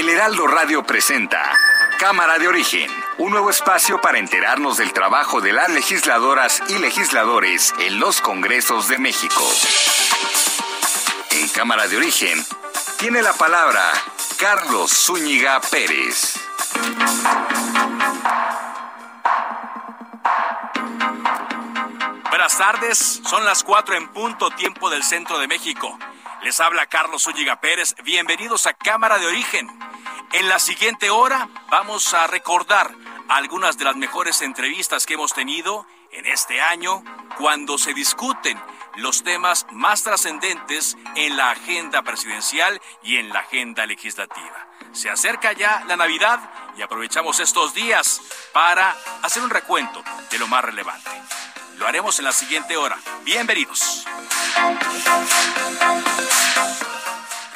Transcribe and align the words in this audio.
El 0.00 0.08
Heraldo 0.08 0.46
Radio 0.46 0.82
presenta 0.82 1.52
Cámara 1.98 2.38
de 2.38 2.48
Origen, 2.48 2.90
un 3.18 3.32
nuevo 3.32 3.50
espacio 3.50 4.00
para 4.00 4.18
enterarnos 4.18 4.78
del 4.78 4.94
trabajo 4.94 5.42
de 5.42 5.52
las 5.52 5.68
legisladoras 5.68 6.62
y 6.70 6.78
legisladores 6.78 7.74
en 7.80 8.00
los 8.00 8.22
Congresos 8.22 8.88
de 8.88 8.96
México. 8.96 9.46
En 11.32 11.46
Cámara 11.50 11.86
de 11.86 11.98
Origen 11.98 12.42
tiene 12.98 13.20
la 13.20 13.34
palabra 13.34 13.92
Carlos 14.38 14.90
Zúñiga 14.90 15.60
Pérez. 15.60 16.40
Buenas 22.30 22.56
tardes, 22.56 23.20
son 23.22 23.44
las 23.44 23.62
cuatro 23.62 23.94
en 23.96 24.08
punto 24.08 24.48
tiempo 24.52 24.88
del 24.88 25.02
centro 25.02 25.38
de 25.38 25.46
México. 25.46 25.98
Les 26.42 26.58
habla 26.58 26.86
Carlos 26.86 27.24
Zúñiga 27.24 27.60
Pérez, 27.60 27.94
bienvenidos 28.02 28.66
a 28.66 28.72
Cámara 28.72 29.18
de 29.18 29.26
Origen. 29.26 29.68
En 30.32 30.48
la 30.48 30.60
siguiente 30.60 31.10
hora 31.10 31.48
vamos 31.70 32.14
a 32.14 32.28
recordar 32.28 32.94
algunas 33.28 33.76
de 33.78 33.84
las 33.84 33.96
mejores 33.96 34.42
entrevistas 34.42 35.04
que 35.04 35.14
hemos 35.14 35.34
tenido 35.34 35.86
en 36.12 36.24
este 36.26 36.60
año 36.60 37.02
cuando 37.36 37.78
se 37.78 37.94
discuten 37.94 38.60
los 38.96 39.24
temas 39.24 39.66
más 39.72 40.04
trascendentes 40.04 40.96
en 41.16 41.36
la 41.36 41.50
agenda 41.50 42.02
presidencial 42.02 42.80
y 43.02 43.16
en 43.16 43.30
la 43.30 43.40
agenda 43.40 43.86
legislativa. 43.86 44.68
Se 44.92 45.10
acerca 45.10 45.52
ya 45.52 45.84
la 45.86 45.96
Navidad 45.96 46.38
y 46.76 46.82
aprovechamos 46.82 47.40
estos 47.40 47.74
días 47.74 48.20
para 48.52 48.96
hacer 49.22 49.42
un 49.42 49.50
recuento 49.50 50.02
de 50.30 50.38
lo 50.38 50.46
más 50.46 50.64
relevante. 50.64 51.10
Lo 51.76 51.88
haremos 51.88 52.18
en 52.20 52.26
la 52.26 52.32
siguiente 52.32 52.76
hora. 52.76 52.98
Bienvenidos. 53.24 54.04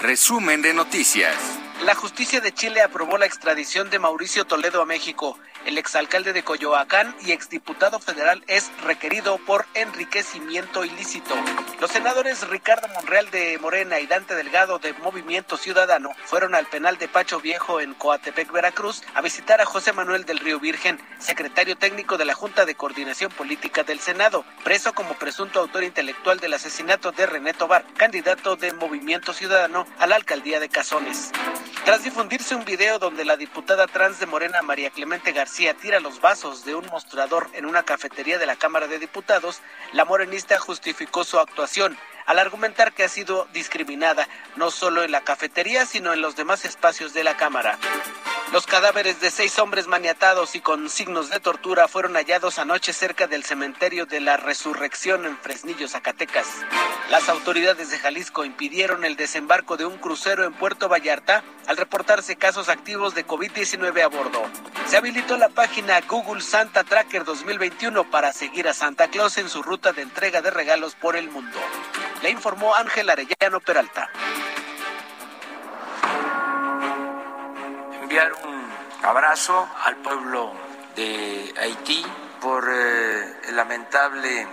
Resumen 0.01 0.61
de 0.61 0.75
noticias. 0.75 1.37
La 1.83 1.95
justicia 1.95 2.41
de 2.41 2.55
Chile 2.55 2.81
aprobó 2.81 3.19
la 3.19 3.27
extradición 3.27 3.91
de 3.91 3.99
Mauricio 3.99 4.47
Toledo 4.47 4.81
a 4.81 4.87
México. 4.87 5.39
El 5.67 5.77
exalcalde 5.77 6.33
de 6.33 6.43
Coyoacán 6.43 7.15
y 7.27 7.33
exdiputado 7.33 7.99
federal 7.99 8.43
es 8.47 8.71
requerido 8.83 9.39
por 9.39 9.67
enriquecimiento 9.75 10.85
ilícito. 10.85 11.35
Los 11.81 11.91
senadores 11.91 12.47
Ricardo 12.49 12.89
Monreal 12.89 13.31
de 13.31 13.59
Morena 13.59 13.99
y 14.01 14.07
Dante 14.07 14.35
Delgado 14.35 14.79
de 14.79 14.93
Movimiento 14.95 15.57
Ciudadano 15.57 16.11
fueron 16.25 16.55
al 16.55 16.67
penal 16.67 16.97
de 16.97 17.09
Pacho 17.09 17.41
Viejo 17.41 17.81
en 17.81 17.95
Coatepec, 17.95 18.51
Veracruz, 18.53 19.03
a 19.15 19.21
visitar 19.21 19.61
a 19.61 19.67
José 19.67 19.93
Manuel 19.93 20.25
del 20.25 20.39
Río 20.39 20.61
Virgen, 20.61 20.99
secretario 21.19 21.77
técnico 21.77 22.17
de 22.17 22.25
la 22.25 22.35
Junta 22.35 22.65
de 22.65 22.77
Coordinación 22.77 23.31
Política 23.33 23.83
del 23.83 24.01
Senado, 24.01 24.45
preso 24.63 24.95
como 24.95 25.15
presunto 25.15 25.61
autor 25.61 25.83
intelectual 25.83 26.41
del 26.41 26.55
asesinato 26.55 27.13
de 27.13 27.27
René 27.27 27.53
Tobar, 27.53 27.85
candidato 27.97 28.57
de 28.57 28.73
Movimiento 28.73 29.33
Ciudadano 29.33 29.87
a 29.99 30.07
la 30.07 30.17
alcaldía 30.17 30.61
de 30.61 30.69
Cazones. 30.69 31.33
Tras 31.85 32.03
difundirse 32.03 32.55
un 32.55 32.65
video 32.65 32.99
donde 32.99 33.27
la 33.27 33.37
diputada 33.37 33.87
trans 33.87 34.19
de 34.19 34.25
Morena 34.25 34.63
María 34.63 34.89
Clemente 34.89 35.33
García 35.33 35.75
tira 35.75 36.01
los 36.01 36.19
vasos 36.19 36.65
de 36.65 36.75
un 36.75 36.87
mostrador 36.87 37.51
en 37.53 37.67
una 37.67 37.83
cafetería 37.83 38.39
de 38.39 38.47
la 38.47 38.57
Cámara 38.57 38.87
de 38.87 38.99
Diputados, 38.99 39.61
la 39.93 40.07
morenista 40.07 40.59
justificó 40.59 41.25
su 41.25 41.39
actuación 41.39 41.99
al 42.25 42.39
argumentar 42.39 42.95
que 42.95 43.05
ha 43.05 43.09
sido 43.11 43.47
discriminada 43.53 44.27
no 44.57 44.71
solo 44.71 45.03
en 45.03 45.13
la 45.13 45.25
cafetería, 45.25 45.85
sino 45.85 46.15
en 46.15 46.23
los 46.23 46.37
demás 46.37 46.65
espacios 46.65 47.13
de 47.13 47.23
la 47.23 47.37
Cámara. 47.37 47.79
Los 48.55 48.69
cadáveres 48.69 49.21
de 49.21 49.33
seis 49.33 49.59
hombres 49.59 49.89
maniatados 49.89 50.55
y 50.55 50.61
con 50.61 50.89
signos 50.89 51.29
de 51.29 51.41
tortura 51.41 51.89
fueron 51.89 52.15
hallados 52.15 52.61
anoche 52.61 52.93
cerca 52.93 53.27
del 53.27 53.43
cementerio 53.43 54.07
de 54.07 54.21
la 54.21 54.37
Resurrección 54.37 55.27
en 55.27 55.37
Fresnillo, 55.37 55.89
Zacatecas. 55.89 56.47
Las 57.11 57.29
autoridades 57.29 57.91
de 57.91 57.99
Jalisco 57.99 58.45
impidieron 58.45 59.05
el 59.05 59.17
desembarco 59.17 59.77
de 59.77 59.87
un 59.87 59.99
crucero 59.99 60.45
en 60.45 60.53
Puerto 60.53 60.89
Vallarta 60.89 61.43
al 61.67 61.77
reportarse 61.77 62.37
casos 62.37 62.69
activos 62.69 63.17
de 63.17 63.27
COVID-19 63.27 64.03
a 64.03 64.07
bordo. 64.07 64.45
Se 64.87 64.99
habilitó 64.99 65.37
la 65.37 65.49
página 65.49 66.01
Google 66.03 66.41
Santa 66.41 66.85
Tracker 66.85 67.25
2021 67.25 68.09
para 68.09 68.33
seguir 68.33 68.69
a 68.69 68.73
Santa 68.73 69.09
Claus 69.09 69.37
en 69.37 69.49
su 69.49 69.65
ruta 69.65 69.93
de 69.93 70.03
entrega 70.03 70.43
de 70.43 70.53
regalos 70.53 70.95
por 70.95 71.17
el 71.17 71.29
mundo. 71.29 71.59
Le 72.23 72.31
informó 72.31 72.77
Ángel 72.77 73.11
Arellano 73.11 73.59
Peralta. 73.59 74.13
Enviar 78.15 78.33
un 78.45 78.71
abrazo 79.03 79.69
al 79.85 79.97
pueblo 79.97 80.53
de 80.95 81.53
Haití 81.61 82.05
por 82.41 82.65
eh, 82.73 83.41
el 83.49 83.57
lamentable 83.57 84.47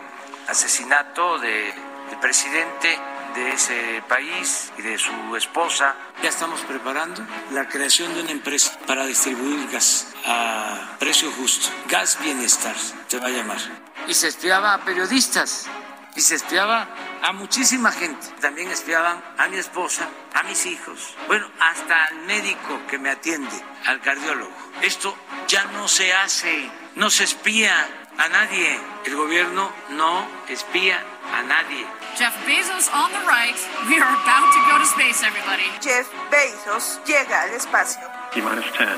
asesinato 0.47 1.37
del 1.37 1.71
presidente 2.19 2.97
de 3.35 3.51
ese 3.51 4.03
país 4.09 4.71
y 4.79 4.81
de 4.81 4.97
su 4.97 5.35
esposa. 5.35 5.95
Ya 6.23 6.29
estamos 6.29 6.61
preparando 6.61 7.21
la 7.51 7.67
creación 7.67 8.11
de 8.15 8.21
una 8.21 8.31
empresa 8.31 8.79
para 8.87 9.05
distribuir 9.05 9.69
gas 9.69 10.07
a 10.25 10.95
precio 10.97 11.31
justo. 11.31 11.69
Gas 11.87 12.17
Bienestar 12.19 12.75
se 13.07 13.19
va 13.19 13.27
a 13.27 13.29
llamar. 13.29 13.59
Y 14.07 14.15
se 14.15 14.29
espiaba 14.29 14.73
a 14.73 14.83
periodistas 14.83 15.67
y 16.15 16.21
se 16.21 16.35
espiaba 16.35 16.87
a 17.21 17.31
muchísima 17.31 17.91
gente. 17.91 18.27
También 18.41 18.69
espiaban 18.69 19.23
a 19.37 19.47
mi 19.47 19.57
esposa, 19.57 20.07
a 20.33 20.43
mis 20.43 20.65
hijos, 20.65 21.15
bueno, 21.27 21.47
hasta 21.59 22.05
al 22.05 22.15
médico 22.25 22.79
que 22.89 22.97
me 22.97 23.09
atiende, 23.09 23.55
al 23.85 24.01
cardiólogo. 24.01 24.51
Esto 24.81 25.15
ya 25.47 25.63
no 25.65 25.87
se 25.87 26.13
hace, 26.13 26.69
no 26.95 27.09
se 27.09 27.23
espía 27.23 27.87
a 28.17 28.27
nadie. 28.29 28.79
El 29.05 29.15
gobierno 29.15 29.71
no 29.91 30.27
espía 30.47 31.03
a 31.33 31.43
nadie. 31.43 31.85
Jeff 32.17 32.35
Bezos 32.45 32.89
on 32.93 33.11
the 33.11 33.19
right. 33.25 33.55
We 33.87 33.99
are 33.99 34.11
about 34.11 34.51
to 34.53 34.59
go 34.69 34.77
to 34.77 34.85
space, 34.85 35.23
everybody. 35.25 35.63
Jeff 35.81 36.07
Bezos 36.29 36.99
llega 37.05 37.43
al 37.43 37.51
espacio. 37.51 38.01
T 38.33 38.41
minus 38.41 38.65
10, 38.77 38.89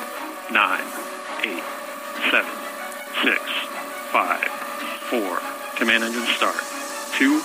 9, 0.51 0.83
8, 1.43 1.63
7, 2.31 2.45
6, 3.23 3.39
5, 4.11 4.51
4. 5.09 5.41
Command 5.77 6.03
engine 6.03 6.25
start. 6.35 6.72
2, 7.19 7.29
1. 7.29 7.43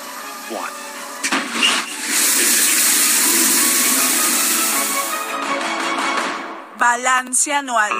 Balance 6.78 7.52
anual. 7.52 7.92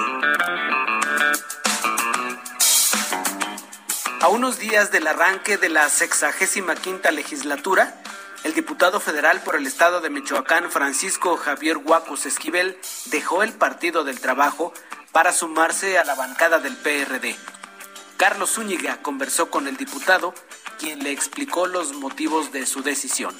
A 4.21 4.27
unos 4.29 4.57
días 4.57 4.91
del 4.91 5.05
arranque 5.05 5.57
de 5.57 5.69
la 5.69 5.87
sexagésima 5.89 6.75
quinta 6.75 7.11
legislatura, 7.11 8.01
el 8.43 8.53
diputado 8.55 8.99
federal 8.99 9.41
por 9.41 9.55
el 9.55 9.67
estado 9.67 10.01
de 10.01 10.09
Michoacán, 10.09 10.71
Francisco 10.71 11.37
Javier 11.37 11.77
Huacos 11.77 12.25
Esquivel, 12.25 12.79
dejó 13.05 13.43
el 13.43 13.53
Partido 13.53 14.03
del 14.03 14.19
Trabajo 14.19 14.73
para 15.11 15.33
sumarse 15.33 15.99
a 15.99 16.03
la 16.03 16.15
bancada 16.15 16.57
del 16.57 16.75
PRD. 16.75 17.35
Carlos 18.17 18.55
Zúñiga 18.55 19.01
conversó 19.01 19.49
con 19.49 19.67
el 19.67 19.77
diputado, 19.77 20.33
quien 20.79 21.03
le 21.03 21.11
explicó 21.11 21.67
los 21.67 21.91
motivos 21.93 22.51
de 22.51 22.65
su 22.65 22.81
decisión. 22.81 23.37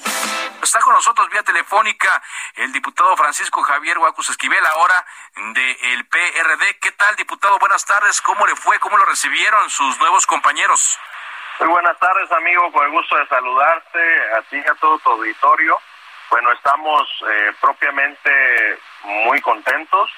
Está 0.62 0.78
con 0.80 0.94
nosotros 0.94 1.28
vía 1.30 1.42
telefónica 1.42 2.22
el 2.56 2.70
diputado 2.72 3.16
Francisco 3.16 3.62
Javier 3.62 3.98
Huacus 3.98 4.28
Esquivel, 4.30 4.64
ahora 4.66 5.06
del 5.54 6.04
PRD. 6.06 6.78
¿Qué 6.80 6.92
tal, 6.92 7.16
diputado? 7.16 7.58
Buenas 7.58 7.84
tardes. 7.86 8.20
¿Cómo 8.20 8.46
le 8.46 8.54
fue? 8.54 8.78
¿Cómo 8.78 8.98
lo 8.98 9.06
recibieron 9.06 9.70
sus 9.70 9.98
nuevos 9.98 10.26
compañeros? 10.26 10.98
Muy 11.60 11.68
buenas 11.70 11.98
tardes, 11.98 12.30
amigo. 12.32 12.70
Con 12.72 12.84
el 12.84 12.92
gusto 12.92 13.16
de 13.16 13.26
saludarte, 13.28 14.32
a 14.38 14.42
ti 14.42 14.56
y 14.56 14.70
a 14.70 14.74
todo 14.74 14.98
tu 14.98 15.10
auditorio. 15.10 15.78
Bueno, 16.30 16.52
estamos 16.52 17.08
eh, 17.28 17.52
propiamente 17.60 18.78
muy 19.02 19.40
contentos, 19.40 20.10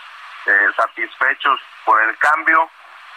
eh, 0.46 0.66
satisfechos 0.76 1.60
por 1.84 2.02
el 2.02 2.18
cambio. 2.18 2.68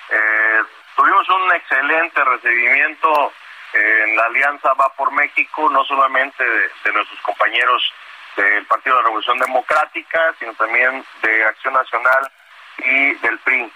Eh, 0.09 0.61
tuvimos 0.95 1.27
un 1.27 1.53
excelente 1.53 2.23
recibimiento 2.23 3.33
en 3.75 4.15
la 4.15 4.25
Alianza 4.25 4.73
Va 4.73 4.89
por 4.95 5.11
México, 5.11 5.69
no 5.69 5.83
solamente 5.85 6.43
de, 6.43 6.69
de 6.83 6.93
nuestros 6.93 7.19
compañeros 7.21 7.83
del 8.37 8.65
Partido 8.65 8.95
de 8.95 9.01
la 9.01 9.07
Revolución 9.07 9.39
Democrática, 9.39 10.33
sino 10.39 10.53
también 10.53 11.05
de 11.21 11.45
Acción 11.45 11.73
Nacional 11.73 12.31
y 12.77 13.13
del 13.15 13.37
PRI. 13.39 13.71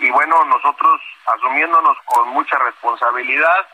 Y 0.00 0.10
bueno, 0.10 0.44
nosotros 0.44 1.00
asumiéndonos 1.26 1.96
con 2.04 2.28
mucha 2.28 2.58
responsabilidad, 2.58 3.68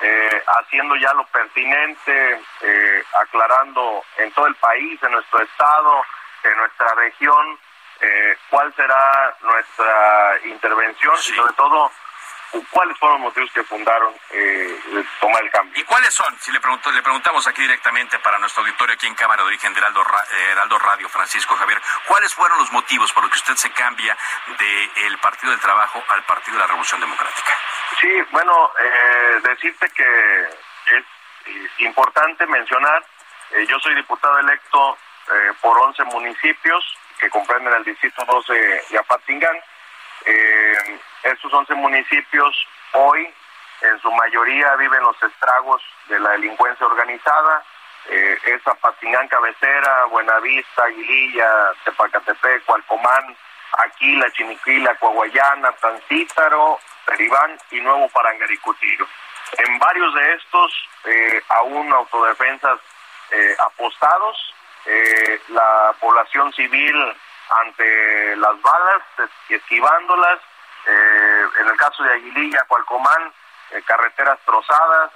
eh, 0.00 0.42
haciendo 0.58 0.96
ya 0.96 1.12
lo 1.14 1.24
pertinente, 1.26 2.40
eh, 2.62 3.04
aclarando 3.20 4.04
en 4.18 4.32
todo 4.32 4.46
el 4.46 4.54
país, 4.56 5.02
en 5.02 5.12
nuestro 5.12 5.42
estado, 5.42 6.02
en 6.44 6.56
nuestra 6.56 6.94
región, 6.94 7.58
eh, 8.00 8.36
cuál 8.50 8.74
será 8.74 9.36
nuestra 9.42 10.38
intervención 10.44 11.14
y 11.14 11.32
sobre 11.36 11.52
todo 11.54 11.90
cuáles 12.70 12.98
fueron 12.98 13.20
los 13.20 13.30
motivos 13.30 13.50
que 13.52 13.62
fundaron 13.64 14.14
eh, 14.30 15.04
tomar 15.20 15.42
el 15.42 15.50
cambio. 15.50 15.80
¿Y 15.80 15.84
cuáles 15.84 16.14
son? 16.14 16.36
Si 16.40 16.52
le, 16.52 16.60
pregunto, 16.60 16.90
le 16.92 17.02
preguntamos 17.02 17.46
aquí 17.46 17.62
directamente 17.62 18.18
para 18.18 18.38
nuestro 18.38 18.62
auditorio 18.62 18.94
aquí 18.94 19.06
en 19.06 19.14
Cámara 19.14 19.42
de 19.42 19.48
Origen 19.48 19.72
de 19.72 19.80
Heraldo, 19.80 20.04
Heraldo 20.52 20.78
Radio, 20.78 21.08
Francisco 21.08 21.54
Javier, 21.56 21.80
¿cuáles 22.06 22.34
fueron 22.34 22.58
los 22.58 22.70
motivos 22.72 23.12
por 23.12 23.22
los 23.24 23.32
que 23.32 23.38
usted 23.38 23.54
se 23.54 23.70
cambia 23.70 24.16
del 24.58 25.18
Partido 25.18 25.50
del 25.50 25.60
Trabajo 25.60 26.02
al 26.08 26.22
Partido 26.24 26.56
de 26.56 26.60
la 26.60 26.66
Revolución 26.66 27.00
Democrática? 27.00 27.52
Sí, 28.00 28.10
bueno, 28.30 28.72
eh, 28.80 29.40
decirte 29.42 29.88
que 29.90 30.48
es 30.96 31.04
importante 31.78 32.46
mencionar, 32.46 33.04
eh, 33.52 33.66
yo 33.66 33.78
soy 33.80 33.94
diputado 33.94 34.38
electo 34.38 34.96
eh, 35.28 35.52
por 35.60 35.78
11 35.78 36.04
municipios 36.04 36.84
que 37.18 37.30
comprenden 37.30 37.74
el 37.74 37.84
distrito 37.84 38.24
12 38.24 38.52
de 38.52 38.98
Apatingán. 38.98 39.56
Eh, 40.24 41.00
estos 41.24 41.52
11 41.52 41.74
municipios 41.74 42.66
hoy 42.92 43.28
en 43.82 44.00
su 44.00 44.10
mayoría 44.12 44.74
viven 44.76 45.02
los 45.02 45.20
estragos 45.22 45.82
de 46.08 46.18
la 46.20 46.30
delincuencia 46.30 46.86
organizada. 46.86 47.62
Eh, 48.08 48.38
es 48.46 48.66
Apatingán, 48.66 49.28
Cabecera, 49.28 50.06
Buenavista, 50.06 50.84
Aguililla, 50.84 51.48
Tepacatepec, 51.84 52.64
Cualcomán, 52.64 53.36
Aquila, 53.78 54.30
Chiniquila, 54.32 54.94
Coahuayana, 54.96 55.72
Tancítaro, 55.72 56.78
Peribán 57.06 57.58
y 57.70 57.80
Nuevo 57.80 58.08
Parangaricutiro. 58.08 59.06
En 59.58 59.78
varios 59.78 60.14
de 60.14 60.34
estos, 60.34 60.88
eh, 61.04 61.42
aún 61.48 61.92
autodefensas 61.92 62.80
eh, 63.30 63.54
apostados, 63.58 64.54
eh, 64.86 65.40
la 65.48 65.94
población 66.00 66.52
civil 66.52 66.94
ante 67.60 68.36
las 68.36 68.60
balas, 68.62 69.02
esquivándolas, 69.48 70.38
eh, 70.86 71.44
en 71.60 71.68
el 71.68 71.76
caso 71.76 72.02
de 72.02 72.12
Aguililla, 72.14 72.64
Cualcomán, 72.66 73.32
eh, 73.70 73.82
carreteras 73.86 74.38
trozadas, 74.44 75.10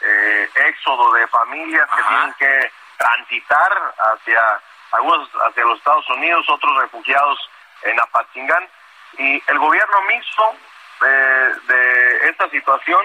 eh, 0.00 0.50
éxodo 0.68 1.12
de 1.12 1.26
familias 1.28 1.88
que 1.94 2.02
tienen 2.02 2.34
que 2.34 2.72
transitar 2.96 3.94
hacia 3.98 4.60
algunos 4.92 5.28
hacia 5.46 5.64
los 5.64 5.78
Estados 5.78 6.08
Unidos, 6.10 6.48
otros 6.48 6.76
refugiados 6.78 7.38
en 7.82 8.00
Apatzingán. 8.00 8.66
Y 9.18 9.42
el 9.46 9.58
gobierno 9.58 10.00
mismo 10.02 10.56
de 11.00 12.28
esta 12.28 12.48
situación, 12.50 13.00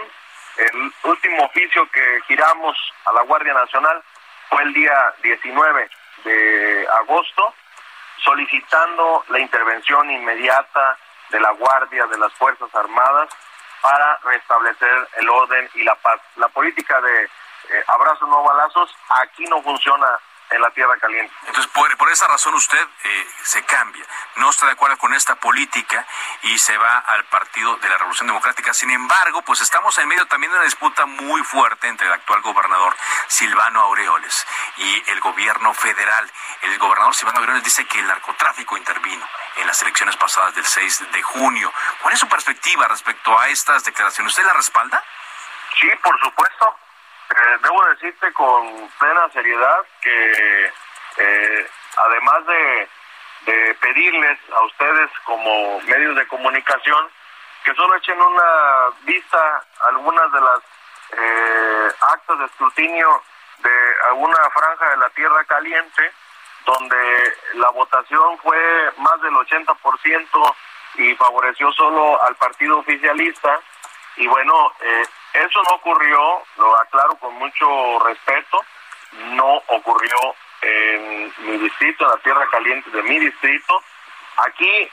el 0.58 0.94
último 1.04 1.46
oficio 1.46 1.90
que 1.92 2.22
giramos 2.28 2.78
a 3.06 3.14
la 3.14 3.22
Guardia 3.22 3.54
Nacional 3.54 4.04
fue 4.50 4.64
el 4.64 4.74
día 4.74 5.14
19 5.22 5.90
de 6.24 6.88
agosto, 6.94 7.54
solicitando 8.24 9.24
la 9.30 9.40
intervención 9.40 10.10
inmediata 10.10 10.98
de 11.30 11.40
la 11.40 11.52
Guardia, 11.52 12.06
de 12.08 12.18
las 12.18 12.34
Fuerzas 12.34 12.74
Armadas, 12.74 13.30
para 13.82 14.18
restablecer 14.24 15.08
el 15.18 15.30
orden 15.30 15.70
y 15.76 15.84
la 15.84 15.96
paz. 15.96 16.20
La 16.38 16.48
política 16.50 17.00
de 17.02 17.24
eh, 17.24 17.84
abrazos 17.88 18.28
no 18.30 18.44
balazos 18.44 18.96
aquí 19.10 19.44
no 19.46 19.62
funciona 19.62 20.08
en 20.50 20.62
la 20.62 20.70
tierra 20.72 20.98
caliente. 20.98 21.34
Entonces, 21.48 21.72
por, 21.74 21.96
por 21.98 22.12
esa 22.12 22.28
razón 22.28 22.54
usted 22.54 22.88
eh, 23.04 23.28
se 23.44 23.64
cambia, 23.64 24.06
no 24.36 24.50
está 24.50 24.66
de 24.66 24.74
acuerdo 24.74 24.98
con 24.98 25.14
esta 25.14 25.36
política 25.36 26.06
y 26.44 26.58
se 26.58 26.78
va 26.78 27.00
al 27.00 27.26
Partido 27.26 27.78
de 27.78 27.90
la 27.90 27.98
Revolución 27.98 28.28
Democrática. 28.28 28.74
Sin 28.74 28.92
embargo, 28.92 29.42
pues 29.42 29.62
estamos 29.62 29.98
en 29.98 30.08
medio 30.08 30.26
también 30.28 30.52
de 30.52 30.58
una 30.58 30.66
disputa 30.66 31.06
muy 31.06 31.42
fuerte 31.44 31.88
entre 31.88 32.08
el 32.08 32.14
actual 32.14 32.42
gobernador 32.42 32.96
Silvano 33.28 33.82
Aureoles 33.82 34.46
y 34.78 35.04
el 35.12 35.20
gobierno 35.20 35.74
federal. 35.74 36.32
El 36.62 36.78
gobernador 36.78 37.16
Silvano 37.16 37.40
Aureoles 37.40 37.64
dice 37.64 37.86
que 37.86 38.00
el 38.00 38.08
narcotráfico 38.08 38.78
intervino 38.78 39.28
en 39.58 39.68
las 39.68 39.82
elecciones 39.82 40.16
pasadas 40.18 40.56
del 40.56 40.66
6 40.66 41.12
de 41.12 41.24
junio. 41.24 41.74
¿Cuál 42.02 42.14
es 42.14 42.20
su 42.20 42.28
perspectiva 42.28 42.88
respecto 42.88 43.38
a 43.38 43.50
estas 43.50 43.84
declaraciones? 43.84 44.32
¿Usted 44.32 44.46
la 44.46 44.54
respalda? 44.54 45.04
Sí, 45.80 45.90
por 46.02 46.20
supuesto. 46.20 46.78
Eh, 47.30 47.58
debo 47.64 47.84
decirte 47.86 48.32
con 48.34 48.90
plena 49.00 49.30
seriedad 49.34 49.86
que 50.02 50.72
eh, 51.18 51.68
además 51.98 52.46
de, 52.46 52.90
pedirles 53.80 54.40
a 54.56 54.62
ustedes 54.64 55.10
como 55.24 55.80
medios 55.82 56.16
de 56.16 56.28
comunicación 56.28 57.08
que 57.64 57.74
solo 57.76 57.96
echen 57.96 58.20
una 58.20 58.90
vista 59.04 59.38
a 59.38 59.88
algunas 59.90 60.32
de 60.32 60.42
las 60.42 60.60
eh, 61.12 61.92
actas 62.02 62.40
de 62.40 62.46
escrutinio 62.46 63.22
de 63.60 63.96
alguna 64.10 64.50
franja 64.52 64.90
de 64.90 64.98
la 64.98 65.10
tierra 65.10 65.44
caliente, 65.46 66.12
donde 66.66 67.34
la 67.56 67.70
votación 67.70 68.38
fue 68.40 68.92
más 68.98 69.22
del 69.22 69.34
80% 69.34 70.56
y 70.96 71.16
favoreció 71.16 71.72
solo 71.74 72.22
al 72.24 72.36
partido 72.36 72.80
oficialista. 72.80 73.60
Y 74.18 74.28
bueno, 74.28 74.72
eh, 74.82 75.06
eso 75.44 75.62
no 75.70 75.76
ocurrió, 75.76 76.44
lo 76.58 76.78
aclaro 76.80 77.16
con 77.18 77.34
mucho 77.36 78.00
respeto, 78.06 78.64
no 79.32 79.62
ocurrió 79.68 80.36
en 80.62 81.34
mi 81.40 81.58
distrito, 81.58 82.06
en 82.06 82.12
la 82.12 82.18
tierra 82.18 82.48
caliente 82.52 82.90
de 82.90 83.04
mi 83.04 83.20
distrito. 83.20 83.82
Aquí 84.38 84.90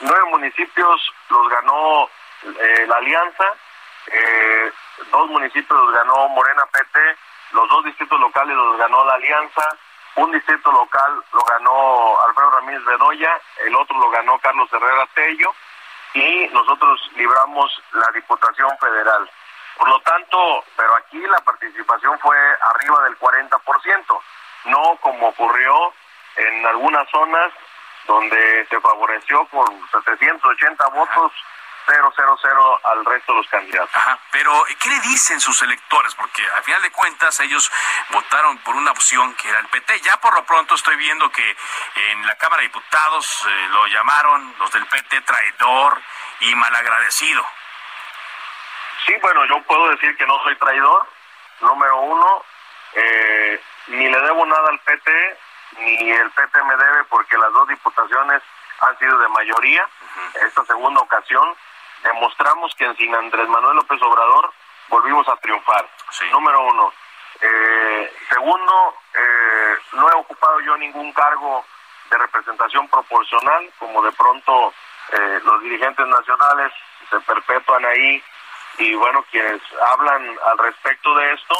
nueve 0.00 0.24
municipios 0.30 1.12
los 1.30 1.48
ganó 1.48 2.08
eh, 2.42 2.86
la 2.86 2.96
alianza, 2.96 3.44
eh, 4.06 4.72
dos 5.10 5.28
municipios 5.28 5.78
los 5.78 5.94
ganó 5.94 6.28
Morena 6.28 6.62
PT, 6.72 7.16
los 7.52 7.68
dos 7.68 7.84
distritos 7.84 8.18
locales 8.20 8.56
los 8.56 8.78
ganó 8.78 9.04
la 9.04 9.14
alianza, 9.14 9.68
un 10.16 10.30
distrito 10.32 10.70
local 10.72 11.24
lo 11.32 11.40
ganó 11.44 12.20
Alfredo 12.26 12.50
Ramírez 12.50 12.84
Bedoya, 12.84 13.40
el 13.64 13.74
otro 13.76 13.98
lo 13.98 14.10
ganó 14.10 14.38
Carlos 14.40 14.68
Herrera 14.72 15.06
Tello 15.14 15.54
y 16.14 16.48
nosotros 16.52 17.00
libramos 17.16 17.82
la 17.92 18.10
Diputación 18.12 18.70
Federal. 18.78 19.30
Por 19.78 19.88
lo 19.88 20.00
tanto, 20.00 20.64
pero 20.76 20.94
aquí 20.96 21.18
la 21.18 21.40
participación 21.40 22.18
fue 22.20 22.36
arriba 22.62 23.02
del 23.04 23.18
40%, 23.18 24.20
no 24.66 24.96
como 25.00 25.28
ocurrió 25.28 25.92
en 26.36 26.66
algunas 26.66 27.08
zonas 27.10 27.52
donde 28.06 28.66
se 28.68 28.80
favoreció 28.80 29.44
por 29.46 29.68
780 29.90 30.88
votos 30.88 31.32
000 31.86 32.80
al 32.84 33.04
resto 33.04 33.32
de 33.32 33.38
los 33.38 33.48
candidatos. 33.48 33.94
Ajá, 33.94 34.18
pero 34.30 34.52
¿qué 34.80 34.88
le 34.88 35.00
dicen 35.00 35.40
sus 35.40 35.62
electores? 35.62 36.14
Porque 36.14 36.42
al 36.56 36.62
final 36.62 36.82
de 36.82 36.90
cuentas 36.90 37.38
ellos 37.40 37.70
votaron 38.10 38.58
por 38.58 38.76
una 38.76 38.92
opción 38.92 39.34
que 39.34 39.48
era 39.48 39.58
el 39.58 39.66
PT. 39.68 40.00
Ya 40.00 40.16
por 40.20 40.34
lo 40.34 40.44
pronto 40.44 40.74
estoy 40.74 40.96
viendo 40.96 41.30
que 41.30 41.56
en 42.10 42.26
la 42.26 42.36
Cámara 42.36 42.62
de 42.62 42.68
Diputados 42.68 43.46
eh, 43.48 43.68
lo 43.70 43.86
llamaron 43.86 44.54
los 44.58 44.70
del 44.72 44.86
PT 44.86 45.22
traidor 45.22 46.00
y 46.40 46.54
malagradecido. 46.54 47.44
Sí, 49.06 49.14
bueno, 49.20 49.44
yo 49.46 49.60
puedo 49.62 49.88
decir 49.88 50.16
que 50.16 50.26
no 50.26 50.38
soy 50.42 50.54
traidor, 50.56 51.06
número 51.60 52.00
uno, 52.00 52.44
eh, 52.94 53.60
ni 53.88 54.08
le 54.08 54.20
debo 54.20 54.46
nada 54.46 54.68
al 54.68 54.78
PT, 54.80 55.38
ni 55.78 56.10
el 56.10 56.30
PT 56.30 56.62
me 56.64 56.76
debe 56.76 57.04
porque 57.04 57.36
las 57.36 57.52
dos 57.52 57.66
diputaciones 57.68 58.42
han 58.80 58.98
sido 58.98 59.18
de 59.18 59.28
mayoría. 59.28 59.88
Esta 60.46 60.64
segunda 60.66 61.00
ocasión 61.00 61.54
demostramos 62.04 62.74
que 62.76 62.84
en 62.84 62.96
sin 62.96 63.14
Andrés 63.14 63.48
Manuel 63.48 63.76
López 63.76 64.00
Obrador 64.02 64.52
volvimos 64.88 65.26
a 65.28 65.36
triunfar. 65.36 65.88
Número 66.32 66.60
uno. 66.60 66.92
Eh, 67.40 68.12
segundo, 68.28 68.94
eh, 69.14 69.76
no 69.94 70.08
he 70.10 70.14
ocupado 70.14 70.60
yo 70.60 70.76
ningún 70.76 71.12
cargo 71.12 71.64
de 72.10 72.18
representación 72.18 72.86
proporcional, 72.88 73.70
como 73.78 74.02
de 74.02 74.12
pronto 74.12 74.72
eh, 75.12 75.40
los 75.44 75.62
dirigentes 75.62 76.06
nacionales 76.06 76.72
se 77.10 77.18
perpetúan 77.20 77.84
ahí 77.84 78.22
y 78.78 78.94
bueno, 78.94 79.24
quienes 79.30 79.60
hablan 79.92 80.36
al 80.46 80.58
respecto 80.58 81.14
de 81.14 81.32
esto, 81.34 81.54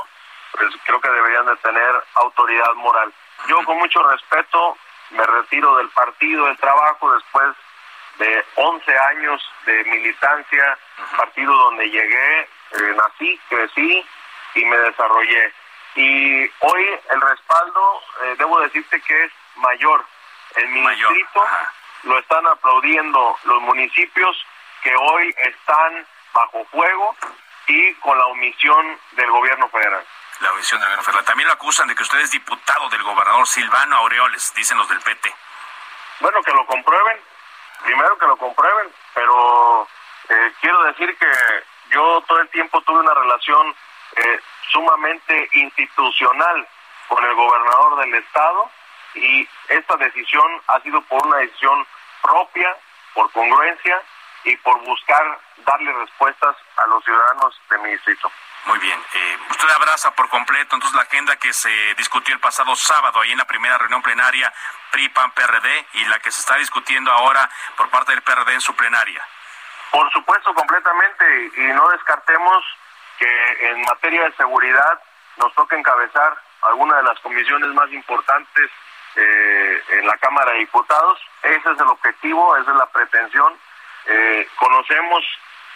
pues 0.53 0.75
creo 0.85 1.01
que 1.01 1.11
deberían 1.11 1.47
de 1.47 1.57
tener 1.57 2.05
autoridad 2.15 2.75
moral. 2.75 3.13
Yo 3.49 3.63
con 3.65 3.79
mucho 3.79 4.03
respeto 4.03 4.77
me 5.11 5.25
retiro 5.25 5.77
del 5.77 5.89
partido, 5.91 6.47
del 6.47 6.57
trabajo, 6.59 7.13
después 7.15 7.55
de 8.19 8.45
11 8.57 8.99
años 8.99 9.51
de 9.67 9.85
militancia, 9.85 10.79
partido 11.17 11.53
donde 11.55 11.91
llegué, 11.91 12.41
eh, 12.41 12.95
nací, 12.97 13.41
crecí 13.49 14.07
y 14.55 14.65
me 14.65 14.77
desarrollé. 14.79 15.53
Y 15.95 16.43
hoy 16.61 17.01
el 17.11 17.21
respaldo, 17.21 18.03
eh, 18.23 18.35
debo 18.39 18.61
decirte 18.61 19.01
que 19.03 19.25
es 19.25 19.33
mayor. 19.57 20.05
En 20.57 20.73
mi 20.73 20.87
distrito 20.89 21.47
lo 22.05 22.19
están 22.19 22.47
aplaudiendo 22.47 23.37
los 23.45 23.63
municipios 23.63 24.47
que 24.83 24.95
hoy 24.95 25.35
están 25.39 26.07
bajo 26.33 26.65
fuego 26.67 27.17
y 27.67 27.95
con 27.95 28.19
la 28.19 28.27
omisión 28.27 28.99
del 29.13 29.31
gobierno 29.31 29.69
federal. 29.69 30.05
La 30.41 30.53
omisión 30.53 30.81
del 30.81 30.89
gobierno 30.89 31.05
federal. 31.05 31.25
También 31.25 31.49
lo 31.49 31.55
acusan 31.55 31.89
de 31.89 31.95
que 31.95 32.03
usted 32.03 32.19
es 32.21 32.31
diputado 32.31 32.89
del 32.91 33.03
gobernador 33.03 33.47
Silvano 33.47 33.97
Aureoles, 33.97 34.53
dicen 34.55 34.79
los 34.79 34.89
del 34.89 35.01
PT. 35.01 35.35
Bueno, 36.21 36.43
que 36.43 36.53
lo 36.53 36.67
comprueben, 36.67 37.21
primero 37.85 38.19
que 38.19 38.27
lo 38.27 38.37
comprueben, 38.37 38.93
pero 39.15 39.89
eh, 40.29 40.53
quiero 40.61 40.83
decir 40.85 41.17
que 41.19 41.31
yo 41.91 42.23
todo 42.27 42.41
el 42.41 42.49
tiempo 42.49 42.81
tuve 42.83 43.01
una 43.01 43.15
relación 43.15 43.75
eh, 44.17 44.41
sumamente 44.71 45.49
institucional 45.53 46.67
con 47.09 47.25
el 47.25 47.35
gobernador 47.35 47.99
del 48.01 48.15
estado 48.15 48.71
y 49.15 49.49
esta 49.69 49.97
decisión 49.97 50.63
ha 50.69 50.81
sido 50.81 51.01
por 51.03 51.27
una 51.27 51.39
decisión 51.39 51.87
propia, 52.23 52.77
por 53.15 53.31
congruencia 53.33 54.01
y 54.45 54.57
por 54.59 54.81
buscar 54.83 55.39
darle 55.65 55.93
respuestas 55.93 56.57
a 56.77 56.87
los 56.87 57.05
ciudadanos 57.05 57.61
de 57.71 57.79
mi 57.79 57.91
distrito. 57.91 58.31
Muy 58.67 58.79
bien. 58.79 58.99
Eh, 59.15 59.39
usted 59.51 59.69
abraza 59.71 60.15
por 60.15 60.29
completo 60.29 60.77
entonces 60.77 60.97
la 60.97 61.03
agenda 61.03 61.37
que 61.37 61.53
se 61.53 61.95
discutió 61.95 62.35
el 62.35 62.41
pasado 62.41 62.75
sábado 62.77 63.21
ahí 63.21 63.33
en 63.33 63.39
la 63.39 63.45
primera 63.45 63.77
reunión 63.77 64.03
plenaria 64.03 64.53
PRI-PAN-PRD 64.93 65.87
y 65.95 66.05
la 66.07 66.19
que 66.21 66.31
se 66.31 66.41
está 66.41 66.57
discutiendo 66.57 67.11
ahora 67.11 67.49
por 67.77 67.89
parte 67.91 68.13
del 68.13 68.23
PRD 68.23 68.55
en 68.55 68.61
su 68.61 68.75
plenaria. 68.77 69.27
Por 69.91 70.11
supuesto, 70.13 70.55
completamente. 70.55 71.51
Y 71.57 71.67
no 71.75 71.89
descartemos 71.89 72.65
que 73.19 73.69
en 73.69 73.83
materia 73.83 74.25
de 74.25 74.33
seguridad 74.37 75.01
nos 75.37 75.53
toca 75.55 75.77
encabezar 75.77 76.37
alguna 76.63 76.97
de 76.97 77.03
las 77.03 77.19
comisiones 77.21 77.69
más 77.71 77.91
importantes 77.93 78.71
eh, 79.17 79.83
en 79.91 80.07
la 80.07 80.17
Cámara 80.19 80.53
de 80.53 80.59
Diputados. 80.59 81.19
Ese 81.43 81.73
es 81.73 81.81
el 81.81 81.89
objetivo, 81.89 82.57
esa 82.57 82.71
es 82.71 82.77
la 82.77 82.87
pretensión. 82.87 83.55
Eh, 84.07 84.49
conocemos 84.57 85.25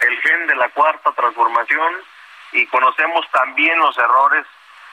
el 0.01 0.21
gen 0.21 0.47
de 0.47 0.57
la 0.57 0.69
cuarta 0.71 1.13
transformación 1.13 1.95
y 2.53 2.67
conocemos 2.67 3.29
también 3.31 3.79
los 3.79 3.97
errores 3.99 4.47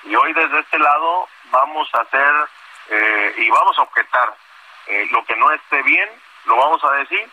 y 0.04 0.16
hoy 0.16 0.34
desde 0.34 0.60
este 0.60 0.80
lado 0.80 1.28
vamos 1.52 1.88
a 1.94 2.02
hacer 2.02 2.32
eh, 2.90 3.36
y 3.38 3.50
vamos 3.50 3.78
a 3.78 3.84
objetar 3.84 4.36
eh, 4.88 5.08
lo 5.12 5.24
que 5.26 5.36
no 5.38 5.52
esté 5.52 5.82
bien, 5.84 6.10
lo 6.46 6.58
vamos 6.58 6.84
a 6.84 6.92
decir, 6.94 7.30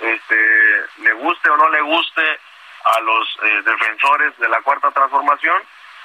este, 0.00 0.86
le 0.98 1.12
guste 1.14 1.50
o 1.50 1.56
no 1.56 1.68
le 1.70 1.80
guste 1.80 2.40
a 2.84 3.00
los 3.00 3.38
eh, 3.42 3.62
defensores 3.64 4.38
de 4.38 4.48
la 4.48 4.60
cuarta 4.62 4.90
transformación. 4.90 5.62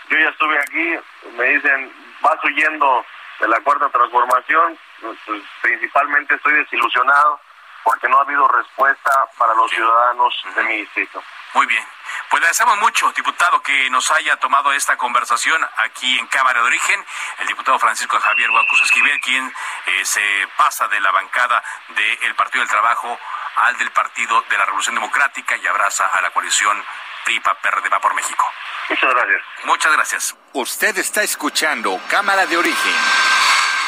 Yo 0.10 0.18
ya 0.18 0.30
estuve 0.30 0.58
aquí, 0.60 0.96
me 1.36 1.44
dicen, 1.50 1.92
vas 2.22 2.44
huyendo 2.44 3.06
de 3.40 3.48
la 3.48 3.60
cuarta 3.60 3.90
transformación, 3.90 4.78
pues, 5.02 5.44
principalmente 5.62 6.36
estoy 6.36 6.54
desilusionado 6.54 7.40
porque 7.88 8.10
no 8.10 8.18
ha 8.20 8.24
habido 8.24 8.46
respuesta 8.50 9.12
para 9.38 9.54
los 9.54 9.72
ciudadanos 9.72 10.34
de 10.54 10.64
mi 10.64 10.78
distrito. 10.80 11.24
Muy 11.54 11.66
bien. 11.68 11.82
Pues 12.30 12.42
le 12.42 12.48
agradecemos 12.48 12.78
mucho, 12.80 13.10
diputado, 13.14 13.62
que 13.62 13.90
nos 13.90 14.12
haya 14.12 14.36
tomado 14.36 14.74
esta 14.74 14.98
conversación 14.98 15.66
aquí 15.78 16.20
en 16.20 16.28
Cámara 16.28 16.60
de 16.60 16.68
Origen. 16.68 17.06
El 17.40 17.48
diputado 17.48 17.80
Francisco 17.80 18.20
Javier 18.20 18.52
Guacus 18.52 18.82
Esquivel, 18.82 19.22
quien 19.22 19.48
eh, 19.86 20.04
se 20.04 20.22
pasa 20.58 20.90
de 20.90 21.00
la 21.00 21.12
bancada 21.12 21.64
del 21.96 22.36
Partido 22.36 22.60
del 22.60 22.70
Trabajo 22.70 23.18
al 23.56 23.78
del 23.78 23.90
Partido 23.92 24.42
de 24.50 24.58
la 24.58 24.66
Revolución 24.66 24.96
Democrática 24.96 25.56
y 25.56 25.66
abraza 25.66 26.08
a 26.08 26.20
la 26.20 26.32
coalición 26.32 26.84
PRIPA 27.24 27.54
PRD 27.54 27.90
por 28.02 28.14
México. 28.16 28.52
Muchas 28.90 29.14
gracias. 29.14 29.42
Muchas 29.64 29.94
gracias. 29.94 30.38
Usted 30.52 30.98
está 30.98 31.24
escuchando 31.24 32.02
Cámara 32.10 32.46
de 32.46 32.58
Origen. 32.58 32.96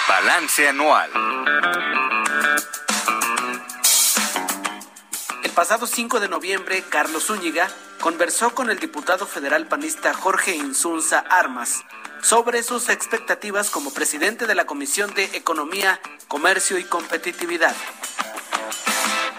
Balance 0.08 0.70
anual. 0.70 1.89
Pasado 5.60 5.88
5 5.88 6.22
de 6.22 6.30
noviembre, 6.30 6.86
Carlos 6.88 7.26
Zúñiga 7.26 7.70
conversó 8.00 8.56
con 8.56 8.70
el 8.70 8.80
diputado 8.80 9.28
federal 9.28 9.68
panista 9.68 10.14
Jorge 10.14 10.56
Insunza 10.56 11.20
Armas 11.20 11.84
sobre 12.22 12.64
sus 12.64 12.88
expectativas 12.88 13.70
como 13.70 13.94
presidente 13.94 14.48
de 14.48 14.56
la 14.56 14.66
Comisión 14.66 15.14
de 15.16 15.26
Economía, 15.36 16.00
Comercio 16.30 16.78
y 16.78 16.86
Competitividad. 16.86 17.76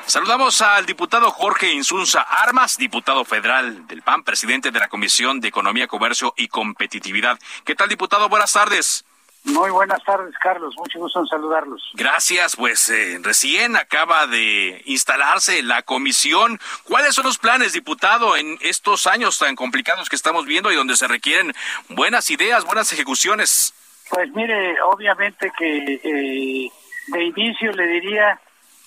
Saludamos 0.05 0.61
al 0.61 0.85
diputado 0.85 1.31
Jorge 1.31 1.73
Insunza 1.73 2.21
Armas, 2.21 2.77
diputado 2.77 3.25
federal 3.25 3.87
del 3.87 4.03
PAN, 4.03 4.23
presidente 4.23 4.71
de 4.71 4.79
la 4.79 4.89
Comisión 4.89 5.41
de 5.41 5.49
Economía, 5.49 5.87
Comercio 5.87 6.35
y 6.37 6.49
Competitividad. 6.49 7.39
¿Qué 7.65 7.75
tal, 7.75 7.89
diputado? 7.89 8.29
Buenas 8.29 8.53
tardes. 8.53 9.07
Muy 9.45 9.71
buenas 9.71 10.03
tardes, 10.05 10.35
Carlos. 10.39 10.75
Mucho 10.77 10.99
gusto 10.99 11.21
en 11.21 11.27
saludarlos. 11.27 11.83
Gracias. 11.95 12.57
Pues 12.57 12.91
eh, 12.91 13.19
recién 13.23 13.75
acaba 13.75 14.27
de 14.27 14.83
instalarse 14.85 15.63
la 15.63 15.83
comisión. 15.83 16.61
¿Cuáles 16.85 17.15
son 17.15 17.25
los 17.25 17.39
planes, 17.39 17.73
diputado, 17.73 18.37
en 18.37 18.59
estos 18.61 19.07
años 19.07 19.39
tan 19.39 19.57
complicados 19.57 20.11
que 20.11 20.17
estamos 20.17 20.45
viendo 20.45 20.71
y 20.71 20.77
donde 20.77 20.97
se 20.97 21.09
requieren 21.09 21.55
buenas 21.89 22.31
ideas, 22.31 22.67
buenas 22.67 22.93
ejecuciones? 22.93 23.73
Pues 24.11 24.31
mire, 24.35 24.81
obviamente 24.83 25.51
que 25.57 26.01
eh, 26.05 26.71
de 27.07 27.25
inicio 27.25 27.73
le 27.73 27.87
diría 27.87 28.39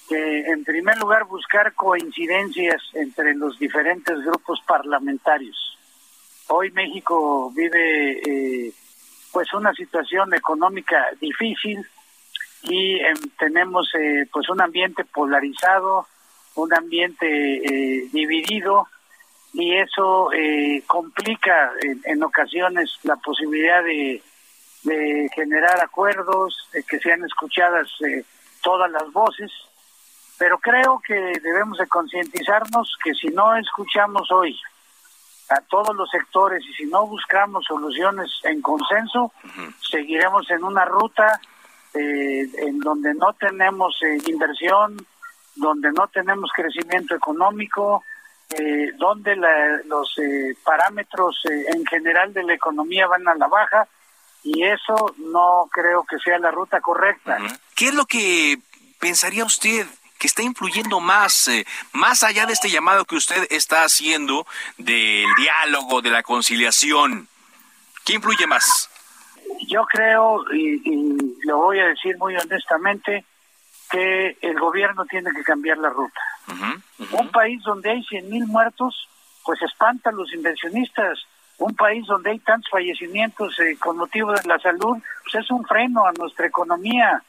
que 0.07 0.41
en 0.41 0.63
primer 0.63 0.98
lugar 0.98 1.24
buscar 1.24 1.74
coincidencias 1.74 2.81
entre 2.93 3.33
los 3.33 3.57
diferentes 3.57 4.19
grupos 4.24 4.62
parlamentarios. 4.67 5.79
Hoy 6.48 6.69
México 6.72 7.51
vive... 7.55 8.67
Eh, 8.67 8.74
pues 9.33 9.51
una 9.53 9.73
situación 9.73 10.33
económica 10.35 11.07
difícil 11.19 11.83
y 12.61 12.99
em, 12.99 13.17
tenemos 13.37 13.89
eh, 13.95 14.27
pues 14.31 14.47
un 14.47 14.61
ambiente 14.61 15.03
polarizado, 15.03 16.07
un 16.55 16.73
ambiente 16.73 17.25
eh, 17.27 18.07
dividido 18.13 18.87
y 19.51 19.75
eso 19.75 20.31
eh, 20.31 20.83
complica 20.85 21.73
en, 22.05 22.23
ocasiones 22.23 22.99
la 23.03 23.15
posibilidad 23.17 23.83
de, 23.83 24.21
de 24.83 25.29
generar 25.33 25.81
acuerdos, 25.81 26.69
de 26.71 26.83
que 26.83 26.99
sean 26.99 27.23
escuchadas 27.23 27.87
todas 28.61 28.89
las 28.91 29.11
voces, 29.11 29.51
pero 30.37 30.57
creo 30.59 31.01
que 31.05 31.15
debemos 31.43 31.77
de 31.77 31.87
concientizarnos 31.87 32.95
que 33.03 33.13
si 33.13 33.27
no 33.27 33.55
escuchamos 33.57 34.31
hoy 34.31 34.57
a 35.50 35.62
todos 35.62 35.95
los 35.95 36.09
sectores 36.09 36.63
y 36.65 36.73
si 36.73 36.85
no 36.85 37.05
buscamos 37.07 37.65
soluciones 37.65 38.29
en 38.43 38.62
consenso, 38.62 39.31
seguiremos 39.89 40.50
en 40.50 40.63
una 40.63 40.85
ruta 40.85 41.39
eh, 41.93 42.50
en 42.57 42.79
donde 42.79 43.13
no 43.13 43.33
tenemos 43.33 43.95
eh, 44.01 44.17
inversión, 44.27 44.97
donde 45.55 45.91
no 45.91 46.07
tenemos 46.07 46.50
crecimiento 46.55 47.13
económico, 47.15 48.03
eh, 48.50 48.91
donde 48.97 49.35
los 49.85 50.15
parámetros 50.63 51.39
en 51.45 51.85
general 51.85 52.33
de 52.33 52.43
la 52.43 52.53
economía 52.53 53.07
van 53.07 53.27
a 53.27 53.35
la 53.35 53.47
baja 53.47 53.88
y 54.43 54.63
eso 54.63 55.13
no 55.17 55.69
creo 55.71 56.03
que 56.03 56.17
sea 56.19 56.39
la 56.39 56.51
ruta 56.51 56.81
correcta. 56.81 57.38
¿Qué 57.75 57.88
es 57.88 57.93
lo 57.93 58.05
que 58.05 58.57
pensaría 59.00 59.45
usted 59.45 59.88
que 60.24 60.27
está 60.27 60.42
influyendo 60.42 61.01
más, 61.01 61.50
eh, 61.50 61.65
más 61.92 62.24
allá 62.24 62.46
de 62.46 62.53
este 62.53 62.70
llamado 62.70 63.03
que 63.03 63.18
usted 63.18 63.46
está 63.50 63.84
haciendo 63.84 64.48
del 64.77 65.27
diálogo, 65.36 66.01
de 66.01 66.12
la 66.12 66.24
conciliación? 66.24 67.27
¿Qué 68.06 68.13
influye 68.13 68.48
más? 68.48 68.89
Yo 69.68 69.84
creo, 69.84 70.46
y, 70.53 71.18
lo 71.46 71.58
voy 71.58 71.80
a 71.80 71.88
decir 71.88 72.18
muy 72.18 72.38
honestamente, 72.38 73.25
que 73.92 74.38
el 74.39 74.58
gobierno 74.58 75.03
tiene 75.08 75.30
que 75.36 75.44
cambiar 75.44 75.77
la 75.80 75.89
ruta. 75.89 76.22
Un 77.12 77.30
país 77.30 77.62
donde 77.63 77.92
hay 77.92 78.01
100 78.06 78.30
mil 78.30 78.48
muertos, 78.48 79.10
pues 79.44 79.62
espanta 79.62 80.10
a 80.10 80.13
los 80.13 80.34
inversionistas. 80.34 81.20
Un 81.58 81.75
país 81.75 82.08
donde 82.08 82.32
hay 82.32 82.39
tantos 82.39 82.72
fallecimientos 82.72 83.60
eh, 83.60 83.75
con 83.77 83.98
motivo 83.98 84.32
de 84.32 84.48
la 84.48 84.58
salud, 84.60 84.98
pues 85.24 85.44
es 85.44 85.51
un 85.51 85.65
freno 85.65 86.06
a 86.06 86.13
nuestra 86.13 86.48
economía. 86.48 87.22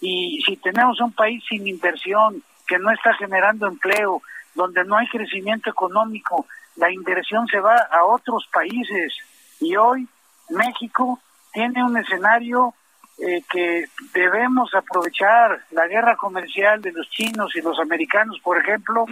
Y 0.00 0.42
si 0.46 0.56
tenemos 0.56 1.00
un 1.00 1.12
país 1.12 1.42
sin 1.48 1.66
inversión, 1.66 2.42
que 2.66 2.78
no 2.78 2.90
está 2.90 3.14
generando 3.14 3.66
empleo, 3.66 4.22
donde 4.54 4.84
no 4.84 4.96
hay 4.96 5.08
crecimiento 5.08 5.70
económico, 5.70 6.46
la 6.76 6.90
inversión 6.90 7.46
se 7.48 7.60
va 7.60 7.76
a 7.76 8.04
otros 8.04 8.48
países. 8.52 9.12
Y 9.60 9.76
hoy 9.76 10.08
México 10.48 11.20
tiene 11.52 11.84
un 11.84 11.96
escenario 11.96 12.74
eh, 13.18 13.42
que 13.50 13.84
debemos 14.14 14.74
aprovechar. 14.74 15.60
La 15.72 15.86
guerra 15.86 16.16
comercial 16.16 16.80
de 16.80 16.92
los 16.92 17.08
chinos 17.10 17.54
y 17.54 17.60
los 17.60 17.78
americanos, 17.78 18.38
por 18.42 18.56
ejemplo, 18.56 19.04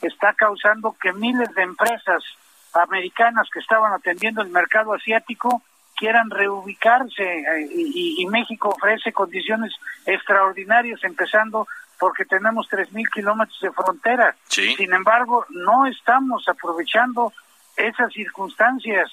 está 0.00 0.32
causando 0.34 0.94
que 1.00 1.12
miles 1.12 1.52
de 1.54 1.62
empresas 1.62 2.22
americanas 2.74 3.48
que 3.52 3.58
estaban 3.58 3.92
atendiendo 3.92 4.42
el 4.42 4.50
mercado 4.50 4.94
asiático 4.94 5.62
quieran 5.98 6.30
reubicarse 6.30 7.22
eh, 7.22 7.68
y, 7.70 8.26
México 8.26 8.68
ofrece 8.68 9.12
condiciones 9.12 9.72
extraordinarias, 10.06 11.02
empezando 11.02 11.66
porque 11.98 12.24
tenemos 12.24 12.68
3.000 12.70 13.10
kilómetros 13.12 13.58
de 13.60 13.72
frontera. 13.72 14.36
Sin 14.48 14.92
embargo, 14.92 15.44
no 15.50 15.86
estamos 15.86 16.46
aprovechando 16.48 17.32
esas 17.76 18.12
circunstancias. 18.12 19.10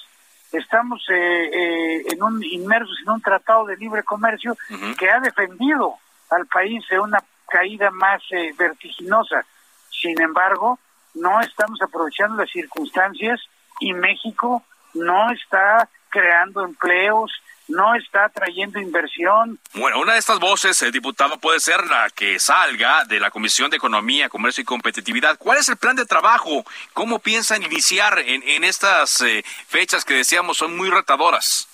Estamos 0.52 1.04
eh, 1.10 1.50
eh, 1.52 2.04
en 2.12 2.22
un 2.22 2.44
inmersos 2.44 2.98
en 3.04 3.14
un 3.14 3.22
tratado 3.22 3.66
de 3.66 3.78
libre 3.78 4.04
comercio 4.04 4.56
que 5.00 5.10
ha 5.10 5.20
defendido 5.20 5.96
al 6.30 6.46
país 6.46 6.86
de 6.90 7.00
una 7.00 7.18
caída 7.48 7.90
más 7.90 8.22
vertiginosa. 8.58 9.44
Sin 9.90 10.22
embargo, 10.22 10.78
no 11.16 11.42
estamos 11.42 11.82
aprovechando 11.82 12.38
las 12.38 12.52
circunstancias 12.52 13.42
y 13.80 13.94
México 13.94 14.64
no 14.94 15.32
está 15.32 15.90
creando 16.16 16.64
empleos, 16.64 17.30
no 17.68 17.94
está 17.96 18.30
trayendo 18.30 18.80
inversión. 18.80 19.60
Bueno, 19.74 20.00
una 20.00 20.14
de 20.14 20.20
estas 20.20 20.40
voces, 20.40 20.82
eh, 20.82 20.92
diputado, 20.92 21.38
puede 21.40 21.60
ser 21.60 21.86
la 21.88 22.10
que 22.10 22.40
salga 22.40 23.04
de 23.04 23.20
la 23.20 23.32
Comisión 23.32 23.70
de 23.70 23.76
Economía, 23.76 24.30
Comercio 24.30 24.62
y 24.62 24.66
Competitividad. 24.66 25.38
¿Cuál 25.38 25.58
es 25.58 25.68
el 25.68 25.76
plan 25.76 25.98
de 25.98 26.06
trabajo? 26.06 26.64
¿Cómo 26.94 27.20
piensan 27.20 27.64
iniciar 27.64 28.20
en, 28.20 28.64
estas 28.64 29.20
eh, 29.22 29.44
fechas 29.68 30.06
que 30.06 30.14
decíamos 30.14 30.58
son 30.58 30.78
muy 30.78 30.90
retadoras? 30.90 31.68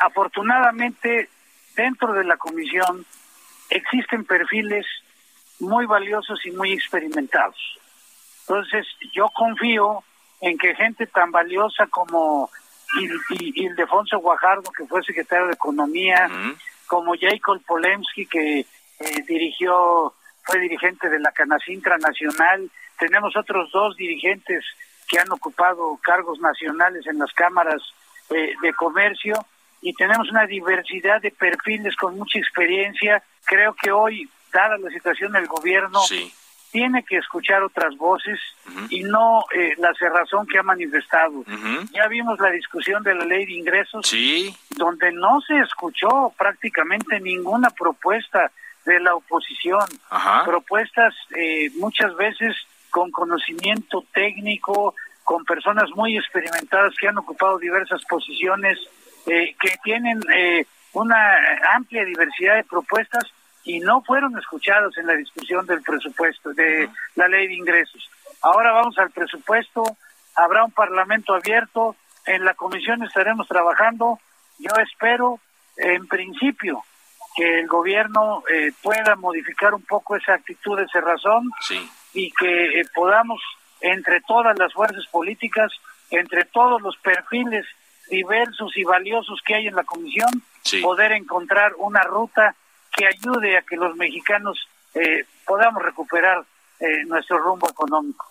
Afortunadamente, 0.00 1.30
dentro 1.74 2.12
de 2.12 2.24
la 2.24 2.36
comisión 2.36 3.06
existen 3.70 4.26
perfiles 4.26 4.84
muy 5.60 5.86
valiosos 5.86 6.44
y 6.44 6.50
muy 6.50 6.72
experimentados. 6.72 7.78
Entonces, 8.40 8.86
yo 9.14 9.30
confío 9.34 10.04
en 10.42 10.58
que 10.58 10.74
gente 10.74 11.06
tan 11.06 11.30
valiosa 11.30 11.86
como 11.86 12.50
Ildefonso 13.54 14.18
Guajardo, 14.18 14.70
que 14.72 14.86
fue 14.86 15.02
secretario 15.02 15.46
de 15.46 15.54
Economía, 15.54 16.28
como 16.86 17.14
Jacob 17.18 17.60
Polemski, 17.66 18.26
que 18.26 18.60
eh, 18.60 18.66
dirigió, 19.26 20.12
fue 20.42 20.58
dirigente 20.60 21.08
de 21.08 21.18
la 21.20 21.32
Canacintra 21.32 21.96
Nacional. 21.98 22.70
Tenemos 22.98 23.36
otros 23.36 23.70
dos 23.72 23.96
dirigentes 23.96 24.64
que 25.08 25.18
han 25.18 25.30
ocupado 25.32 25.98
cargos 26.02 26.38
nacionales 26.40 27.06
en 27.06 27.18
las 27.18 27.32
cámaras 27.32 27.82
eh, 28.30 28.54
de 28.62 28.72
comercio 28.74 29.34
y 29.80 29.92
tenemos 29.94 30.30
una 30.30 30.46
diversidad 30.46 31.20
de 31.20 31.32
perfiles 31.32 31.96
con 31.96 32.16
mucha 32.16 32.38
experiencia. 32.38 33.22
Creo 33.44 33.74
que 33.74 33.90
hoy, 33.90 34.28
dada 34.52 34.78
la 34.78 34.90
situación 34.90 35.32
del 35.32 35.46
gobierno, 35.46 36.00
tiene 36.72 37.04
que 37.04 37.18
escuchar 37.18 37.62
otras 37.62 37.96
voces 37.98 38.40
y 38.88 39.02
no 39.02 39.44
eh, 39.54 39.74
la 39.76 39.92
cerrazón 39.94 40.46
que 40.46 40.58
ha 40.58 40.62
manifestado. 40.62 41.44
Ya 41.92 42.08
vimos 42.08 42.40
la 42.40 42.50
discusión 42.50 43.02
de 43.02 43.14
la 43.14 43.26
ley 43.26 43.44
de 43.44 43.52
ingresos, 43.52 44.10
donde 44.70 45.12
no 45.12 45.40
se 45.42 45.58
escuchó 45.58 46.32
prácticamente 46.36 47.20
ninguna 47.20 47.68
propuesta 47.70 48.50
de 48.86 48.98
la 49.00 49.14
oposición, 49.14 49.86
propuestas 50.46 51.14
eh, 51.36 51.70
muchas 51.76 52.16
veces 52.16 52.56
con 52.90 53.10
conocimiento 53.10 54.04
técnico, 54.12 54.94
con 55.24 55.44
personas 55.44 55.90
muy 55.94 56.16
experimentadas 56.16 56.94
que 56.98 57.06
han 57.06 57.18
ocupado 57.18 57.58
diversas 57.58 58.02
posiciones, 58.06 58.78
eh, 59.26 59.54
que 59.60 59.76
tienen 59.84 60.20
una 60.94 61.36
amplia 61.74 62.04
diversidad 62.04 62.56
de 62.56 62.64
propuestas 62.64 63.24
y 63.64 63.80
no 63.80 64.02
fueron 64.02 64.36
escuchados 64.38 64.96
en 64.98 65.06
la 65.06 65.14
discusión 65.14 65.66
del 65.66 65.82
presupuesto, 65.82 66.52
de 66.52 66.88
la 67.14 67.28
ley 67.28 67.48
de 67.48 67.54
ingresos. 67.54 68.10
Ahora 68.40 68.72
vamos 68.72 68.98
al 68.98 69.10
presupuesto, 69.10 69.84
habrá 70.34 70.64
un 70.64 70.72
parlamento 70.72 71.34
abierto, 71.34 71.96
en 72.26 72.44
la 72.44 72.54
comisión 72.54 73.02
estaremos 73.02 73.46
trabajando. 73.46 74.18
Yo 74.58 74.70
espero, 74.82 75.40
en 75.76 76.06
principio, 76.06 76.82
que 77.36 77.60
el 77.60 77.66
gobierno 77.66 78.42
eh, 78.52 78.72
pueda 78.82 79.16
modificar 79.16 79.74
un 79.74 79.82
poco 79.82 80.16
esa 80.16 80.34
actitud, 80.34 80.78
esa 80.80 81.00
razón, 81.00 81.50
y 82.12 82.30
que 82.32 82.80
eh, 82.80 82.84
podamos, 82.94 83.40
entre 83.80 84.20
todas 84.22 84.58
las 84.58 84.72
fuerzas 84.72 85.06
políticas, 85.10 85.72
entre 86.10 86.44
todos 86.44 86.82
los 86.82 86.96
perfiles 86.98 87.64
diversos 88.10 88.76
y 88.76 88.84
valiosos 88.84 89.40
que 89.44 89.54
hay 89.54 89.68
en 89.68 89.74
la 89.74 89.84
comisión, 89.84 90.30
poder 90.82 91.12
encontrar 91.12 91.72
una 91.78 92.02
ruta 92.02 92.54
que 92.94 93.06
ayude 93.06 93.56
a 93.56 93.62
que 93.62 93.76
los 93.76 93.96
mexicanos 93.96 94.68
eh, 94.94 95.24
podamos 95.46 95.82
recuperar 95.82 96.44
eh, 96.80 97.04
nuestro 97.06 97.38
rumbo 97.38 97.68
económico. 97.68 98.26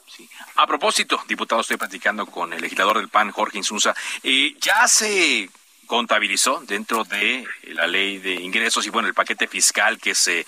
A 0.55 0.67
propósito, 0.67 1.21
diputado, 1.27 1.61
estoy 1.61 1.77
platicando 1.77 2.25
con 2.25 2.53
el 2.53 2.61
legislador 2.61 2.97
del 2.97 3.09
PAN, 3.09 3.31
Jorge 3.31 3.57
Insunza. 3.57 3.95
Eh, 4.23 4.55
ya 4.59 4.87
se 4.87 5.49
contabilizó 5.87 6.61
dentro 6.67 7.03
de 7.03 7.45
la 7.67 7.87
ley 7.87 8.19
de 8.19 8.35
ingresos 8.35 8.85
y 8.85 8.89
bueno, 8.89 9.09
el 9.09 9.13
paquete 9.13 9.47
fiscal 9.47 9.99
que 9.99 10.15
se 10.15 10.45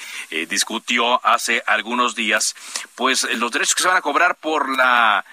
discutió 0.47 1.19
hace 1.25 1.61
algunos 1.67 2.15
días, 2.15 2.55
pues 2.95 3.23
los 3.35 3.51
derechos 3.51 3.75
que 3.75 3.81
se 3.81 3.89
van 3.89 3.97
a 3.97 4.01
cobrar 4.01 4.35
por 4.35 4.69
la 4.77 5.25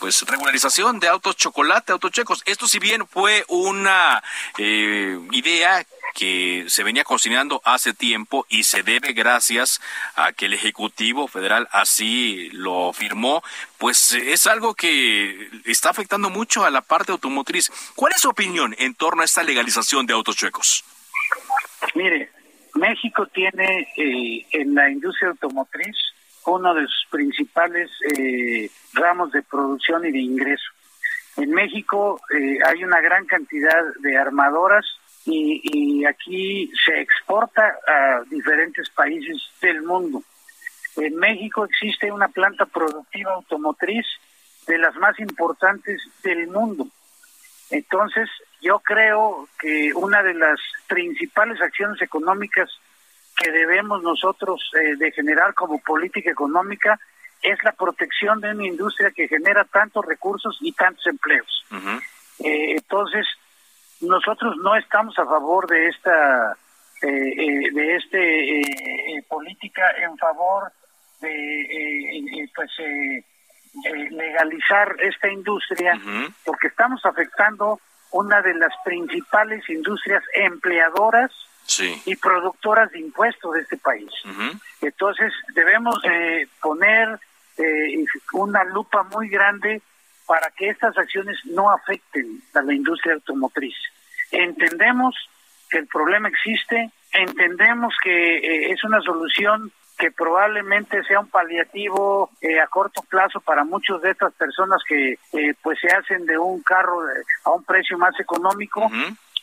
pues 0.00 0.22
regularización 0.22 1.00
de 1.00 1.08
autos 1.08 1.36
chocolate, 1.36 1.92
autos 1.92 2.10
checos. 2.10 2.42
Esto 2.46 2.66
si 2.68 2.78
bien 2.78 3.06
fue 3.06 3.44
una 3.48 4.22
idea 4.56 5.84
que 6.14 6.64
se 6.68 6.84
venía 6.84 7.04
cocinando 7.04 7.60
hace 7.64 7.92
tiempo 7.92 8.46
y 8.48 8.62
se 8.62 8.82
debe 8.82 9.12
gracias 9.12 9.80
a 10.14 10.32
que 10.32 10.46
el 10.46 10.54
Ejecutivo 10.54 11.26
Federal 11.26 11.68
así 11.72 12.48
lo 12.52 12.92
firmó, 12.92 13.42
pues 13.78 14.12
es 14.12 14.46
algo 14.46 14.74
que 14.74 15.50
está 15.64 15.90
afectando 15.90 16.30
mucho 16.30 16.64
a 16.64 16.70
la 16.70 16.80
parte 16.80 17.12
automotriz. 17.12 17.70
¿Cuál 17.94 18.12
es 18.14 18.22
su 18.22 18.30
opinión 18.30 18.74
en 18.78 18.94
torno 18.94 19.22
a 19.22 19.24
esta 19.24 19.42
legalización 19.42 20.06
de 20.06 20.14
autos 20.14 20.36
chuecos? 20.36 20.84
Mire, 21.94 22.30
México 22.74 23.26
tiene 23.26 23.88
eh, 23.96 24.46
en 24.52 24.74
la 24.74 24.90
industria 24.90 25.30
automotriz 25.30 25.96
uno 26.46 26.74
de 26.74 26.82
sus 26.82 27.06
principales 27.10 27.90
eh, 28.16 28.70
ramos 28.94 29.32
de 29.32 29.42
producción 29.42 30.04
y 30.06 30.12
de 30.12 30.20
ingreso. 30.20 30.70
En 31.36 31.50
México 31.50 32.20
eh, 32.32 32.58
hay 32.64 32.84
una 32.84 33.00
gran 33.00 33.26
cantidad 33.26 33.82
de 34.00 34.16
armadoras 34.16 34.86
y, 35.26 36.04
aquí 36.04 36.70
se 36.84 37.00
exporta 37.00 37.78
a 37.86 38.22
diferentes 38.28 38.90
países 38.90 39.42
del 39.60 39.82
mundo. 39.82 40.22
En 40.96 41.16
México 41.16 41.64
existe 41.64 42.12
una 42.12 42.28
planta 42.28 42.66
productiva 42.66 43.32
automotriz 43.32 44.06
de 44.66 44.78
las 44.78 44.94
más 44.96 45.18
importantes 45.18 46.00
del 46.22 46.48
mundo. 46.48 46.86
Entonces, 47.70 48.28
yo 48.60 48.78
creo 48.80 49.48
que 49.58 49.92
una 49.94 50.22
de 50.22 50.34
las 50.34 50.60
principales 50.86 51.60
acciones 51.60 52.00
económicas 52.02 52.70
que 53.36 53.50
debemos 53.50 54.02
nosotros 54.02 54.70
eh, 54.78 54.96
de 54.96 55.10
generar 55.10 55.54
como 55.54 55.80
política 55.80 56.30
económica 56.30 57.00
es 57.44 57.58
la 57.62 57.72
protección 57.72 58.40
de 58.40 58.50
una 58.50 58.66
industria 58.66 59.10
que 59.10 59.28
genera 59.28 59.64
tantos 59.64 60.04
recursos 60.04 60.56
y 60.60 60.72
tantos 60.72 61.06
empleos. 61.06 61.64
Eh, 62.40 62.72
entonces, 62.72 63.26
nosotros 64.00 64.56
no 64.62 64.76
estamos 64.76 65.18
a 65.18 65.24
favor 65.24 65.66
de 65.68 65.88
esta 65.88 66.56
eh, 67.02 67.08
eh, 67.08 67.70
de 67.70 67.96
este 67.96 68.60
eh, 68.60 69.22
política 69.28 69.82
en 69.98 70.16
favor 70.16 70.72
de 71.20 72.48
pues 72.54 72.70
legalizar 74.10 74.96
esta 75.00 75.28
industria 75.28 76.00
porque 76.44 76.68
estamos 76.68 77.04
afectando 77.04 77.80
una 78.10 78.40
de 78.40 78.54
las 78.54 78.72
principales 78.84 79.68
industrias 79.68 80.22
empleadoras 80.34 81.30
y 82.06 82.16
productoras 82.16 82.90
de 82.92 83.00
impuestos 83.00 83.52
de 83.54 83.60
este 83.60 83.76
país. 83.78 84.10
Entonces 84.80 85.32
debemos 85.54 85.96
poner 86.60 87.18
una 88.32 88.64
lupa 88.64 89.02
muy 89.04 89.28
grande 89.28 89.82
para 90.26 90.50
que 90.50 90.68
estas 90.68 90.96
acciones 90.96 91.38
no 91.44 91.70
afecten 91.70 92.42
a 92.54 92.62
la 92.62 92.74
industria 92.74 93.14
automotriz. 93.14 93.74
Entendemos 94.30 95.14
que 95.70 95.78
el 95.78 95.86
problema 95.86 96.28
existe, 96.28 96.90
entendemos 97.12 97.94
que 98.02 98.36
eh, 98.36 98.72
es 98.72 98.82
una 98.84 99.00
solución 99.00 99.70
que 99.96 100.10
probablemente 100.10 101.02
sea 101.04 101.20
un 101.20 101.28
paliativo 101.28 102.30
eh, 102.40 102.60
a 102.60 102.66
corto 102.66 103.02
plazo 103.02 103.40
para 103.40 103.64
muchas 103.64 104.00
de 104.02 104.10
estas 104.10 104.32
personas 104.34 104.82
que 104.88 105.18
eh, 105.32 105.54
pues 105.62 105.78
se 105.80 105.88
hacen 105.88 106.26
de 106.26 106.36
un 106.36 106.62
carro 106.62 107.00
a 107.44 107.50
un 107.50 107.62
precio 107.64 107.96
más 107.96 108.18
económico, 108.18 108.90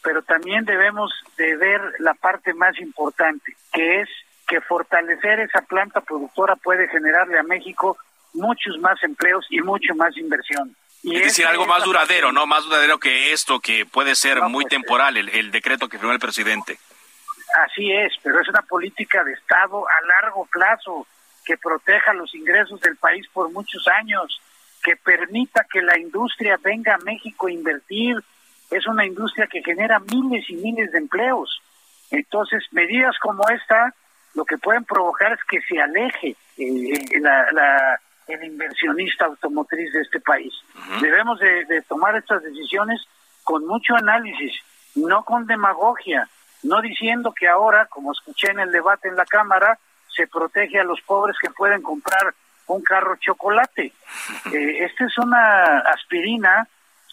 pero 0.03 0.21
también 0.23 0.65
debemos 0.65 1.11
de 1.37 1.55
ver 1.55 1.81
la 1.99 2.13
parte 2.15 2.53
más 2.53 2.77
importante, 2.79 3.55
que 3.71 4.01
es 4.01 4.09
que 4.51 4.59
fortalecer 4.59 5.39
esa 5.39 5.61
planta 5.61 6.01
productora 6.01 6.57
puede 6.57 6.89
generarle 6.89 7.39
a 7.39 7.43
México 7.43 7.97
muchos 8.33 8.77
más 8.79 9.01
empleos 9.01 9.45
y 9.49 9.61
mucho 9.61 9.95
más 9.95 10.17
inversión. 10.17 10.75
Y 11.03 11.15
es 11.15 11.23
decir, 11.23 11.45
algo 11.45 11.65
más 11.65 11.85
duradero, 11.85 12.33
¿no? 12.33 12.45
Más 12.45 12.65
duradero 12.65 12.99
que 12.99 13.31
esto, 13.31 13.61
que 13.61 13.85
puede 13.85 14.13
ser 14.13 14.41
muy 14.41 14.65
pues, 14.65 14.71
temporal, 14.71 15.15
el, 15.15 15.29
el 15.29 15.51
decreto 15.51 15.87
que 15.87 15.97
firmó 15.97 16.11
el 16.11 16.19
presidente. 16.19 16.77
Así 17.65 17.93
es, 17.93 18.11
pero 18.21 18.41
es 18.41 18.49
una 18.49 18.61
política 18.63 19.23
de 19.23 19.31
Estado 19.31 19.85
a 19.87 20.05
largo 20.05 20.45
plazo 20.51 21.07
que 21.45 21.55
proteja 21.55 22.13
los 22.13 22.35
ingresos 22.35 22.81
del 22.81 22.97
país 22.97 23.25
por 23.31 23.49
muchos 23.53 23.87
años, 23.87 24.41
que 24.83 24.97
permita 24.97 25.65
que 25.71 25.81
la 25.81 25.97
industria 25.97 26.59
venga 26.61 26.95
a 26.95 27.05
México 27.05 27.47
a 27.47 27.51
invertir. 27.51 28.17
Es 28.69 28.85
una 28.85 29.05
industria 29.05 29.47
que 29.47 29.63
genera 29.63 29.99
miles 29.99 30.43
y 30.49 30.55
miles 30.55 30.91
de 30.91 30.97
empleos. 30.97 31.61
Entonces, 32.09 32.65
medidas 32.71 33.17
como 33.19 33.47
esta 33.47 33.93
lo 34.33 34.45
que 34.45 34.57
pueden 34.57 34.83
provocar 34.85 35.33
es 35.33 35.39
que 35.49 35.61
se 35.61 35.79
aleje 35.79 36.35
eh, 36.57 37.19
la, 37.19 37.51
la 37.51 37.99
el 38.27 38.43
inversionista 38.43 39.25
automotriz 39.25 39.91
de 39.93 40.01
este 40.01 40.19
país. 40.19 40.53
Debemos 41.01 41.39
de, 41.39 41.81
tomar 41.87 42.15
estas 42.15 42.43
decisiones 42.43 43.01
con 43.43 43.65
mucho 43.65 43.95
análisis, 43.95 44.53
no 44.95 45.23
con 45.23 45.45
demagogia, 45.45 46.27
no 46.63 46.81
diciendo 46.81 47.33
que 47.33 47.47
ahora, 47.47 47.87
como 47.87 48.11
escuché 48.11 48.51
en 48.51 48.59
el 48.59 48.71
debate 48.71 49.07
en 49.07 49.15
la 49.15 49.25
Cámara, 49.25 49.77
se 50.15 50.27
protege 50.27 50.79
a 50.79 50.83
los 50.83 51.01
pobres 51.01 51.35
que 51.41 51.49
pueden 51.49 51.81
comprar 51.81 52.33
un 52.67 52.81
carro 52.81 53.15
chocolate. 53.17 53.93
Eh, 54.53 54.85
esta 54.85 55.05
es 55.05 55.17
una 55.17 55.79
aspirina 55.93 56.67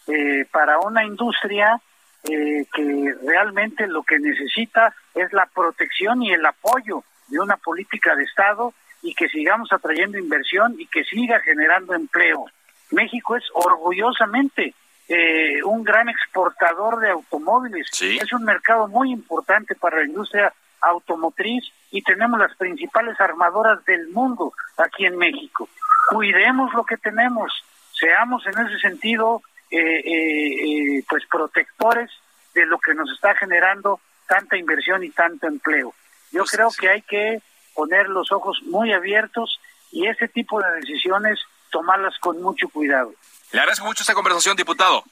eh, 0.07 0.45
para 0.51 0.79
una 0.79 1.05
industria 1.05 1.81
eh, 2.25 2.67
que 2.75 3.15
realmente 3.25 3.87
lo 3.87 4.03
que 4.03 4.19
necesita 4.19 4.93
es 5.21 5.33
la 5.33 5.47
protección 5.47 6.23
y 6.23 6.33
el 6.33 6.45
apoyo 6.45 7.03
de 7.29 7.41
una 7.41 7.57
política 7.57 8.15
de 8.15 8.25
Estado 8.25 8.73
y 9.03 9.15
que 9.15 9.29
sigamos 9.29 9.73
atrayendo 9.73 10.19
inversión 10.19 10.75
y 10.79 10.87
que 10.87 11.05
siga 11.05 11.41
generando 11.41 11.95
empleo. 11.95 12.47
México 12.91 13.37
es 13.37 13.45
orgullosamente 13.55 14.75
eh, 15.09 15.63
un 15.63 15.85
gran 15.85 16.09
exportador 16.09 17.01
de 17.01 17.11
automóviles. 17.11 17.89
Es 18.01 18.33
un 18.33 18.45
mercado 18.45 18.89
muy 18.89 19.11
importante 19.13 19.75
para 19.75 19.99
la 19.99 20.07
industria 20.07 20.53
automotriz 20.81 21.65
y 21.91 22.03
tenemos 22.03 22.39
las 22.39 22.55
principales 22.57 23.21
armadoras 23.21 23.85
del 23.85 24.09
mundo 24.09 24.53
aquí 24.77 25.07
en 25.07 25.17
México. 25.17 25.69
Cuidemos 26.11 26.73
lo 26.75 26.85
que 26.85 26.97
tenemos, 26.97 27.53
seamos 27.93 28.47
en 28.47 28.67
ese 28.67 28.79
sentido 28.79 29.43
eh, 29.71 29.79
eh, 29.79 31.05
pues 31.09 31.25
protectores 31.27 32.11
de 32.55 32.65
lo 32.67 32.79
que 32.79 32.95
nos 32.95 33.11
está 33.13 33.35
generando 33.35 34.01
tanta 34.29 34.57
inversión 34.57 35.03
y 35.03 35.11
tanto 35.11 35.49
empleo. 35.49 35.95
Yo 36.31 36.43
pues 36.43 36.53
creo 36.53 36.69
que 36.79 36.89
hay 36.89 37.03
que 37.03 37.43
poner 37.75 38.09
los 38.09 38.31
ojos 38.31 38.61
muy 38.65 38.93
abiertos 38.93 39.59
y 39.91 40.07
ese 40.07 40.29
tipo 40.29 40.61
de 40.61 40.71
decisiones 40.81 41.39
tomarlas 41.71 42.17
con 42.21 42.41
mucho 42.41 42.69
cuidado. 42.69 43.13
Le 43.53 43.61
agradezco 43.61 43.87
mucho 43.87 44.03
esta 44.03 44.15
conversación, 44.15 44.57
diputado. 44.57 45.03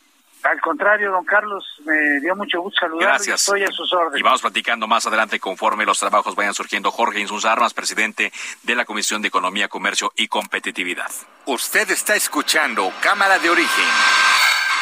Al 0.42 0.60
contrario, 0.60 1.10
don 1.10 1.24
Carlos, 1.24 1.64
me 1.84 2.20
dio 2.20 2.36
mucho 2.36 2.60
gusto 2.60 2.80
saludarlo. 2.80 3.14
Gracias. 3.14 3.40
estoy 3.40 3.64
a 3.64 3.72
sus 3.72 3.92
órdenes. 3.92 4.20
Y 4.20 4.22
vamos 4.22 4.42
platicando 4.42 4.86
más 4.86 5.06
adelante 5.06 5.40
conforme 5.40 5.84
los 5.84 5.98
trabajos 5.98 6.36
vayan 6.36 6.54
surgiendo. 6.54 6.92
Jorge 6.92 7.20
Insus 7.20 7.44
Armas, 7.44 7.74
presidente 7.74 8.32
de 8.62 8.74
la 8.76 8.84
Comisión 8.84 9.22
de 9.22 9.28
Economía, 9.28 9.68
Comercio 9.68 10.12
y 10.14 10.28
Competitividad. 10.28 11.10
Usted 11.46 11.90
está 11.90 12.14
escuchando 12.14 12.92
Cámara 13.00 13.38
de 13.38 13.50
Origen, 13.50 13.86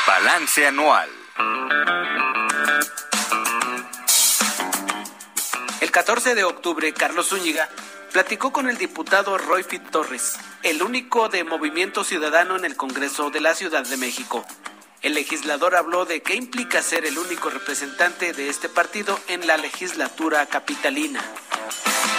Balance 0.06 0.66
Anual. 0.66 1.08
14 5.94 6.34
de 6.34 6.42
octubre, 6.42 6.92
Carlos 6.92 7.28
Zúñiga 7.28 7.68
platicó 8.12 8.52
con 8.52 8.68
el 8.68 8.76
diputado 8.78 9.38
Roy 9.38 9.62
Fit 9.62 9.90
Torres, 9.90 10.36
el 10.64 10.82
único 10.82 11.28
de 11.28 11.44
Movimiento 11.44 12.02
Ciudadano 12.02 12.56
en 12.56 12.64
el 12.64 12.76
Congreso 12.76 13.30
de 13.30 13.40
la 13.40 13.54
Ciudad 13.54 13.86
de 13.86 13.96
México. 13.96 14.44
El 15.02 15.14
legislador 15.14 15.76
habló 15.76 16.04
de 16.04 16.20
qué 16.20 16.34
implica 16.34 16.82
ser 16.82 17.06
el 17.06 17.16
único 17.16 17.48
representante 17.48 18.32
de 18.32 18.48
este 18.48 18.68
partido 18.68 19.16
en 19.28 19.46
la 19.46 19.56
legislatura 19.56 20.44
capitalina. 20.46 21.24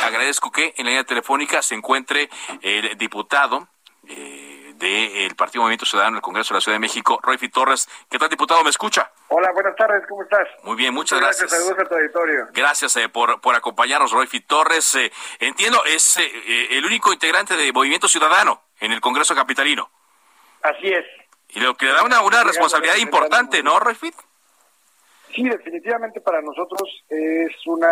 Agradezco 0.05 0.53
que 0.53 0.73
en 0.77 0.85
la 0.85 0.91
línea 0.91 1.03
telefónica 1.03 1.61
se 1.61 1.75
encuentre 1.75 2.29
el 2.61 2.97
diputado 2.97 3.67
eh, 4.07 4.73
del 4.77 5.35
Partido 5.35 5.63
Movimiento 5.63 5.85
Ciudadano 5.85 6.15
en 6.15 6.19
el 6.19 6.21
Congreso 6.21 6.53
de 6.53 6.59
la 6.59 6.61
Ciudad 6.61 6.75
de 6.77 6.79
México, 6.79 7.19
Roy 7.21 7.37
Fit 7.37 7.51
Torres. 7.51 7.89
¿Qué 8.09 8.17
tal, 8.17 8.29
diputado? 8.29 8.63
¿Me 8.63 8.69
escucha? 8.69 9.11
Hola, 9.27 9.51
buenas 9.53 9.75
tardes, 9.75 10.03
¿cómo 10.07 10.23
estás? 10.23 10.47
Muy 10.63 10.75
bien, 10.75 10.93
muchas, 10.93 11.19
gracias. 11.19 11.49
Saludos 11.49 11.79
a 11.79 11.85
tu 11.85 11.95
auditorio. 11.95 12.47
Gracias 12.53 12.95
eh, 12.97 13.09
por, 13.09 13.41
por 13.41 13.55
acompañarnos, 13.55 14.11
Roy 14.11 14.27
Fit 14.27 14.45
Torres. 14.45 14.95
Eh, 14.95 15.11
entiendo, 15.39 15.83
es 15.85 16.17
el 16.17 16.85
único 16.85 17.11
integrante 17.11 17.55
de 17.55 17.73
Movimiento 17.73 18.07
Ciudadano 18.07 18.61
en 18.79 18.91
el 18.91 19.01
Congreso 19.01 19.33
Capitalino. 19.33 19.89
Así 20.61 20.87
es. 20.87 21.05
Y 21.49 21.59
lo 21.59 21.75
que 21.75 21.85
le 21.85 21.93
da 21.93 22.03
una, 22.03 22.21
una 22.21 22.43
responsabilidad 22.43 22.97
importante, 22.97 23.63
¿no, 23.63 23.79
Refit? 23.79 24.15
Sí, 25.33 25.43
definitivamente 25.49 26.21
para 26.21 26.41
nosotros 26.41 27.03
es 27.09 27.51
una 27.65 27.89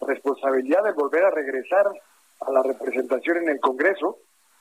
responsabilidad 0.00 0.84
de 0.84 0.92
volver 0.92 1.24
a 1.24 1.30
regresar 1.30 1.86
a 2.40 2.50
la 2.50 2.62
representación 2.62 3.38
en 3.38 3.48
el 3.50 3.60
Congreso 3.60 4.18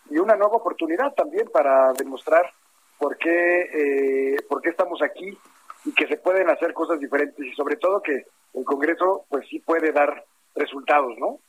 y 0.10 0.18
una 0.18 0.36
nueva 0.36 0.58
oportunidad 0.58 1.14
también 1.14 1.48
para 1.52 1.94
demostrar 1.94 2.52
por 2.98 3.18
qué, 3.18 3.62
eh, 3.74 4.38
por 4.48 4.62
qué 4.62 4.70
estamos 4.70 5.02
aquí 5.02 5.38
y 5.86 5.94
que 5.94 6.08
se 6.08 6.18
pueden 6.18 6.50
hacer 6.50 6.74
cosas 6.74 7.00
diferentes 7.00 7.46
y 7.46 7.54
sobre 7.54 7.76
todo 7.78 8.02
que 8.02 8.26
el 8.54 8.66
Congreso 8.66 9.26
pues 9.30 9.48
sí 9.50 9.60
puede 9.60 9.92
dar 9.92 10.26
resultados, 10.56 11.18
¿no? 11.18 11.40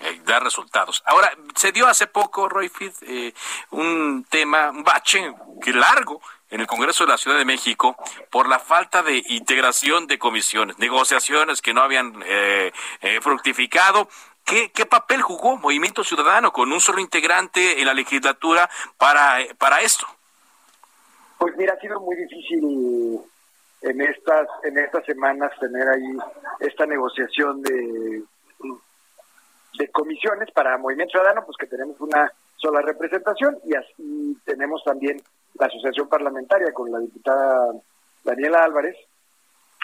eh, 0.00 0.20
dar 0.24 0.42
resultados. 0.42 1.02
Ahora, 1.06 1.30
se 1.54 1.72
dio 1.72 1.86
hace 1.86 2.06
poco, 2.06 2.48
Roy 2.48 2.70
eh, 3.02 3.32
un 3.70 4.24
tema, 4.28 4.70
un 4.70 4.82
bache 4.82 5.32
largo 5.66 6.20
en 6.50 6.60
el 6.60 6.66
Congreso 6.66 7.04
de 7.04 7.12
la 7.12 7.18
Ciudad 7.18 7.38
de 7.38 7.44
México 7.44 7.96
por 8.30 8.48
la 8.48 8.58
falta 8.58 9.02
de 9.02 9.22
integración 9.28 10.06
de 10.06 10.18
comisiones, 10.18 10.78
negociaciones 10.78 11.62
que 11.62 11.72
no 11.72 11.82
habían 11.82 12.22
eh, 12.26 12.72
eh, 13.00 13.20
fructificado. 13.20 14.08
¿Qué, 14.44 14.72
¿Qué 14.72 14.86
papel 14.86 15.22
jugó 15.22 15.56
Movimiento 15.58 16.02
Ciudadano 16.02 16.52
con 16.52 16.72
un 16.72 16.80
solo 16.80 17.00
integrante 17.00 17.80
en 17.80 17.86
la 17.86 17.94
legislatura 17.94 18.68
para, 18.96 19.38
para 19.58 19.82
esto? 19.82 20.06
Pues 21.40 21.56
mira, 21.56 21.72
ha 21.72 21.80
sido 21.80 21.98
muy 22.00 22.16
difícil 22.16 23.18
en 23.80 24.00
estas 24.02 24.46
en 24.62 24.76
estas 24.76 25.06
semanas 25.06 25.50
tener 25.58 25.88
ahí 25.88 26.18
esta 26.60 26.84
negociación 26.84 27.62
de 27.62 28.22
de 29.78 29.88
comisiones 29.90 30.50
para 30.50 30.76
Movimiento 30.76 31.12
Ciudadano, 31.12 31.42
pues 31.46 31.56
que 31.56 31.66
tenemos 31.66 31.98
una 31.98 32.30
sola 32.56 32.82
representación 32.82 33.56
y 33.64 33.74
así 33.74 34.36
tenemos 34.44 34.84
también 34.84 35.18
la 35.54 35.64
asociación 35.64 36.10
parlamentaria 36.10 36.74
con 36.74 36.92
la 36.92 36.98
diputada 36.98 37.72
Daniela 38.22 38.62
Álvarez. 38.62 38.96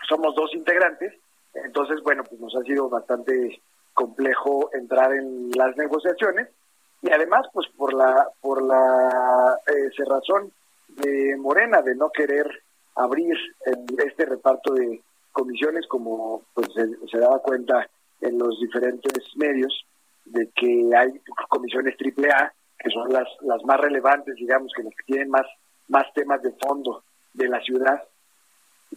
Somos 0.07 0.35
dos 0.35 0.53
integrantes, 0.53 1.15
entonces, 1.55 2.03
bueno, 2.03 2.23
pues 2.25 2.39
nos 2.39 2.55
ha 2.55 2.63
sido 2.65 2.91
bastante 2.91 3.63
complejo 3.95 4.69
entrar 4.75 5.11
en 5.15 5.51
las 5.53 5.75
negociaciones 5.79 6.51
y 7.01 7.11
además, 7.11 7.47
pues 7.55 7.67
por 7.79 7.95
la 7.95 8.29
por 8.43 8.63
la 8.63 9.59
eh, 9.69 9.89
cerrazón 9.97 10.53
de 10.97 11.37
Morena 11.37 11.83
de 11.83 11.95
no 11.95 12.11
querer 12.11 12.63
abrir 12.95 13.37
este 14.05 14.25
reparto 14.25 14.75
de 14.75 15.03
comisiones 15.33 15.87
como 15.87 16.43
pues 16.55 16.69
se 16.73 17.19
daba 17.19 17.41
cuenta 17.41 17.89
en 18.21 18.39
los 18.39 18.59
diferentes 18.61 19.25
medios 19.37 19.85
de 20.27 20.51
que 20.55 20.91
hay 20.97 21.21
comisiones 21.49 21.97
triple 21.97 22.31
A, 22.31 22.53
que 22.79 22.91
son 22.91 23.13
las, 23.13 23.29
las 23.43 23.63
más 23.65 23.81
relevantes, 23.81 24.35
digamos, 24.37 24.73
que 24.75 24.83
las 24.83 24.95
que 24.95 25.05
tienen 25.05 25.31
más, 25.31 25.47
más 25.89 26.13
temas 26.15 26.43
de 26.43 26.53
fondo 26.53 27.03
de 27.33 27.49
la 27.49 27.61
ciudad, 27.61 28.03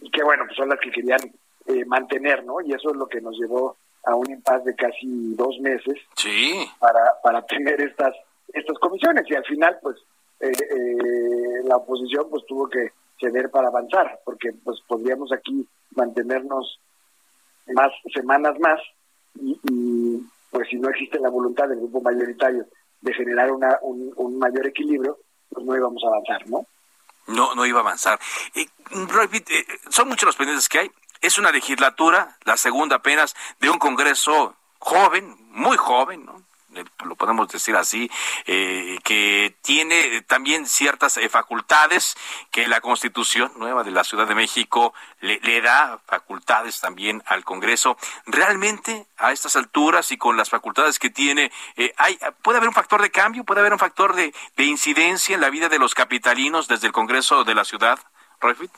y 0.00 0.10
que 0.10 0.22
bueno, 0.22 0.44
pues 0.46 0.56
son 0.56 0.68
las 0.68 0.80
que 0.80 0.90
querían 0.90 1.20
eh, 1.66 1.84
mantener, 1.84 2.44
¿no? 2.44 2.60
Y 2.60 2.72
eso 2.72 2.90
es 2.90 2.96
lo 2.96 3.06
que 3.06 3.20
nos 3.20 3.38
llevó 3.38 3.76
a 4.04 4.14
un 4.14 4.30
impasse 4.30 4.64
de 4.64 4.74
casi 4.74 5.34
dos 5.34 5.58
meses 5.60 5.94
sí. 6.16 6.68
para, 6.78 7.00
para 7.22 7.42
tener 7.46 7.80
estas, 7.80 8.14
estas 8.52 8.78
comisiones, 8.78 9.24
y 9.28 9.34
al 9.34 9.44
final, 9.44 9.78
pues, 9.82 9.96
eh, 10.40 10.50
eh, 10.50 11.39
la 11.70 11.76
oposición 11.76 12.26
pues 12.28 12.44
tuvo 12.46 12.68
que 12.68 12.92
ceder 13.20 13.50
para 13.50 13.68
avanzar, 13.68 14.20
porque 14.24 14.52
pues 14.64 14.80
podríamos 14.88 15.32
aquí 15.32 15.66
mantenernos 15.94 16.80
más 17.72 17.92
semanas 18.12 18.58
más 18.58 18.80
y, 19.36 20.20
pues 20.50 20.68
si 20.68 20.76
no 20.76 20.90
existe 20.90 21.20
la 21.20 21.30
voluntad 21.30 21.68
del 21.68 21.78
grupo 21.78 22.00
mayoritario 22.00 22.66
de 23.00 23.14
generar 23.14 23.52
una, 23.52 23.78
un, 23.82 24.38
mayor 24.38 24.66
equilibrio, 24.66 25.18
pues 25.48 25.64
no 25.64 25.76
íbamos 25.76 26.02
a 26.02 26.08
avanzar, 26.08 26.48
¿no? 26.48 26.66
No, 27.28 27.54
no 27.54 27.64
iba 27.64 27.78
a 27.78 27.82
avanzar. 27.82 28.18
Eh, 28.54 28.66
son 29.90 30.08
muchos 30.08 30.26
los 30.26 30.36
pendientes 30.36 30.68
que 30.68 30.80
hay. 30.80 30.90
Es 31.20 31.38
una 31.38 31.52
legislatura, 31.52 32.36
la 32.44 32.56
segunda 32.56 32.96
apenas, 32.96 33.36
de 33.60 33.70
un 33.70 33.78
Congreso 33.78 34.56
joven, 34.80 35.36
muy 35.50 35.76
joven, 35.76 36.24
¿no? 36.24 36.42
Eh, 36.74 36.84
lo 37.04 37.16
podemos 37.16 37.48
decir 37.48 37.74
así, 37.74 38.10
eh, 38.46 38.98
que 39.02 39.56
tiene 39.62 40.22
también 40.22 40.66
ciertas 40.66 41.16
eh, 41.16 41.28
facultades 41.28 42.16
que 42.50 42.68
la 42.68 42.80
Constitución 42.80 43.52
nueva 43.56 43.82
de 43.82 43.90
la 43.90 44.04
Ciudad 44.04 44.28
de 44.28 44.34
México 44.34 44.94
le, 45.20 45.60
da 45.60 45.98
facultades 46.06 46.80
también 46.80 47.22
al 47.26 47.44
Congreso. 47.44 47.96
Realmente 48.26 49.06
a 49.16 49.32
estas 49.32 49.56
alturas 49.56 50.12
y 50.12 50.16
con 50.16 50.36
las 50.36 50.48
facultades 50.48 50.98
que 50.98 51.10
tiene, 51.10 51.50
hay, 51.96 52.18
puede 52.42 52.58
haber 52.58 52.68
un 52.68 52.74
factor 52.74 53.02
de 53.02 53.10
cambio, 53.10 53.44
puede 53.44 53.60
haber 53.60 53.72
un 53.72 53.78
factor 53.78 54.14
de, 54.14 54.32
de 54.56 54.64
incidencia 54.64 55.34
en 55.34 55.40
la 55.40 55.50
vida 55.50 55.68
de 55.68 55.78
los 55.78 55.94
capitalinos 55.94 56.68
desde 56.68 56.86
el 56.86 56.92
Congreso 56.92 57.44
de 57.44 57.54
la 57.54 57.64
ciudad, 57.64 57.98
Royfit. 58.40 58.70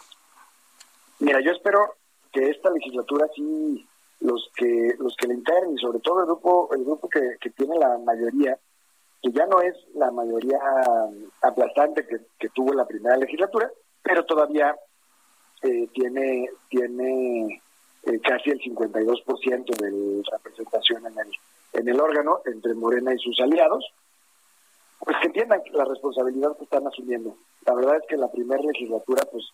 Mira, 1.19 1.41
yo 1.41 1.53
espero 1.53 1.97
que 2.33 2.51
esta 2.51 2.71
legislatura 2.71 3.27
sí 3.35 3.87
los 4.23 4.51
que 4.55 4.95
los 4.99 5.17
que 5.17 5.27
le 5.27 5.35
integran 5.35 5.73
y 5.73 5.79
sobre 5.79 6.01
todo 6.01 6.21
el 6.21 6.27
grupo 6.27 6.69
el 6.73 6.85
grupo 6.85 7.09
que, 7.09 7.37
que 7.41 7.51
tiene 7.51 7.77
la 7.79 7.99
mayoría 7.99 8.59
que 9.23 9.31
ya 9.33 9.47
no 9.47 9.61
es 9.61 9.75
la 9.95 10.11
mayoría 10.11 10.59
aplastante 11.43 12.07
que, 12.07 12.21
que 12.39 12.49
tuvo 12.51 12.73
la 12.73 12.87
primera 12.87 13.17
legislatura 13.17 13.71
pero 14.03 14.25
todavía 14.25 14.77
eh, 15.63 15.89
tiene 15.93 16.49
tiene 16.69 17.63
eh, 18.05 18.21
casi 18.21 18.51
el 18.51 18.61
52% 18.61 19.77
de 19.77 20.23
representación 20.31 21.07
en 21.07 21.19
el 21.19 21.33
en 21.75 21.89
el 21.89 22.01
órgano 22.01 22.41
entre 22.47 22.75
Morena 22.75 23.15
y 23.15 23.19
sus 23.19 23.41
aliados 23.41 23.85
pues 25.05 25.17
que 25.21 25.27
entiendan 25.27 25.61
la 25.73 25.85
responsabilidad 25.85 26.57
que 26.57 26.65
están 26.65 26.87
asumiendo. 26.87 27.37
La 27.67 27.75
verdad 27.75 27.97
es 27.97 28.07
que 28.09 28.17
la 28.17 28.31
primera 28.31 28.63
legislatura 28.63 29.25
pues 29.31 29.45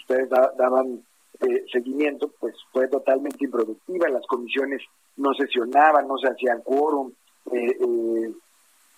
ustedes 0.00 0.28
daban 0.28 1.04
eh, 1.40 1.64
seguimiento, 1.72 2.30
pues 2.38 2.54
fue 2.72 2.88
totalmente 2.88 3.44
improductiva, 3.44 4.08
las 4.08 4.26
comisiones 4.26 4.82
no 5.16 5.32
sesionaban, 5.34 6.06
no 6.06 6.18
se 6.18 6.28
hacían 6.28 6.62
quórum, 6.62 7.12
eh, 7.52 7.76
eh, 7.80 8.32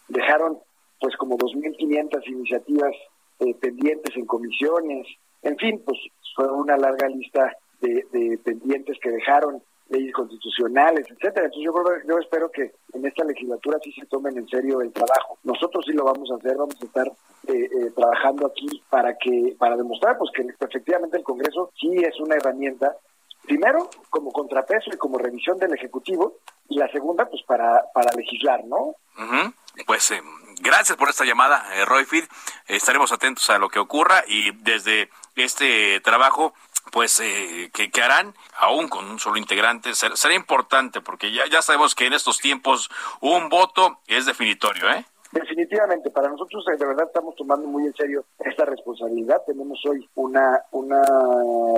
dejaron 0.09 0.59
pues 1.01 1.17
como 1.17 1.37
2.500 1.37 2.29
iniciativas 2.29 2.95
pendientes 3.61 4.17
en 4.17 4.25
comisiones, 4.25 5.07
en 5.43 5.57
fin, 5.57 5.83
pues 5.85 5.99
fue 6.37 6.47
una 6.53 6.77
larga 6.77 7.09
lista 7.09 7.57
de, 7.81 8.07
de 8.13 8.39
pendientes 8.39 8.97
que 9.01 9.11
dejaron 9.11 9.61
leyes 9.93 10.13
constitucionales, 10.13 11.07
etcétera. 11.09 11.47
Entonces 11.47 11.65
yo, 11.65 11.73
yo 12.09 12.19
espero 12.19 12.51
que 12.51 12.73
en 12.93 13.07
esta 13.07 13.25
legislatura 13.25 13.79
sí 13.83 13.93
se 13.93 14.07
tomen 14.07 14.37
en 14.37 14.49
serio 14.49 14.81
el 14.81 14.93
trabajo. 14.93 15.39
Nosotros 15.45 15.85
sí 15.87 15.93
lo 15.93 16.05
vamos 16.05 16.31
a 16.31 16.37
hacer, 16.37 16.57
vamos 16.57 16.77
a 16.81 16.85
estar 16.85 17.07
eh, 17.07 17.53
eh, 17.53 17.91
trabajando 17.95 18.47
aquí 18.47 18.83
para 18.91 19.17
que 19.19 19.55
para 19.59 19.77
demostrar 19.77 20.19
pues 20.19 20.31
que 20.35 20.43
efectivamente 20.65 21.19
el 21.19 21.25
Congreso 21.25 21.71
sí 21.79 21.91
es 21.97 22.19
una 22.21 22.37
herramienta 22.37 22.97
primero 23.43 23.91
como 24.11 24.33
contrapeso 24.33 24.91
y 24.93 24.97
como 24.97 25.19
revisión 25.19 25.59
del 25.59 25.75
ejecutivo 25.75 26.37
y 26.69 26.79
la 26.79 26.89
segunda 26.91 27.29
pues 27.29 27.43
para 27.43 27.85
para 27.93 28.11
legislar, 28.17 28.65
¿no? 28.65 28.95
Pues 29.87 30.11
eh, 30.11 30.23
gracias 30.61 30.97
por 30.97 31.09
esta 31.09 31.25
llamada, 31.25 31.65
eh, 31.75 31.85
Royfield. 31.85 32.29
Estaremos 32.67 33.13
atentos 33.13 33.49
a 33.51 33.59
lo 33.59 33.69
que 33.69 33.79
ocurra 33.79 34.23
y 34.27 34.53
desde 34.63 35.11
este 35.37 36.01
trabajo 36.01 36.55
pues 36.91 37.21
eh, 37.21 37.71
que, 37.73 37.91
que, 37.91 38.03
harán 38.03 38.35
aún 38.59 38.89
con 38.89 39.09
un 39.09 39.19
solo 39.19 39.37
integrante 39.37 39.95
será, 39.95 40.35
importante 40.35 41.01
porque 41.01 41.33
ya, 41.33 41.47
ya 41.51 41.63
sabemos 41.63 41.95
que 41.95 42.07
en 42.07 42.13
estos 42.13 42.39
tiempos 42.39 42.91
un 43.21 43.49
voto 43.49 43.99
es 44.07 44.27
definitorio, 44.27 44.91
¿eh? 44.91 45.05
Definitivamente, 45.33 46.11
para 46.11 46.29
nosotros 46.29 46.63
de 46.67 46.87
verdad 46.87 47.07
estamos 47.07 47.35
tomando 47.37 47.67
muy 47.67 47.87
en 47.87 47.95
serio 47.95 48.27
esta 48.39 48.67
responsabilidad. 48.67 49.41
Tenemos 49.47 49.81
hoy 49.89 50.07
una, 50.15 50.61
una 50.73 51.03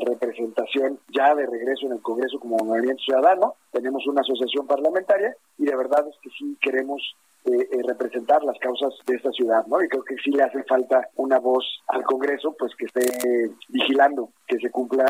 representación 0.04 0.98
ya 1.08 1.36
de 1.36 1.46
regreso 1.46 1.86
en 1.86 1.92
el 1.92 2.02
Congreso 2.02 2.40
como 2.40 2.56
Movimiento 2.56 3.04
Ciudadano, 3.04 3.54
tenemos 3.70 4.04
una 4.08 4.22
asociación 4.22 4.66
parlamentaria 4.66 5.36
y 5.56 5.66
de 5.66 5.76
verdad 5.76 6.04
es 6.08 6.16
que 6.20 6.30
sí 6.30 6.58
queremos 6.60 7.00
eh, 7.46 7.68
eh, 7.72 7.82
representar 7.86 8.42
las 8.42 8.58
causas 8.58 8.94
de 9.06 9.16
esta 9.16 9.30
ciudad, 9.32 9.66
¿no? 9.66 9.82
Y 9.82 9.88
creo 9.88 10.02
que 10.02 10.16
sí 10.24 10.30
le 10.30 10.42
hace 10.42 10.62
falta 10.64 11.08
una 11.16 11.38
voz 11.38 11.64
al 11.88 12.02
Congreso, 12.04 12.54
pues 12.58 12.72
que 12.76 12.86
esté 12.86 13.50
vigilando 13.68 14.32
que 14.46 14.58
se 14.58 14.70
cumpla. 14.70 15.04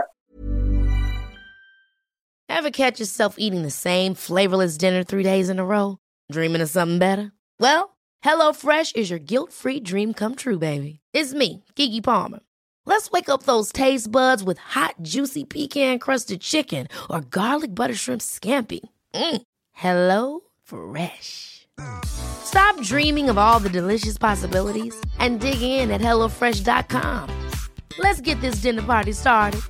Ever 2.49 2.71
catch 2.71 2.99
yourself 2.99 3.37
eating 3.39 3.63
the 3.63 3.71
same 3.71 4.15
flavorless 4.15 4.77
dinner 4.77 5.05
three 5.05 5.23
days 5.23 5.49
in 5.49 5.59
a 5.59 5.65
row? 5.65 5.99
Dreaming 6.31 6.61
of 6.61 6.69
something 6.69 6.99
better? 6.99 7.33
Well, 7.61 7.97
HelloFresh 8.25 8.97
is 8.97 9.11
your 9.11 9.19
guilt-free 9.19 9.81
dream 9.81 10.15
come 10.15 10.35
true, 10.35 10.59
baby. 10.59 11.01
It's 11.13 11.35
me, 11.35 11.65
Kiki 11.75 12.01
Palmer. 12.01 12.41
Let's 12.87 13.11
wake 13.11 13.29
up 13.29 13.45
those 13.45 13.73
taste 13.73 14.11
buds 14.11 14.43
with 14.43 14.59
hot, 14.59 14.97
juicy 15.03 15.45
pecan-crusted 15.45 16.41
chicken 16.41 16.89
or 17.09 17.21
garlic 17.21 17.75
butter 17.75 17.95
shrimp 17.95 18.21
scampi. 18.21 18.81
Mm. 19.15 19.43
Hello 19.73 20.41
Fresh. 20.63 21.64
Stop 22.45 22.81
dreaming 22.83 23.29
of 23.29 23.39
all 23.39 23.59
the 23.59 23.69
delicious 23.69 24.19
possibilities 24.19 24.95
and 25.19 25.41
dig 25.41 25.61
in 25.61 25.91
at 25.91 26.01
HelloFresh.com. 26.01 27.29
Let's 27.99 28.21
get 28.21 28.41
this 28.41 28.57
dinner 28.57 28.83
party 28.83 29.13
started. 29.13 29.61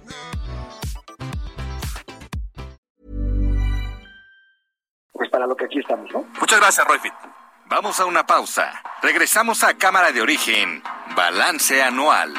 Pues 5.13 5.31
para 5.31 5.47
lo 5.47 5.55
que 5.57 5.67
aquí 5.67 5.79
estamos, 5.79 6.11
¿no? 6.13 6.25
Muchas 6.41 6.59
gracias, 6.61 6.87
Roy 6.87 6.99
Fit. 6.99 7.13
Vamos 7.69 7.99
a 8.01 8.05
una 8.05 8.27
pausa. 8.27 8.73
Regresamos 9.03 9.65
a 9.65 9.75
Cámara 9.75 10.13
de 10.13 10.21
Origen, 10.21 10.83
Balance 11.17 11.83
Anual. 11.83 12.35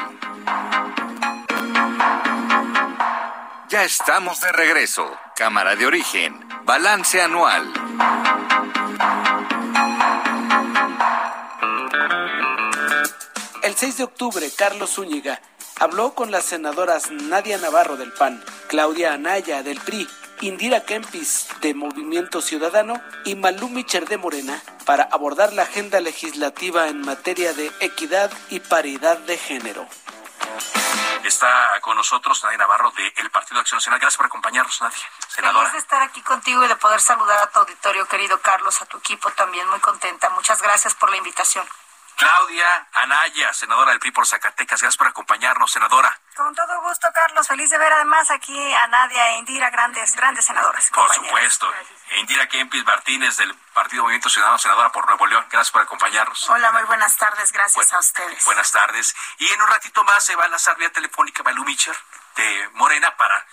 Ya 3.68 3.84
estamos 3.84 4.40
de 4.40 4.52
regreso. 4.52 5.10
Cámara 5.34 5.74
de 5.74 5.86
Origen, 5.86 6.46
Balance 6.64 7.20
Anual. 7.20 7.72
El 13.76 13.80
6 13.80 13.98
de 13.98 14.04
octubre, 14.04 14.50
Carlos 14.56 14.94
Zúñiga 14.94 15.38
habló 15.78 16.14
con 16.14 16.30
las 16.30 16.46
senadoras 16.46 17.10
Nadia 17.10 17.58
Navarro 17.58 17.98
del 17.98 18.10
PAN, 18.10 18.42
Claudia 18.68 19.12
Anaya 19.12 19.62
del 19.62 19.78
PRI, 19.82 20.08
Indira 20.40 20.86
Kempis 20.86 21.48
de 21.60 21.74
Movimiento 21.74 22.40
Ciudadano 22.40 22.98
y 23.26 23.34
Malú 23.34 23.68
Micher 23.68 24.08
de 24.08 24.16
Morena 24.16 24.62
para 24.86 25.04
abordar 25.04 25.52
la 25.52 25.64
agenda 25.64 26.00
legislativa 26.00 26.88
en 26.88 27.02
materia 27.02 27.52
de 27.52 27.70
equidad 27.80 28.32
y 28.48 28.60
paridad 28.60 29.18
de 29.18 29.36
género. 29.36 29.86
Está 31.22 31.78
con 31.82 31.98
nosotros 31.98 32.42
Nadia 32.44 32.56
Navarro 32.56 32.94
del 33.14 33.30
Partido 33.30 33.60
Acción 33.60 33.76
Nacional. 33.76 34.00
Gracias 34.00 34.16
por 34.16 34.24
acompañarnos, 34.24 34.80
Nadia. 34.80 34.96
Senadora. 35.28 35.68
Feliz 35.68 35.72
de 35.74 35.78
estar 35.80 36.00
aquí 36.00 36.22
contigo 36.22 36.64
y 36.64 36.68
de 36.68 36.76
poder 36.76 37.02
saludar 37.02 37.42
a 37.42 37.50
tu 37.50 37.58
auditorio, 37.58 38.08
querido 38.08 38.40
Carlos, 38.40 38.80
a 38.80 38.86
tu 38.86 38.96
equipo 38.96 39.30
también. 39.32 39.68
Muy 39.68 39.80
contenta. 39.80 40.30
Muchas 40.30 40.62
gracias 40.62 40.94
por 40.94 41.10
la 41.10 41.18
invitación. 41.18 41.66
Claudia 42.16 42.88
Anaya, 42.94 43.52
senadora 43.52 43.90
del 43.90 44.00
PRI 44.00 44.10
por 44.10 44.26
Zacatecas. 44.26 44.80
Gracias 44.80 44.96
por 44.96 45.06
acompañarnos, 45.06 45.70
senadora. 45.70 46.18
Con 46.34 46.54
todo 46.54 46.80
gusto, 46.80 47.08
Carlos. 47.14 47.46
Feliz 47.46 47.68
de 47.68 47.76
ver 47.76 47.92
además 47.92 48.30
aquí 48.30 48.74
a 48.74 48.86
Nadia 48.86 49.30
e 49.30 49.38
Indira, 49.38 49.68
grandes, 49.68 50.16
grandes 50.16 50.46
senadoras. 50.46 50.90
Por 50.90 51.12
supuesto. 51.12 51.70
E 52.10 52.20
Indira 52.20 52.48
Kempis 52.48 52.84
Martínez 52.84 53.36
del 53.36 53.54
Partido 53.74 54.04
Movimiento 54.04 54.30
Ciudadano, 54.30 54.58
senadora 54.58 54.90
por 54.90 55.06
Nuevo 55.06 55.26
León. 55.26 55.44
Gracias 55.50 55.70
por 55.70 55.82
acompañarnos. 55.82 56.48
Hola, 56.48 56.72
muy 56.72 56.84
buenas 56.84 57.16
tardes. 57.16 57.52
Gracias 57.52 57.92
a 57.92 57.98
ustedes. 57.98 58.44
Buenas 58.46 58.72
tardes. 58.72 59.14
Y 59.38 59.48
en 59.48 59.60
un 59.60 59.68
ratito 59.68 60.02
más 60.04 60.24
se 60.24 60.34
va 60.36 60.44
a 60.44 60.48
lanzar 60.48 60.76
vía 60.78 60.90
telefónica 60.90 61.42
Balú 61.42 61.64
Micher 61.64 61.96
de 62.36 62.70
Morena 62.74 63.14
para 63.16 63.46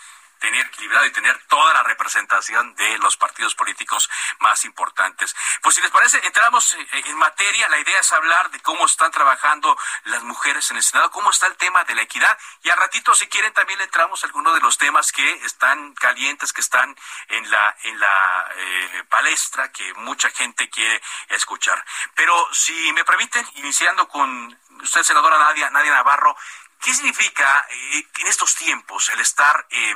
tener 0.43 0.65
equilibrado 0.65 1.05
y 1.05 1.11
tener 1.11 1.41
toda 1.47 1.73
la 1.73 1.83
representación 1.83 2.75
de 2.75 2.97
los 2.97 3.15
partidos 3.15 3.55
políticos 3.55 4.09
más 4.41 4.65
importantes. 4.65 5.33
Pues 5.61 5.75
si 5.75 5.81
les 5.81 5.89
parece, 5.89 6.19
entramos 6.25 6.75
en 6.91 7.17
materia. 7.17 7.69
La 7.69 7.79
idea 7.79 7.97
es 7.97 8.11
hablar 8.11 8.51
de 8.51 8.59
cómo 8.59 8.85
están 8.85 9.09
trabajando 9.09 9.77
las 10.03 10.21
mujeres 10.23 10.69
en 10.69 10.75
el 10.75 10.83
Senado, 10.83 11.11
cómo 11.11 11.29
está 11.29 11.47
el 11.47 11.55
tema 11.55 11.85
de 11.85 11.95
la 11.95 12.01
equidad. 12.01 12.37
Y 12.61 12.69
al 12.69 12.77
ratito, 12.77 13.15
si 13.15 13.27
quieren, 13.27 13.53
también 13.53 13.79
le 13.79 13.85
entramos 13.85 14.21
a 14.21 14.27
algunos 14.27 14.53
de 14.53 14.59
los 14.59 14.77
temas 14.77 15.13
que 15.13 15.31
están 15.45 15.93
calientes, 15.93 16.51
que 16.51 16.59
están 16.59 16.93
en 17.29 17.49
la, 17.49 17.77
en 17.83 17.97
la 18.01 18.51
eh, 18.57 19.03
palestra, 19.09 19.71
que 19.71 19.93
mucha 19.93 20.29
gente 20.31 20.69
quiere 20.69 21.01
escuchar. 21.29 21.81
Pero 22.15 22.33
si 22.51 22.91
me 22.91 23.05
permiten, 23.05 23.47
iniciando 23.55 24.09
con 24.09 24.59
usted, 24.81 25.03
senadora 25.03 25.37
Nadia, 25.37 25.69
Nadia 25.69 25.93
Navarro, 25.93 26.35
¿Qué 26.83 26.93
significa 26.93 27.65
eh, 27.69 28.07
en 28.19 28.27
estos 28.27 28.55
tiempos 28.55 29.07
el 29.09 29.21
estar 29.21 29.65
eh, 29.69 29.95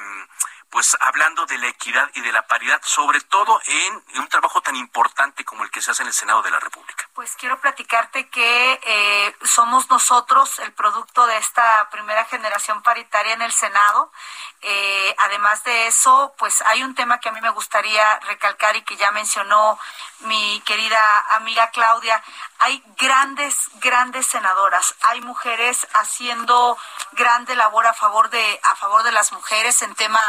pues 0.69 0.97
hablando 0.99 1.45
de 1.45 1.57
la 1.57 1.67
equidad 1.67 2.09
y 2.13 2.21
de 2.21 2.31
la 2.31 2.45
paridad, 2.45 2.79
sobre 2.83 3.21
todo 3.21 3.59
en, 3.65 4.03
un 4.19 4.27
trabajo 4.27 4.61
tan 4.61 4.75
importante 4.75 5.45
como 5.45 5.63
el 5.63 5.71
que 5.71 5.81
se 5.81 5.91
hace 5.91 6.03
en 6.03 6.07
el 6.07 6.13
Senado 6.13 6.41
de 6.41 6.51
la 6.51 6.59
República? 6.59 7.07
Pues 7.13 7.35
quiero 7.35 7.59
platicarte 7.59 8.29
que 8.29 8.79
eh, 8.83 9.35
somos 9.43 9.89
nosotros 9.89 10.59
el 10.59 10.73
producto 10.73 11.25
de 11.25 11.37
esta 11.37 11.89
primera 11.89 12.25
generación 12.25 12.81
paritaria 12.83 13.33
en 13.33 13.41
el 13.41 13.51
Senado. 13.51 14.11
Eh, 14.61 15.15
además 15.19 15.63
de 15.63 15.87
eso, 15.87 16.33
pues 16.37 16.61
hay 16.63 16.83
un 16.83 16.95
tema 16.95 17.19
que 17.19 17.29
a 17.29 17.31
mí 17.31 17.41
me 17.41 17.49
gustaría 17.49 18.19
recalcar 18.21 18.75
y 18.75 18.81
que 18.81 18.97
ya 18.97 19.11
mencionó 19.11 19.79
mi 20.21 20.61
querida 20.65 21.25
amiga 21.35 21.69
Claudia. 21.71 22.23
Hay 22.59 22.83
grandes, 22.97 23.69
grandes 23.75 24.25
senadoras. 24.27 24.95
Hay 25.01 25.21
mujeres 25.21 25.87
haciendo 25.93 26.77
grande 27.13 27.55
labor 27.55 27.85
a 27.85 27.93
favor 27.93 28.29
de 28.29 28.59
a 28.63 28.75
favor 28.75 29.03
de 29.03 29.11
las 29.11 29.31
mujeres 29.31 29.81
en 29.81 29.95
tema 29.95 30.21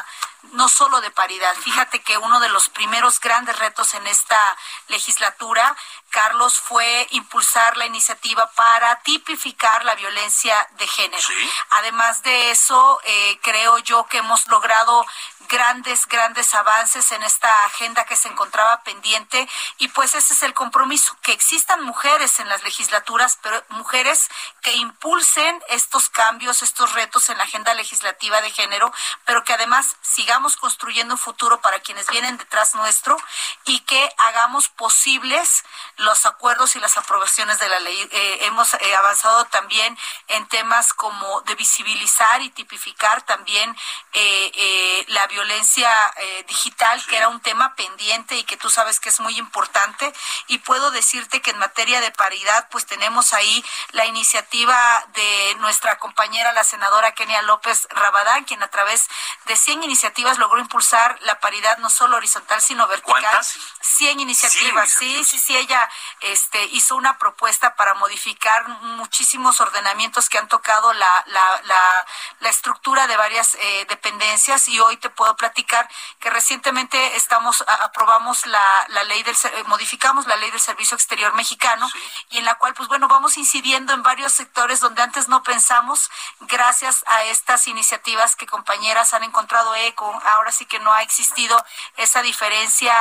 no 0.53 0.69
solo 0.69 1.01
de 1.01 1.11
paridad. 1.11 1.55
Fíjate 1.57 2.01
que 2.01 2.17
uno 2.19 2.41
de 2.41 2.49
los 2.49 2.69
primeros 2.69 3.21
grandes 3.21 3.59
retos 3.59 3.95
en 3.95 4.07
esta 4.07 4.57
legislatura, 4.89 5.77
Carlos, 6.11 6.59
fue 6.59 7.07
impulsar 7.11 7.77
la 7.77 7.87
iniciativa 7.87 8.51
para 8.53 9.01
tipificar 9.03 9.85
la 9.85 9.95
violencia 9.95 10.69
de 10.79 10.87
género. 10.87 11.29
Además 11.71 12.23
de 12.23 12.51
eso, 12.51 13.01
eh, 13.05 13.39
creo 13.43 13.79
yo 13.79 14.07
que 14.07 14.19
hemos 14.19 14.47
logrado 14.49 15.07
grandes, 15.49 16.07
grandes 16.07 16.55
avances 16.55 17.11
en 17.13 17.23
esta 17.23 17.65
agenda 17.65 18.05
que 18.05 18.17
se 18.17 18.29
encontraba 18.29 18.83
pendiente 18.83 19.49
y 19.79 19.89
pues 19.89 20.15
ese 20.15 20.35
es 20.35 20.43
el 20.43 20.55
compromiso, 20.55 21.17
que 21.23 21.33
existan 21.33 21.83
mujeres 21.83 22.39
en 22.39 22.49
las 22.49 22.63
legislaturas, 22.63 23.39
pero 23.43 23.63
mujeres 23.71 24.29
que 24.63 24.73
impulsen 24.75 25.63
estos 25.69 26.09
cambios, 26.11 26.63
estos 26.63 26.93
retos 26.93 27.29
en 27.29 27.39
la 27.39 27.45
agenda 27.45 27.75
legislativa 27.75 28.41
de 28.43 28.51
género, 28.51 28.93
pero 29.25 29.43
que 29.45 29.55
además 29.55 29.97
sigamos 30.03 30.57
construyendo 30.57 31.15
un 31.15 31.19
futuro 31.19 31.61
para 31.61 31.81
quienes 31.81 32.07
vienen 32.09 32.37
detrás 32.37 32.75
nuestro 32.75 33.17
y 33.65 33.81
que 33.81 34.13
hagamos 34.19 34.69
posibles 34.69 35.65
los 35.97 36.27
acuerdos 36.27 36.77
y 36.77 36.81
las 36.81 36.97
aprobaciones 36.97 37.59
de 37.59 37.69
la 37.69 37.81
ley. 37.81 38.09
Eh, 38.11 38.39
hemos 38.43 38.75
eh, 38.75 38.97
avanzado 38.97 39.47
también 39.47 39.97
en 40.29 40.47
temas 40.49 40.93
como 40.93 41.41
de 41.43 41.55
visibilizar 41.55 42.43
y 42.43 42.51
tipificar 42.51 43.23
también 43.23 43.75
eh, 44.13 45.05
la 45.09 45.27
violencia 45.27 45.38
violencia 45.39 45.89
eh, 46.17 46.45
digital, 46.49 47.01
que 47.07 47.17
era 47.17 47.29
un 47.29 47.41
tema 47.41 47.77
pendiente 47.77 48.35
y 48.37 48.43
que 48.43 48.57
tú 48.57 48.71
sabes 48.71 48.99
que 48.99 49.09
es 49.09 49.21
muy 49.21 49.39
importante. 49.39 50.13
Y 50.49 50.59
puedo 50.59 50.91
decirte 50.91 51.41
que 51.41 51.53
en 51.53 51.59
materia 51.59 52.01
de 52.01 52.11
paridad, 52.11 52.67
pues 52.71 52.87
tenemos 52.87 53.33
ahí 53.33 53.65
la 53.93 54.05
iniciativa 54.07 55.05
de 55.15 55.55
nuestra 55.61 55.97
compañera, 55.99 56.53
la 56.53 56.65
senadora 56.65 57.13
Kenia 57.13 57.43
López 57.43 57.87
Rabadán, 57.91 58.45
quien 58.45 58.63
a 58.65 58.69
través 58.69 59.09
de 59.47 59.55
100 59.55 59.85
iniciativas 59.85 60.39
logró 60.39 60.59
impulsar 60.59 61.17
la 61.23 61.39
paridad 61.39 61.79
no 61.79 61.89
solo 61.89 62.17
horizontal, 62.17 62.61
sino 62.61 62.89
vertical. 62.89 63.23
¿Cuántas? 63.23 63.57
100 63.81 64.21
iniciativas. 64.21 64.91
Sí, 64.91 65.25
sí, 65.25 65.39
sí, 65.39 65.57
ella 65.57 65.89
este, 66.21 66.65
hizo 66.67 66.97
una 66.97 67.17
propuesta 67.19 67.77
para 67.77 67.95
modificar 67.95 68.69
muchísimos 68.69 69.61
ordenamientos 69.61 70.29
que 70.29 70.39
han 70.39 70.49
tocado 70.49 70.93
la, 70.93 71.25
la, 71.27 71.63
la, 71.65 72.07
la 72.41 72.49
estructura 72.49 73.07
de 73.07 73.17
varias 73.17 73.55
eh, 73.55 73.87
dependencias 73.89 74.69
y 74.69 74.81
hoy 74.81 74.97
te 74.97 75.11
puedo 75.11 75.28
platicar 75.37 75.89
que 76.19 76.31
recientemente 76.31 77.17
estamos 77.17 77.65
aprobamos 77.83 78.47
la, 78.47 78.87
la 78.89 79.05
ley 79.05 79.23
del 79.23 79.37
modificamos 79.67 80.27
la 80.27 80.37
ley 80.37 80.51
del 80.51 80.61
servicio 80.61 80.95
exterior 80.95 81.35
mexicano 81.35 81.89
y 82.31 82.39
en 82.39 82.45
la 82.45 82.57
cual 82.57 82.75
pues 82.75 82.89
bueno 82.89 83.09
vamos 83.09 83.37
incidiendo 83.37 83.93
en 83.93 84.03
varios 84.03 84.33
sectores 84.33 84.81
donde 84.81 85.03
antes 85.03 85.29
no 85.29 85.43
pensamos 85.43 86.11
gracias 86.41 87.05
a 87.07 87.25
estas 87.25 87.67
iniciativas 87.69 88.37
que 88.37 88.47
compañeras 88.47 89.15
han 89.15 89.25
encontrado 89.25 89.75
eco. 89.75 90.07
Ahora 90.27 90.53
sí 90.53 90.67
que 90.67 90.79
no 90.81 90.93
ha 90.93 91.03
existido 91.03 91.63
esa 91.97 92.23
diferencia 92.23 92.95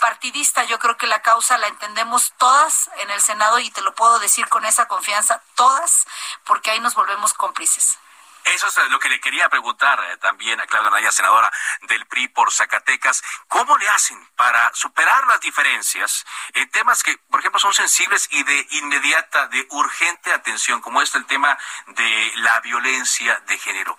partidista. 0.00 0.64
Yo 0.64 0.78
creo 0.78 0.96
que 0.96 1.06
la 1.06 1.22
causa 1.22 1.58
la 1.58 1.68
entendemos 1.68 2.32
todas 2.38 2.90
en 2.98 3.10
el 3.10 3.20
Senado 3.20 3.58
y 3.58 3.70
te 3.70 3.82
lo 3.82 3.94
puedo 3.94 4.18
decir 4.18 4.48
con 4.48 4.64
esa 4.64 4.86
confianza 4.88 5.42
todas 5.54 6.06
porque 6.44 6.70
ahí 6.70 6.80
nos 6.80 6.94
volvemos 6.94 7.34
cómplices 7.34 7.98
eso 8.44 8.68
es 8.68 8.90
lo 8.90 8.98
que 8.98 9.08
le 9.08 9.20
quería 9.20 9.48
preguntar 9.48 9.98
eh, 10.04 10.16
también 10.18 10.60
a 10.60 10.66
Claudia 10.66 10.90
Naya, 10.90 11.10
senadora 11.10 11.50
del 11.82 12.06
PRI 12.06 12.28
por 12.28 12.52
Zacatecas. 12.52 13.22
¿Cómo 13.48 13.76
le 13.78 13.88
hacen 13.88 14.18
para 14.36 14.70
superar 14.74 15.26
las 15.26 15.40
diferencias 15.40 16.24
en 16.52 16.68
temas 16.70 17.02
que, 17.02 17.16
por 17.30 17.40
ejemplo, 17.40 17.58
son 17.58 17.74
sensibles 17.74 18.28
y 18.30 18.42
de 18.42 18.66
inmediata, 18.72 19.48
de 19.48 19.66
urgente 19.70 20.32
atención, 20.32 20.80
como 20.80 21.00
es 21.00 21.14
el 21.14 21.26
tema 21.26 21.56
de 21.86 22.32
la 22.36 22.60
violencia 22.60 23.40
de 23.46 23.58
género? 23.58 23.96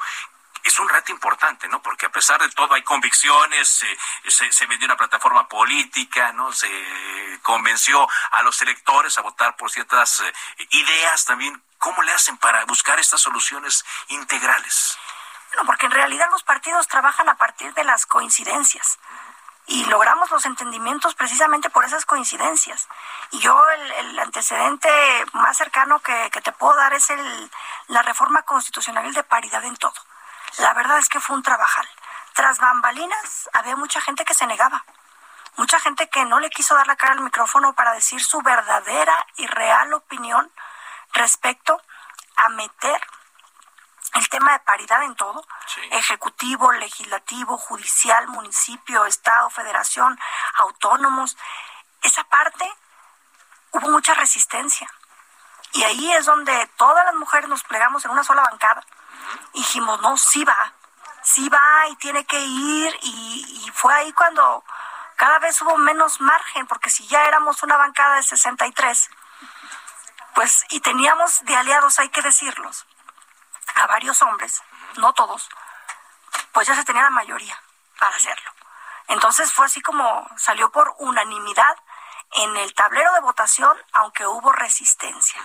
Es 0.65 0.79
un 0.79 0.89
reto 0.89 1.11
importante, 1.11 1.67
¿no? 1.67 1.79
Porque 1.81 2.07
a 2.07 2.11
pesar 2.11 2.41
de 2.41 2.49
todo 2.49 2.73
hay 2.73 2.81
convicciones, 2.81 3.67
se, 4.27 4.51
se, 4.51 4.65
vendió 4.65 4.87
una 4.87 4.97
plataforma 4.97 5.47
política, 5.47 6.31
¿no? 6.31 6.51
Se 6.51 7.39
convenció 7.43 8.07
a 8.31 8.41
los 8.41 8.59
electores 8.63 9.15
a 9.17 9.21
votar 9.21 9.55
por 9.55 9.69
ciertas 9.69 10.21
eh, 10.21 10.33
ideas 10.71 11.23
también. 11.25 11.61
¿Cómo 11.77 12.01
le 12.01 12.11
hacen 12.13 12.37
para 12.37 12.65
buscar 12.65 12.99
estas 12.99 13.21
soluciones 13.21 13.85
integrales? 14.07 14.97
Bueno, 15.49 15.67
porque 15.67 15.85
en 15.85 15.91
realidad 15.91 16.27
los 16.31 16.41
partidos 16.41 16.87
trabajan 16.87 17.29
a 17.29 17.35
partir 17.35 17.71
de 17.75 17.83
las 17.83 18.07
coincidencias 18.07 18.97
y 19.67 19.85
logramos 19.85 20.31
los 20.31 20.45
entendimientos 20.45 21.13
precisamente 21.13 21.69
por 21.69 21.85
esas 21.85 22.05
coincidencias. 22.05 22.87
Y 23.29 23.39
yo 23.39 23.63
el, 23.69 24.19
antecedente 24.19 24.89
más 25.33 25.57
cercano 25.57 25.99
que, 25.99 26.29
que, 26.31 26.41
te 26.41 26.51
puedo 26.51 26.75
dar 26.75 26.93
es 26.93 27.11
el, 27.11 27.51
la 27.87 28.01
reforma 28.01 28.41
constitucional 28.41 29.13
de 29.13 29.23
paridad 29.23 29.63
en 29.63 29.75
todo. 29.77 29.93
La 30.57 30.73
verdad 30.73 30.99
es 30.99 31.09
que 31.09 31.19
fue 31.19 31.35
un 31.35 31.43
trabajal. 31.43 31.87
Tras 32.33 32.59
bambalinas 32.59 33.49
había 33.53 33.75
mucha 33.75 33.99
gente 34.01 34.23
que 34.25 34.33
se 34.33 34.47
negaba, 34.47 34.85
mucha 35.57 35.79
gente 35.79 36.09
que 36.09 36.25
no 36.25 36.39
le 36.39 36.49
quiso 36.49 36.75
dar 36.75 36.87
la 36.87 36.95
cara 36.95 37.13
al 37.13 37.21
micrófono 37.21 37.73
para 37.73 37.93
decir 37.93 38.23
su 38.23 38.41
verdadera 38.41 39.15
y 39.37 39.47
real 39.47 39.93
opinión 39.93 40.51
respecto 41.13 41.81
a 42.37 42.49
meter 42.49 43.01
el 44.13 44.29
tema 44.29 44.53
de 44.53 44.59
paridad 44.59 45.03
en 45.03 45.15
todo, 45.15 45.45
ejecutivo, 45.91 46.71
legislativo, 46.71 47.57
judicial, 47.57 48.27
municipio, 48.27 49.05
estado, 49.05 49.49
federación, 49.49 50.17
autónomos, 50.55 51.37
esa 52.01 52.23
parte 52.25 52.69
hubo 53.71 53.89
mucha 53.89 54.13
resistencia. 54.13 54.89
Y 55.73 55.83
ahí 55.83 56.13
es 56.13 56.25
donde 56.25 56.69
todas 56.77 57.03
las 57.03 57.15
mujeres 57.15 57.49
nos 57.49 57.63
plegamos 57.63 58.05
en 58.05 58.11
una 58.11 58.23
sola 58.23 58.43
bancada 58.43 58.85
dijimos, 59.53 60.01
no, 60.01 60.17
sí 60.17 60.43
va, 60.43 60.73
sí 61.21 61.49
va 61.49 61.87
y 61.89 61.95
tiene 61.97 62.25
que 62.25 62.39
ir. 62.39 62.97
Y, 63.01 63.71
fue 63.73 63.93
ahí 63.93 64.13
cuando 64.13 64.63
cada 65.15 65.39
vez 65.39 65.61
hubo 65.61 65.77
menos 65.77 66.21
margen, 66.21 66.65
porque 66.67 66.89
si 66.89 67.05
ya 67.07 67.25
éramos 67.25 67.61
una 67.63 67.77
bancada 67.77 68.15
de 68.15 68.23
63, 68.23 69.09
pues, 70.33 70.65
y 70.69 70.79
teníamos 70.79 71.43
de 71.45 71.55
aliados, 71.55 71.99
hay 71.99 72.09
que 72.09 72.21
decirlos, 72.21 72.85
a 73.75 73.87
varios 73.87 74.21
hombres, 74.21 74.61
no 74.97 75.13
todos, 75.13 75.49
pues 76.53 76.67
ya 76.67 76.75
se 76.75 76.83
tenía 76.83 77.03
la 77.03 77.09
mayoría 77.09 77.61
para 77.99 78.15
hacerlo. 78.15 78.51
Entonces 79.07 79.53
fue 79.53 79.65
así 79.65 79.81
como 79.81 80.27
salió 80.37 80.71
por 80.71 80.95
unanimidad 80.99 81.77
en 82.37 82.57
el 82.57 82.73
tablero 82.73 83.13
de 83.13 83.21
votación, 83.21 83.77
aunque 83.93 84.27
hubo 84.27 84.51
resistencia. 84.51 85.41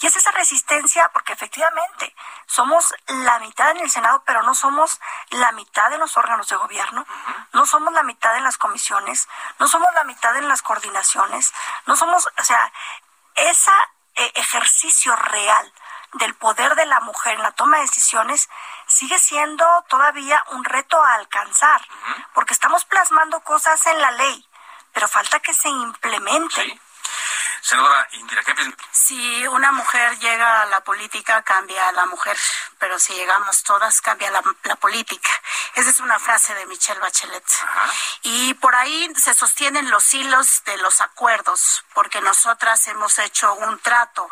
Y 0.00 0.06
es 0.06 0.16
esa 0.16 0.30
resistencia 0.32 1.10
porque 1.12 1.32
efectivamente 1.32 2.14
somos 2.46 2.94
la 3.06 3.38
mitad 3.38 3.70
en 3.70 3.78
el 3.78 3.90
Senado, 3.90 4.22
pero 4.26 4.42
no 4.42 4.54
somos 4.54 5.00
la 5.30 5.52
mitad 5.52 5.92
en 5.92 6.00
los 6.00 6.16
órganos 6.16 6.48
de 6.48 6.56
gobierno, 6.56 7.06
no 7.52 7.66
somos 7.66 7.92
la 7.92 8.02
mitad 8.02 8.36
en 8.36 8.44
las 8.44 8.58
comisiones, 8.58 9.28
no 9.58 9.68
somos 9.68 9.88
la 9.94 10.04
mitad 10.04 10.36
en 10.36 10.48
las 10.48 10.62
coordinaciones, 10.62 11.52
no 11.86 11.96
somos, 11.96 12.28
o 12.38 12.44
sea, 12.44 12.72
ese 13.34 13.72
ejercicio 14.34 15.16
real 15.16 15.72
del 16.14 16.34
poder 16.34 16.74
de 16.76 16.86
la 16.86 17.00
mujer 17.00 17.34
en 17.34 17.42
la 17.42 17.52
toma 17.52 17.78
de 17.78 17.82
decisiones 17.82 18.48
sigue 18.86 19.18
siendo 19.18 19.66
todavía 19.88 20.44
un 20.52 20.64
reto 20.64 21.02
a 21.02 21.14
alcanzar, 21.14 21.80
porque 22.32 22.54
estamos 22.54 22.84
plasmando 22.84 23.40
cosas 23.40 23.84
en 23.86 24.00
la 24.00 24.12
ley, 24.12 24.48
pero 24.94 25.08
falta 25.08 25.40
que 25.40 25.52
se 25.52 25.68
implemente. 25.68 26.80
Senadora 27.60 28.06
Indira 28.12 28.42
Si 28.90 29.46
una 29.46 29.72
mujer 29.72 30.18
llega 30.18 30.62
a 30.62 30.66
la 30.66 30.82
política, 30.82 31.42
cambia 31.42 31.88
a 31.88 31.92
la 31.92 32.04
mujer, 32.06 32.36
pero 32.78 32.98
si 32.98 33.14
llegamos 33.14 33.62
todas, 33.62 34.00
cambia 34.02 34.30
la, 34.30 34.76
política. 34.76 35.30
Esa 35.74 35.90
es 35.90 36.00
una 36.00 36.18
frase 36.18 36.54
de 36.54 36.66
Michelle 36.66 37.00
Bachelet. 37.00 37.44
Y 38.22 38.54
por 38.54 38.74
ahí 38.74 39.10
se 39.16 39.32
sostienen 39.32 39.90
los 39.90 40.12
hilos 40.12 40.62
de 40.64 40.76
los 40.78 41.00
acuerdos, 41.00 41.84
porque 41.94 42.20
nosotras 42.20 42.86
hemos 42.88 43.18
hecho 43.18 43.54
un 43.54 43.78
trato 43.78 44.30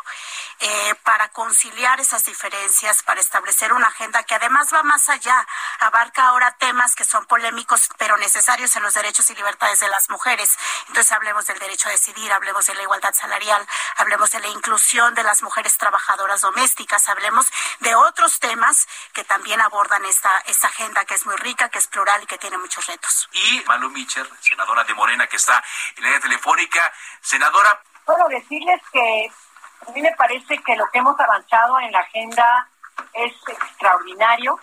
eh, 0.59 0.95
para 1.03 1.29
conciliar 1.29 1.99
esas 1.99 2.25
diferencias, 2.25 3.03
para 3.03 3.19
establecer 3.19 3.73
una 3.73 3.87
agenda 3.87 4.23
que 4.23 4.35
además 4.35 4.73
va 4.73 4.83
más 4.83 5.09
allá, 5.09 5.47
abarca 5.79 6.27
ahora 6.27 6.55
temas 6.57 6.95
que 6.95 7.05
son 7.05 7.25
polémicos, 7.25 7.89
pero 7.97 8.17
necesarios 8.17 8.75
en 8.75 8.83
los 8.83 8.93
derechos 8.93 9.29
y 9.29 9.35
libertades 9.35 9.79
de 9.79 9.89
las 9.89 10.09
mujeres. 10.09 10.57
Entonces 10.87 11.11
hablemos 11.11 11.45
del 11.45 11.59
derecho 11.59 11.89
a 11.89 11.91
decidir, 11.91 12.31
hablemos 12.31 12.65
de 12.65 12.75
la 12.75 12.83
igualdad 12.83 13.13
salarial, 13.13 13.65
hablemos 13.97 14.31
de 14.31 14.39
la 14.39 14.47
inclusión 14.47 15.13
de 15.15 15.23
las 15.23 15.41
mujeres 15.41 15.77
trabajadoras 15.77 16.41
domésticas, 16.41 17.09
hablemos 17.09 17.51
de 17.79 17.95
otros 17.95 18.39
temas 18.39 18.87
que 19.13 19.23
también 19.23 19.61
abordan 19.61 20.05
esta, 20.05 20.39
esta 20.47 20.67
agenda 20.67 21.05
que 21.05 21.15
es 21.15 21.25
muy 21.25 21.35
rica, 21.37 21.69
que 21.69 21.79
es 21.79 21.87
plural 21.87 22.23
y 22.23 22.25
que 22.25 22.37
tiene 22.37 22.57
muchos 22.57 22.85
retos. 22.87 23.29
Y 23.31 23.63
Malu 23.67 23.89
Micher, 23.89 24.29
senadora 24.39 24.83
de 24.83 24.93
Morena, 24.93 25.27
que 25.27 25.37
está 25.37 25.63
en 25.97 26.11
la 26.11 26.19
telefónica. 26.19 26.91
Senadora. 27.21 27.81
Bueno, 28.05 28.25
decirles 28.29 28.81
que 28.91 29.31
a 29.87 29.91
mí 29.91 30.01
me 30.01 30.15
parece 30.15 30.57
que 30.59 30.75
lo 30.75 30.85
que 30.91 30.99
hemos 30.99 31.19
avanzado 31.19 31.79
en 31.79 31.91
la 31.91 31.99
agenda 31.99 32.67
es 33.13 33.33
extraordinario. 33.47 34.59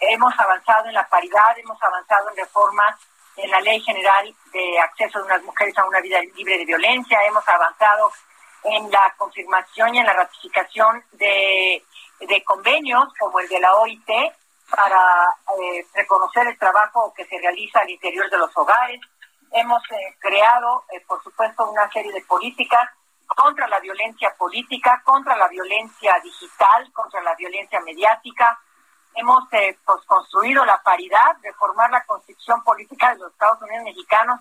Hemos 0.00 0.38
avanzado 0.38 0.88
en 0.88 0.94
la 0.94 1.08
paridad, 1.08 1.58
hemos 1.58 1.82
avanzado 1.82 2.30
en 2.30 2.36
reformas 2.36 2.96
en 3.36 3.50
la 3.50 3.60
Ley 3.60 3.80
General 3.80 4.34
de 4.52 4.78
Acceso 4.78 5.18
de 5.18 5.24
unas 5.24 5.42
Mujeres 5.42 5.76
a 5.78 5.84
una 5.84 6.00
Vida 6.00 6.20
Libre 6.36 6.58
de 6.58 6.64
Violencia, 6.64 7.24
hemos 7.24 7.46
avanzado 7.48 8.12
en 8.62 8.90
la 8.90 9.12
confirmación 9.18 9.94
y 9.94 9.98
en 9.98 10.06
la 10.06 10.12
ratificación 10.14 11.04
de, 11.12 11.82
convenios 12.44 13.12
como 13.18 13.40
el 13.40 13.48
de 13.48 13.60
la 13.60 13.74
OIT 13.74 14.08
para 14.70 15.02
eh, 15.60 15.86
reconocer 15.94 16.46
el 16.46 16.58
trabajo 16.58 17.12
que 17.14 17.26
se 17.26 17.38
realiza 17.38 17.80
al 17.80 17.90
interior 17.90 18.30
de 18.30 18.38
los 18.38 18.56
hogares. 18.56 19.00
Hemos 19.52 19.82
eh, 19.90 20.16
creado, 20.18 20.84
eh, 20.92 21.00
por 21.06 21.22
supuesto, 21.22 21.68
una 21.70 21.90
serie 21.90 22.12
de 22.12 22.22
políticas 22.22 22.88
contra 23.26 23.66
la 23.68 23.80
violencia 23.80 24.34
política, 24.36 25.00
contra 25.04 25.36
la 25.36 25.48
violencia 25.48 26.18
digital, 26.22 26.90
contra 26.92 27.22
la 27.22 27.34
violencia 27.34 27.80
mediática, 27.80 28.58
hemos 29.14 29.44
eh, 29.52 29.78
pues, 29.84 30.04
construido 30.06 30.64
la 30.64 30.82
paridad, 30.82 31.36
reformar 31.42 31.90
la 31.90 32.04
constitución 32.04 32.62
política 32.62 33.10
de 33.10 33.20
los 33.20 33.32
Estados 33.32 33.62
Unidos 33.62 33.84
mexicanos. 33.84 34.40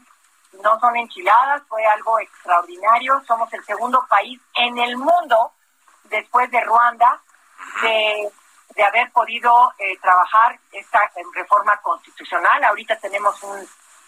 No 0.61 0.79
son 0.79 0.95
enchiladas, 0.95 1.63
fue 1.67 1.85
algo 1.85 2.19
extraordinario. 2.19 3.21
Somos 3.25 3.51
el 3.53 3.63
segundo 3.63 4.05
país 4.07 4.39
en 4.55 4.77
el 4.77 4.97
mundo, 4.97 5.53
después 6.05 6.49
de 6.51 6.61
Ruanda, 6.61 7.21
de, 7.81 8.31
haber 8.83 9.11
podido 9.11 9.71
eh, 9.79 9.97
trabajar 9.99 10.59
esta 10.71 11.11
reforma 11.33 11.77
constitucional. 11.77 12.63
Ahorita 12.63 12.97
tenemos 12.99 13.39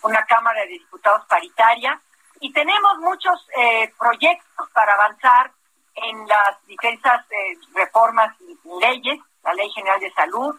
una 0.02 0.26
Cámara 0.26 0.62
de 0.62 0.68
Diputados 0.68 1.26
paritaria 1.28 2.00
y 2.40 2.52
tenemos 2.52 2.98
muchos 3.00 3.48
eh, 3.58 3.94
proyectos 3.98 4.70
para 4.72 4.94
avanzar 4.94 5.52
en 5.96 6.28
las 6.28 6.66
diversas 6.66 7.26
reformas 7.74 8.36
y 8.42 8.58
leyes 8.80 9.20
la 9.46 9.54
Ley 9.54 9.70
General 9.72 10.00
de 10.00 10.12
Salud, 10.12 10.56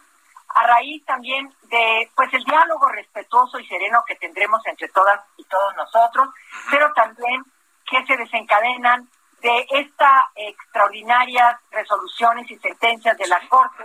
a 0.47 0.65
raíz 0.65 1.05
también 1.05 1.53
de 1.63 2.09
pues 2.15 2.33
el 2.33 2.43
diálogo 2.43 2.87
respetuoso 2.87 3.59
y 3.59 3.67
sereno 3.67 4.03
que 4.07 4.15
tendremos 4.15 4.65
entre 4.65 4.87
todas 4.89 5.19
y 5.35 5.43
todos 5.43 5.75
nosotros, 5.75 6.29
pero 6.71 6.91
también 6.93 7.43
que 7.85 8.05
se 8.05 8.17
desencadenan 8.17 9.07
de 9.41 9.67
estas 9.69 10.23
extraordinarias 10.35 11.59
resoluciones 11.69 12.49
y 12.49 12.57
sentencias 12.57 13.17
de 13.17 13.27
la 13.27 13.39
Corte 13.49 13.83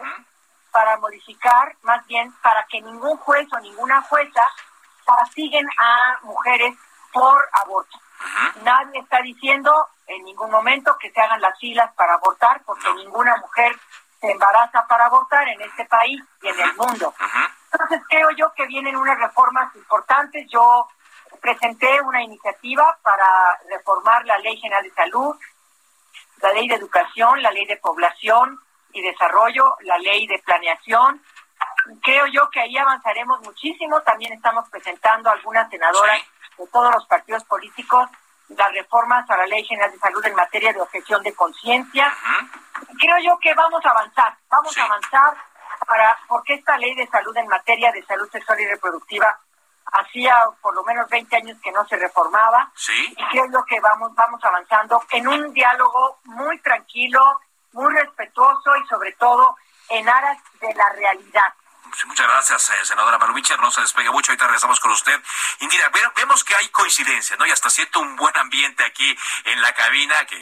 para 0.71 0.97
modificar, 0.99 1.77
más 1.83 2.07
bien 2.07 2.33
para 2.43 2.65
que 2.71 2.81
ningún 2.81 3.17
juez 3.19 3.47
o 3.53 3.61
ninguna 3.61 4.01
jueza 4.03 4.47
castiguen 5.05 5.67
a 5.79 6.21
mujeres 6.23 6.75
por 7.13 7.49
aborto. 7.53 7.99
Nadie 8.63 9.01
está 9.01 9.21
diciendo 9.21 9.89
en 10.07 10.25
ningún 10.25 10.51
momento 10.51 10.97
que 10.99 11.11
se 11.11 11.21
hagan 11.21 11.41
las 11.41 11.59
filas 11.59 11.93
para 11.95 12.15
abortar, 12.15 12.63
porque 12.65 12.93
ninguna 12.95 13.37
mujer 13.37 13.79
se 14.21 14.31
embaraza 14.31 14.87
para 14.87 15.07
abortar 15.07 15.49
en 15.49 15.61
este 15.63 15.85
país 15.87 16.23
y 16.43 16.49
en 16.49 16.61
el 16.61 16.75
mundo. 16.75 17.15
Entonces 17.73 18.01
creo 18.09 18.31
yo 18.31 18.53
que 18.55 18.67
vienen 18.67 18.97
unas 18.97 19.19
reformas 19.19 19.75
importantes. 19.75 20.47
Yo 20.51 20.89
presenté 21.41 22.01
una 22.03 22.23
iniciativa 22.23 22.97
para 23.03 23.27
reformar 23.69 24.25
la 24.25 24.39
Ley 24.39 24.57
General 24.59 24.85
de 24.85 24.95
Salud, 24.95 25.37
la 26.41 26.53
Ley 26.53 26.69
de 26.69 26.77
Educación, 26.77 27.43
la 27.43 27.51
Ley 27.51 27.67
de 27.67 27.77
Población 27.79 28.61
y 28.93 29.03
Desarrollo, 29.03 29.77
la 29.81 29.99
Ley 29.99 30.27
de 30.27 30.39
Planeación. 30.41 31.23
Creo 32.03 32.27
yo 32.27 32.49
que 32.51 32.61
ahí 32.61 32.77
avanzaremos 32.77 33.41
muchísimo. 33.41 34.03
También 34.03 34.33
estamos 34.35 34.69
presentando 34.69 35.31
algunas 35.31 35.69
senadoras 35.71 36.21
de 36.59 36.67
todos 36.69 36.93
los 36.95 37.07
partidos 37.07 37.45
políticos 37.45 38.09
las 38.57 38.73
reformas 38.73 39.29
a 39.31 39.37
la 39.37 39.47
Ley 39.47 39.65
General 39.65 39.91
de 39.91 39.99
Salud 39.99 40.25
en 40.25 40.35
materia 40.35 40.73
de 40.73 40.81
objeción 40.81 41.23
de 41.23 41.35
conciencia. 41.35 42.15
Creo 42.99 43.17
yo 43.25 43.39
que 43.39 43.55
vamos 43.55 43.85
a 43.85 43.91
avanzar, 43.91 44.37
vamos 44.51 44.77
a 44.77 44.85
avanzar 44.85 45.37
para 45.87 46.19
porque 46.29 46.55
esta 46.55 46.77
Ley 46.79 46.95
de 46.95 47.07
Salud 47.09 47.37
en 47.37 47.49
materia 47.49 47.91
de 47.93 48.05
salud 48.05 48.29
sexual 48.31 48.61
y 48.61 48.67
reproductiva 48.67 49.39
hacía 49.93 50.35
por 50.61 50.75
lo 50.75 50.85
menos 50.85 51.09
20 51.09 51.37
años 51.37 51.59
que 51.63 51.73
no 51.73 51.87
se 51.87 51.97
reformaba. 51.97 52.71
Sí. 52.75 53.15
Y 53.17 53.29
creo 53.31 53.47
yo 53.53 53.65
que 53.65 53.81
vamos 53.81 54.15
vamos 54.15 54.43
avanzando 54.45 55.03
en 55.11 55.29
un 55.29 55.53
diálogo 55.53 56.19
muy 56.25 56.59
tranquilo, 56.61 57.41
muy 57.73 57.93
respetuoso 57.95 58.77
y 58.77 58.87
sobre 58.87 59.13
todo 59.13 59.57
en 59.89 60.09
aras 60.09 60.39
de 60.61 60.75
la 60.75 60.89
realidad 60.91 61.53
muchas 62.07 62.27
gracias, 62.27 62.71
eh, 62.71 62.85
senadora 62.85 63.19
Malumicha. 63.19 63.57
No 63.57 63.71
se 63.71 63.81
despegue 63.81 64.11
mucho, 64.11 64.33
ahorita 64.33 64.47
regresamos 64.47 64.81
con 64.81 64.91
usted. 64.91 65.21
Indira, 65.61 65.91
vemos 66.17 66.45
que 66.45 66.55
hay 66.55 66.69
coincidencia, 66.69 67.37
¿no? 67.37 67.47
Y 67.47 67.51
hasta 67.51 67.71
siento 67.71 68.01
un 68.01 68.17
buen 68.17 68.37
ambiente 68.37 68.85
aquí 68.85 69.17
en 69.45 69.61
la 69.61 69.73
cabina, 69.75 70.25
que 70.27 70.37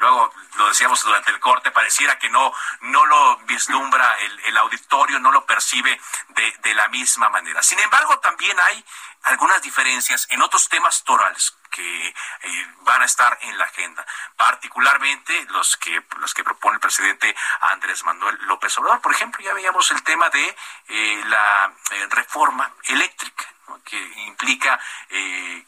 luego 0.00 0.32
lo 0.56 0.68
decíamos 0.68 1.02
durante 1.02 1.30
el 1.30 1.40
corte, 1.40 1.70
pareciera 1.70 2.18
que 2.18 2.28
no, 2.30 2.52
no 2.80 3.06
lo 3.06 3.38
vislumbra 3.38 4.18
el, 4.20 4.40
el 4.40 4.56
auditorio, 4.56 5.18
no 5.18 5.30
lo 5.30 5.46
percibe 5.46 6.00
de, 6.28 6.56
de 6.62 6.74
la 6.74 6.88
misma 6.88 7.28
manera. 7.28 7.62
Sin 7.62 7.78
embargo, 7.78 8.18
también 8.20 8.58
hay 8.60 8.84
algunas 9.22 9.62
diferencias 9.62 10.26
en 10.30 10.42
otros 10.42 10.68
temas 10.68 11.04
torales 11.04 11.56
que 11.78 12.08
eh, 12.08 12.66
van 12.80 13.02
a 13.02 13.04
estar 13.04 13.38
en 13.42 13.56
la 13.56 13.64
agenda, 13.64 14.04
particularmente 14.36 15.46
los 15.50 15.76
que 15.76 16.02
los 16.18 16.34
que 16.34 16.42
propone 16.42 16.74
el 16.74 16.80
presidente 16.80 17.34
Andrés 17.60 18.02
Manuel 18.02 18.36
López 18.46 18.76
Obrador. 18.78 19.00
Por 19.00 19.12
ejemplo, 19.12 19.44
ya 19.44 19.54
veíamos 19.54 19.88
el 19.92 20.02
tema 20.02 20.28
de 20.30 20.56
eh, 20.88 21.22
la 21.26 21.72
eh, 21.92 22.06
reforma 22.10 22.74
eléctrica, 22.84 23.44
que 23.84 23.96
implica 24.26 24.78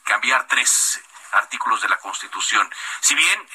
cambiar 0.05 0.47
tres 0.47 1.01
artículos 1.33 1.81
de 1.81 1.89
la 1.89 1.97
Constitución. 1.99 2.69
Si 3.01 3.15
bien 3.15 3.49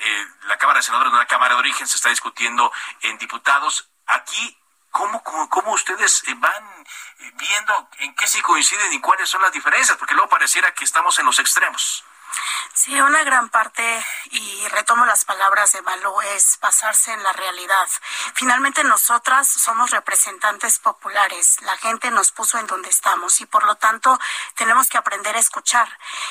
la 0.48 0.58
Cámara 0.58 0.80
de 0.80 0.84
Senadores 0.84 1.12
no 1.12 1.18
una 1.18 1.28
Cámara 1.28 1.54
de 1.54 1.60
origen, 1.60 1.88
se 1.88 1.98
está 1.98 2.10
discutiendo 2.10 2.72
en 3.02 3.18
diputados, 3.18 3.90
aquí 4.08 4.58
¿Cómo, 4.92 5.22
cómo, 5.50 5.74
ustedes 5.74 6.24
van 6.38 6.86
viendo 7.34 7.90
en 8.00 8.16
qué 8.16 8.26
sí 8.28 8.42
coinciden 8.42 8.94
y 8.94 9.02
cuáles 9.02 9.30
son 9.30 9.42
las 9.42 9.52
diferencias? 9.52 9.98
Porque 9.98 10.14
luego 10.14 10.30
pareciera 10.30 10.74
que 10.74 10.86
estamos 10.86 11.20
en 11.20 11.26
los 11.26 11.38
extremos. 11.38 12.06
Sí, 12.74 13.00
una 13.00 13.24
gran 13.24 13.50
parte, 13.50 14.06
y 14.32 14.68
retomo 14.68 15.06
las 15.06 15.24
palabras 15.24 15.72
de 15.72 15.82
Malú, 15.82 16.22
es 16.22 16.60
basarse 16.60 17.14
en 17.14 17.24
la 17.24 17.32
realidad. 17.32 17.88
Finalmente 18.34 18.84
nosotras 18.84 19.48
somos 19.48 19.92
representantes 19.92 20.80
populares, 20.80 21.62
la 21.62 21.78
gente 21.78 22.12
nos 22.12 22.32
puso 22.32 22.60
en 22.60 22.68
donde 22.68 22.90
estamos 22.90 23.40
y 23.40 23.46
por 23.46 23.64
lo 23.64 23.76
tanto 23.76 24.20
tenemos 24.56 24.90
que 24.90 24.98
aprender 24.98 25.36
a 25.36 25.40
escuchar. 25.40 25.88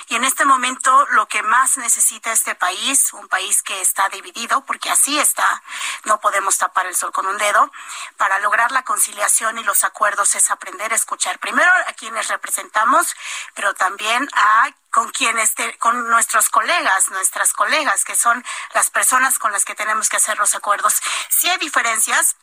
Y 0.08 0.16
en 0.16 0.24
este 0.24 0.44
momento 0.44 1.06
lo 1.12 1.26
que 1.26 1.42
más 1.42 1.78
necesita 1.78 2.30
este 2.30 2.54
país, 2.54 3.12
un 3.14 3.26
país 3.28 3.62
que 3.62 3.80
está 3.80 4.08
dividido, 4.10 4.64
porque 4.66 4.90
así 4.90 5.18
está, 5.18 5.62
no 6.04 6.20
podemos 6.20 6.58
tapar 6.58 6.86
el 6.86 6.94
sol 6.94 7.10
con 7.10 7.26
un 7.26 7.38
dedo, 7.38 7.72
para 8.18 8.38
lograr 8.40 8.70
la 8.70 8.84
conciliación 8.84 9.58
y 9.58 9.64
los 9.64 9.82
acuerdos 9.82 10.34
es 10.34 10.50
aprender 10.50 10.92
a 10.92 10.96
escuchar 10.96 11.38
primero 11.38 11.70
a 11.88 11.92
quienes 11.94 12.28
representamos, 12.28 13.16
pero 13.54 13.74
también 13.74 14.28
a 14.34 14.68
con 14.94 15.10
quienes, 15.10 15.52
con 15.84 16.08
nuestros 16.08 16.48
colegas, 16.48 17.10
nuestras 17.10 17.52
colegas, 17.52 18.06
que 18.06 18.16
son 18.16 18.42
las 18.72 18.88
personas 18.88 19.38
con 19.38 19.52
las 19.52 19.66
que 19.66 19.74
tenemos 19.74 20.08
que 20.08 20.16
hacer 20.16 20.38
los 20.38 20.54
acuerdos. 20.54 20.94
Si 21.28 21.50
hay 21.50 21.58
diferencias, 21.58 22.36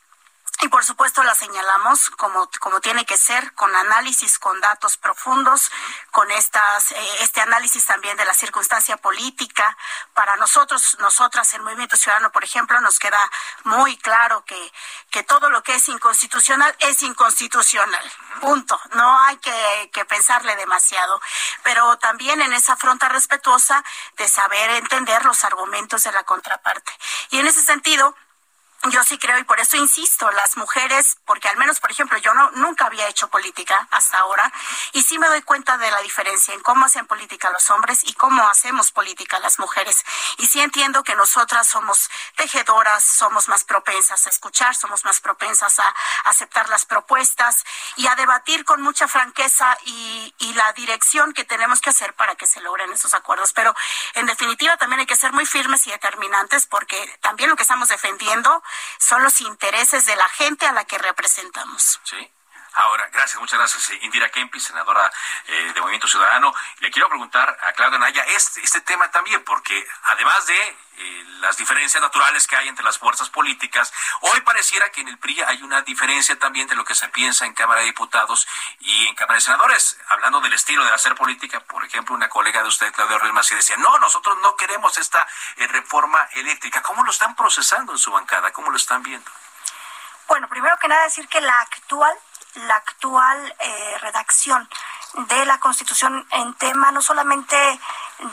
y 0.61 0.67
por 0.67 0.85
supuesto 0.85 1.23
la 1.23 1.33
señalamos 1.33 2.11
como, 2.11 2.47
como 2.59 2.79
tiene 2.81 3.03
que 3.03 3.17
ser, 3.17 3.53
con 3.55 3.75
análisis, 3.75 4.37
con 4.37 4.61
datos 4.61 4.95
profundos, 4.95 5.71
con 6.11 6.29
estas, 6.29 6.91
eh, 6.91 7.07
este 7.21 7.41
análisis 7.41 7.83
también 7.85 8.15
de 8.15 8.25
la 8.25 8.33
circunstancia 8.35 8.95
política. 8.97 9.75
Para 10.13 10.35
nosotros, 10.35 10.97
nosotras, 10.99 11.51
el 11.55 11.63
Movimiento 11.63 11.97
Ciudadano, 11.97 12.31
por 12.31 12.43
ejemplo, 12.43 12.79
nos 12.79 12.99
queda 12.99 13.19
muy 13.63 13.97
claro 13.97 14.45
que, 14.45 14.71
que 15.09 15.23
todo 15.23 15.49
lo 15.49 15.63
que 15.63 15.73
es 15.73 15.89
inconstitucional 15.89 16.75
es 16.79 17.01
inconstitucional. 17.01 18.11
Punto. 18.39 18.79
No 18.93 19.19
hay 19.19 19.37
que, 19.37 19.89
que 19.91 20.05
pensarle 20.05 20.55
demasiado. 20.57 21.19
Pero 21.63 21.97
también 21.97 22.39
en 22.39 22.53
esa 22.53 22.75
fronta 22.75 23.09
respetuosa 23.09 23.83
de 24.15 24.29
saber 24.29 24.69
entender 24.71 25.25
los 25.25 25.43
argumentos 25.43 26.03
de 26.03 26.11
la 26.11 26.23
contraparte. 26.23 26.91
Y 27.31 27.39
en 27.39 27.47
ese 27.47 27.63
sentido, 27.63 28.15
yo 28.89 29.03
sí 29.03 29.19
creo 29.19 29.37
y 29.37 29.43
por 29.43 29.59
eso 29.59 29.77
insisto, 29.77 30.31
las 30.31 30.57
mujeres, 30.57 31.17
porque 31.25 31.47
al 31.47 31.57
menos, 31.57 31.79
por 31.79 31.91
ejemplo, 31.91 32.17
yo 32.17 32.33
no 32.33 32.49
nunca 32.51 32.85
había 32.85 33.07
hecho 33.07 33.29
política 33.29 33.87
hasta 33.91 34.17
ahora 34.17 34.51
y 34.93 35.03
sí 35.03 35.19
me 35.19 35.27
doy 35.27 35.43
cuenta 35.43 35.77
de 35.77 35.91
la 35.91 36.01
diferencia 36.01 36.53
en 36.53 36.61
cómo 36.61 36.85
hacen 36.85 37.05
política 37.05 37.51
los 37.51 37.69
hombres 37.69 38.03
y 38.03 38.13
cómo 38.13 38.47
hacemos 38.47 38.91
política 38.91 39.39
las 39.39 39.59
mujeres. 39.59 40.03
Y 40.37 40.47
sí 40.47 40.61
entiendo 40.61 41.03
que 41.03 41.15
nosotras 41.15 41.67
somos 41.67 42.09
tejedoras, 42.35 43.03
somos 43.03 43.47
más 43.47 43.63
propensas 43.63 44.25
a 44.25 44.29
escuchar, 44.29 44.75
somos 44.75 45.05
más 45.05 45.19
propensas 45.21 45.79
a 45.79 45.95
aceptar 46.25 46.67
las 46.69 46.85
propuestas 46.85 47.63
y 47.97 48.07
a 48.07 48.15
debatir 48.15 48.65
con 48.65 48.81
mucha 48.81 49.07
franqueza 49.07 49.77
y, 49.85 50.33
y 50.39 50.53
la 50.53 50.73
dirección 50.73 51.33
que 51.33 51.43
tenemos 51.43 51.81
que 51.81 51.91
hacer 51.91 52.15
para 52.15 52.35
que 52.35 52.47
se 52.47 52.61
logren 52.61 52.91
esos 52.91 53.13
acuerdos. 53.13 53.53
Pero 53.53 53.75
en 54.15 54.25
definitiva 54.25 54.77
también 54.77 55.01
hay 55.01 55.05
que 55.05 55.15
ser 55.15 55.33
muy 55.33 55.45
firmes 55.45 55.85
y 55.85 55.91
determinantes 55.91 56.65
porque 56.65 57.19
también 57.21 57.49
lo 57.49 57.55
que 57.55 57.63
estamos 57.63 57.89
defendiendo 57.89 58.63
son 58.99 59.23
los 59.23 59.41
intereses 59.41 60.05
de 60.05 60.15
la 60.15 60.29
gente 60.29 60.65
a 60.65 60.71
la 60.71 60.85
que 60.85 60.97
representamos. 60.97 61.99
Ahora, 62.73 63.09
gracias, 63.11 63.37
muchas 63.39 63.59
gracias, 63.59 63.89
eh, 63.89 63.99
Indira 64.03 64.29
Kempis, 64.29 64.63
senadora 64.63 65.11
eh, 65.45 65.71
de 65.73 65.81
Movimiento 65.81 66.07
Ciudadano. 66.07 66.53
Le 66.79 66.89
quiero 66.89 67.09
preguntar 67.09 67.57
a 67.61 67.73
Claudia 67.73 67.99
Naya 67.99 68.23
este, 68.29 68.61
este 68.61 68.79
tema 68.81 69.11
también, 69.11 69.43
porque 69.43 69.85
además 70.03 70.45
de 70.45 70.77
eh, 70.97 71.23
las 71.41 71.57
diferencias 71.57 72.01
naturales 72.01 72.47
que 72.47 72.55
hay 72.55 72.69
entre 72.69 72.85
las 72.85 72.97
fuerzas 72.97 73.29
políticas, 73.29 73.91
hoy 74.21 74.39
pareciera 74.41 74.89
que 74.89 75.01
en 75.01 75.09
el 75.09 75.17
PRI 75.17 75.41
hay 75.41 75.61
una 75.63 75.81
diferencia 75.81 76.39
también 76.39 76.65
de 76.67 76.75
lo 76.75 76.85
que 76.85 76.95
se 76.95 77.09
piensa 77.09 77.45
en 77.45 77.53
Cámara 77.53 77.81
de 77.81 77.87
Diputados 77.87 78.47
y 78.79 79.07
en 79.07 79.15
Cámara 79.15 79.35
de 79.35 79.41
Senadores. 79.41 79.99
Hablando 80.07 80.39
del 80.39 80.53
estilo 80.53 80.85
de 80.85 80.93
hacer 80.93 81.13
política, 81.15 81.59
por 81.59 81.83
ejemplo, 81.83 82.15
una 82.15 82.29
colega 82.29 82.61
de 82.61 82.69
usted, 82.69 82.93
Claudia 82.93 83.17
Ruiz 83.17 83.49
decía, 83.49 83.75
no, 83.77 83.99
nosotros 83.99 84.37
no 84.41 84.55
queremos 84.55 84.97
esta 84.97 85.27
reforma 85.57 86.25
eléctrica. 86.33 86.81
¿Cómo 86.81 87.03
lo 87.03 87.11
están 87.11 87.35
procesando 87.35 87.91
en 87.91 87.97
su 87.97 88.11
bancada? 88.11 88.53
¿Cómo 88.53 88.71
lo 88.71 88.77
están 88.77 89.03
viendo? 89.03 89.29
Bueno, 90.27 90.47
primero 90.47 90.77
que 90.77 90.87
nada 90.87 91.03
decir 91.03 91.27
que 91.27 91.41
la 91.41 91.59
actual 91.59 92.17
la 92.55 92.75
actual 92.75 93.55
eh, 93.59 93.97
redacción 94.01 94.67
de 95.27 95.45
la 95.45 95.59
Constitución 95.59 96.25
en 96.31 96.53
tema 96.55 96.91
no 96.91 97.01
solamente 97.01 97.55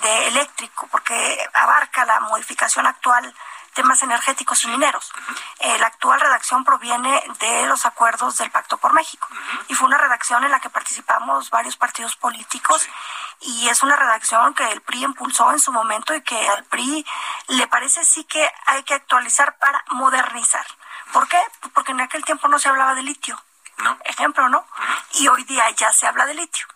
de 0.02 0.28
eléctrico, 0.28 0.86
porque 0.90 1.48
abarca 1.54 2.04
la 2.04 2.20
modificación 2.20 2.86
actual 2.86 3.34
temas 3.74 4.02
energéticos 4.02 4.64
y 4.64 4.68
mineros. 4.68 5.12
Eh, 5.60 5.78
la 5.78 5.86
actual 5.86 6.20
redacción 6.20 6.64
proviene 6.64 7.22
de 7.38 7.66
los 7.66 7.86
acuerdos 7.86 8.36
del 8.38 8.50
Pacto 8.50 8.76
por 8.76 8.92
México 8.92 9.28
y 9.68 9.74
fue 9.74 9.86
una 9.86 9.98
redacción 9.98 10.42
en 10.42 10.50
la 10.50 10.58
que 10.58 10.68
participamos 10.68 11.50
varios 11.50 11.76
partidos 11.76 12.16
políticos 12.16 12.88
y 13.40 13.68
es 13.68 13.82
una 13.84 13.94
redacción 13.94 14.52
que 14.54 14.68
el 14.72 14.80
PRI 14.80 15.04
impulsó 15.04 15.52
en 15.52 15.60
su 15.60 15.70
momento 15.70 16.12
y 16.12 16.22
que 16.22 16.48
al 16.48 16.64
PRI 16.64 17.06
le 17.48 17.68
parece 17.68 18.04
sí 18.04 18.24
que 18.24 18.50
hay 18.66 18.82
que 18.82 18.94
actualizar 18.94 19.56
para 19.58 19.84
modernizar. 19.90 20.66
¿Por 21.12 21.28
qué? 21.28 21.40
Porque 21.72 21.92
en 21.92 22.00
aquel 22.00 22.24
tiempo 22.24 22.48
no 22.48 22.58
se 22.58 22.68
hablaba 22.68 22.94
de 22.94 23.02
litio 23.04 23.40
Ejemplo, 24.04 24.48
¿no? 24.48 24.66
Y 25.12 25.28
hoy 25.28 25.44
día 25.44 25.68
ya 25.70 25.92
se 25.92 26.06
habla 26.06 26.26
de 26.26 26.34
litio. 26.34 26.66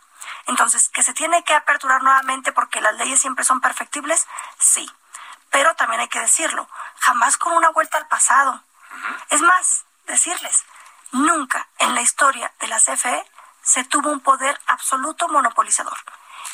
Entonces, 0.47 0.89
que 0.89 1.03
se 1.03 1.15
tiene 1.15 1.45
que 1.45 1.55
aperturar 1.55 2.03
nuevamente 2.03 2.53
porque 2.53 2.81
las 2.81 2.95
leyes 2.95 3.21
siempre 3.21 3.45
son 3.45 3.61
perfectibles, 3.61 4.27
sí. 4.59 4.91
Pero 5.51 5.75
también 5.75 6.01
hay 6.01 6.09
que 6.09 6.21
decirlo, 6.21 6.69
jamás 6.99 7.37
con 7.37 7.53
una 7.53 7.71
vuelta 7.71 7.99
al 7.99 8.07
pasado. 8.07 8.63
Es 9.31 9.41
más, 9.41 9.85
decirles, 10.07 10.65
Nunca 11.13 11.69
en 11.79 11.95
la 11.95 12.01
historia 12.01 12.51
de 12.59 12.69
la 12.69 12.81
CFE 12.81 13.31
se 13.63 13.85
tuvo 13.85 14.11
un 14.11 14.21
poder 14.21 14.59
absoluto 14.67 15.29
monopolizador. 15.29 15.97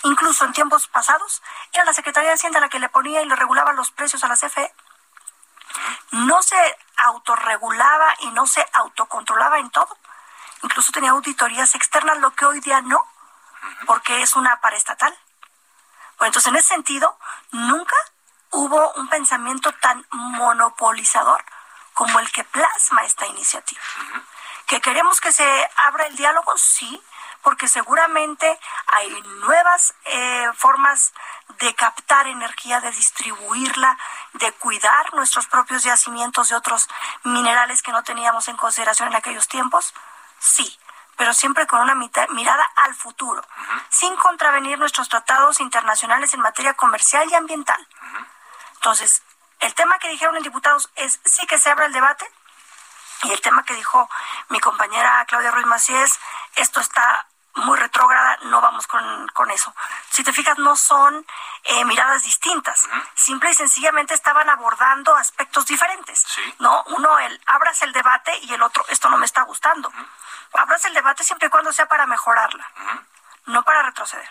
Incluso 0.02 0.44
en 0.44 0.52
tiempos 0.52 0.88
pasados 0.88 1.42
era 1.72 1.84
la 1.84 1.92
Secretaría 1.92 2.30
de 2.30 2.34
Hacienda 2.34 2.58
la 2.58 2.68
que 2.68 2.80
le 2.80 2.88
ponía 2.88 3.22
y 3.22 3.26
le 3.26 3.36
regulaba 3.36 3.72
los 3.72 3.92
precios 3.92 4.24
a 4.24 4.28
la 4.28 4.36
CFE. 4.36 4.74
No 6.10 6.42
se 6.42 6.56
autorregulaba 6.96 8.14
y 8.18 8.30
no 8.32 8.48
se 8.48 8.66
autocontrolaba 8.72 9.60
en 9.60 9.70
todo. 9.70 9.96
Incluso 10.62 10.92
tenía 10.92 11.10
auditorías 11.10 11.74
externas, 11.74 12.18
lo 12.18 12.32
que 12.34 12.44
hoy 12.44 12.60
día 12.60 12.80
no, 12.80 13.04
porque 13.86 14.22
es 14.22 14.36
una 14.36 14.60
paraestatal. 14.60 15.16
Bueno, 16.18 16.28
entonces 16.28 16.48
en 16.48 16.56
ese 16.56 16.68
sentido, 16.68 17.16
nunca 17.52 17.96
hubo 18.50 18.92
un 18.94 19.08
pensamiento 19.08 19.72
tan 19.80 20.04
monopolizador 20.10 21.44
como 21.94 22.18
el 22.20 22.30
que 22.32 22.44
plasma 22.44 23.04
esta 23.04 23.26
iniciativa. 23.26 23.80
¿Que 24.66 24.80
queremos 24.80 25.20
que 25.20 25.32
se 25.32 25.70
abra 25.76 26.06
el 26.06 26.16
diálogo? 26.16 26.56
Sí, 26.56 27.02
porque 27.42 27.68
seguramente 27.68 28.58
hay 28.86 29.22
nuevas 29.40 29.94
eh, 30.04 30.50
formas 30.54 31.12
de 31.60 31.74
captar 31.74 32.26
energía, 32.26 32.80
de 32.80 32.90
distribuirla, 32.90 33.96
de 34.34 34.52
cuidar 34.52 35.14
nuestros 35.14 35.46
propios 35.46 35.84
yacimientos 35.84 36.50
de 36.50 36.56
otros 36.56 36.88
minerales 37.24 37.82
que 37.82 37.92
no 37.92 38.02
teníamos 38.02 38.48
en 38.48 38.56
consideración 38.56 39.08
en 39.08 39.16
aquellos 39.16 39.48
tiempos. 39.48 39.94
Sí, 40.38 40.78
pero 41.16 41.34
siempre 41.34 41.66
con 41.66 41.80
una 41.80 41.94
mirada 41.94 42.64
al 42.76 42.94
futuro, 42.94 43.42
sin 43.88 44.14
contravenir 44.16 44.78
nuestros 44.78 45.08
tratados 45.08 45.60
internacionales 45.60 46.32
en 46.34 46.40
materia 46.40 46.74
comercial 46.74 47.28
y 47.30 47.34
ambiental. 47.34 47.86
Entonces, 48.74 49.22
el 49.60 49.74
tema 49.74 49.98
que 49.98 50.08
dijeron 50.08 50.34
los 50.34 50.44
diputados 50.44 50.90
es 50.94 51.20
sí 51.24 51.46
que 51.46 51.58
se 51.58 51.70
abra 51.70 51.86
el 51.86 51.92
debate, 51.92 52.30
y 53.24 53.32
el 53.32 53.40
tema 53.40 53.64
que 53.64 53.74
dijo 53.74 54.08
mi 54.48 54.60
compañera 54.60 55.24
Claudia 55.26 55.50
Ruiz 55.50 55.66
Macías, 55.66 56.20
esto 56.54 56.78
está 56.80 57.26
muy 57.58 57.78
retrógrada, 57.78 58.38
no 58.42 58.60
vamos 58.60 58.86
con, 58.86 59.50
eso. 59.50 59.74
Si 60.10 60.22
te 60.22 60.32
fijas, 60.32 60.58
no 60.58 60.76
son 60.76 61.24
eh, 61.64 61.84
miradas 61.84 62.22
distintas. 62.22 62.86
Simple 63.14 63.50
y 63.50 63.54
sencillamente 63.54 64.14
estaban 64.14 64.48
abordando 64.50 65.16
aspectos 65.16 65.66
diferentes. 65.66 66.26
¿no? 66.58 66.82
Uno, 66.88 67.18
el 67.18 67.40
abras 67.46 67.80
el 67.82 67.92
debate 67.92 68.36
y 68.42 68.52
el 68.52 68.62
otro, 68.62 68.84
esto 68.88 69.08
no 69.08 69.16
me 69.16 69.26
está 69.26 69.42
gustando. 69.42 69.90
Abras 70.52 70.84
el 70.84 70.94
debate 70.94 71.24
siempre 71.24 71.48
y 71.48 71.50
cuando 71.50 71.72
sea 71.72 71.86
para 71.86 72.06
mejorarla, 72.06 72.70
no 73.46 73.62
para 73.62 73.82
retroceder. 73.82 74.28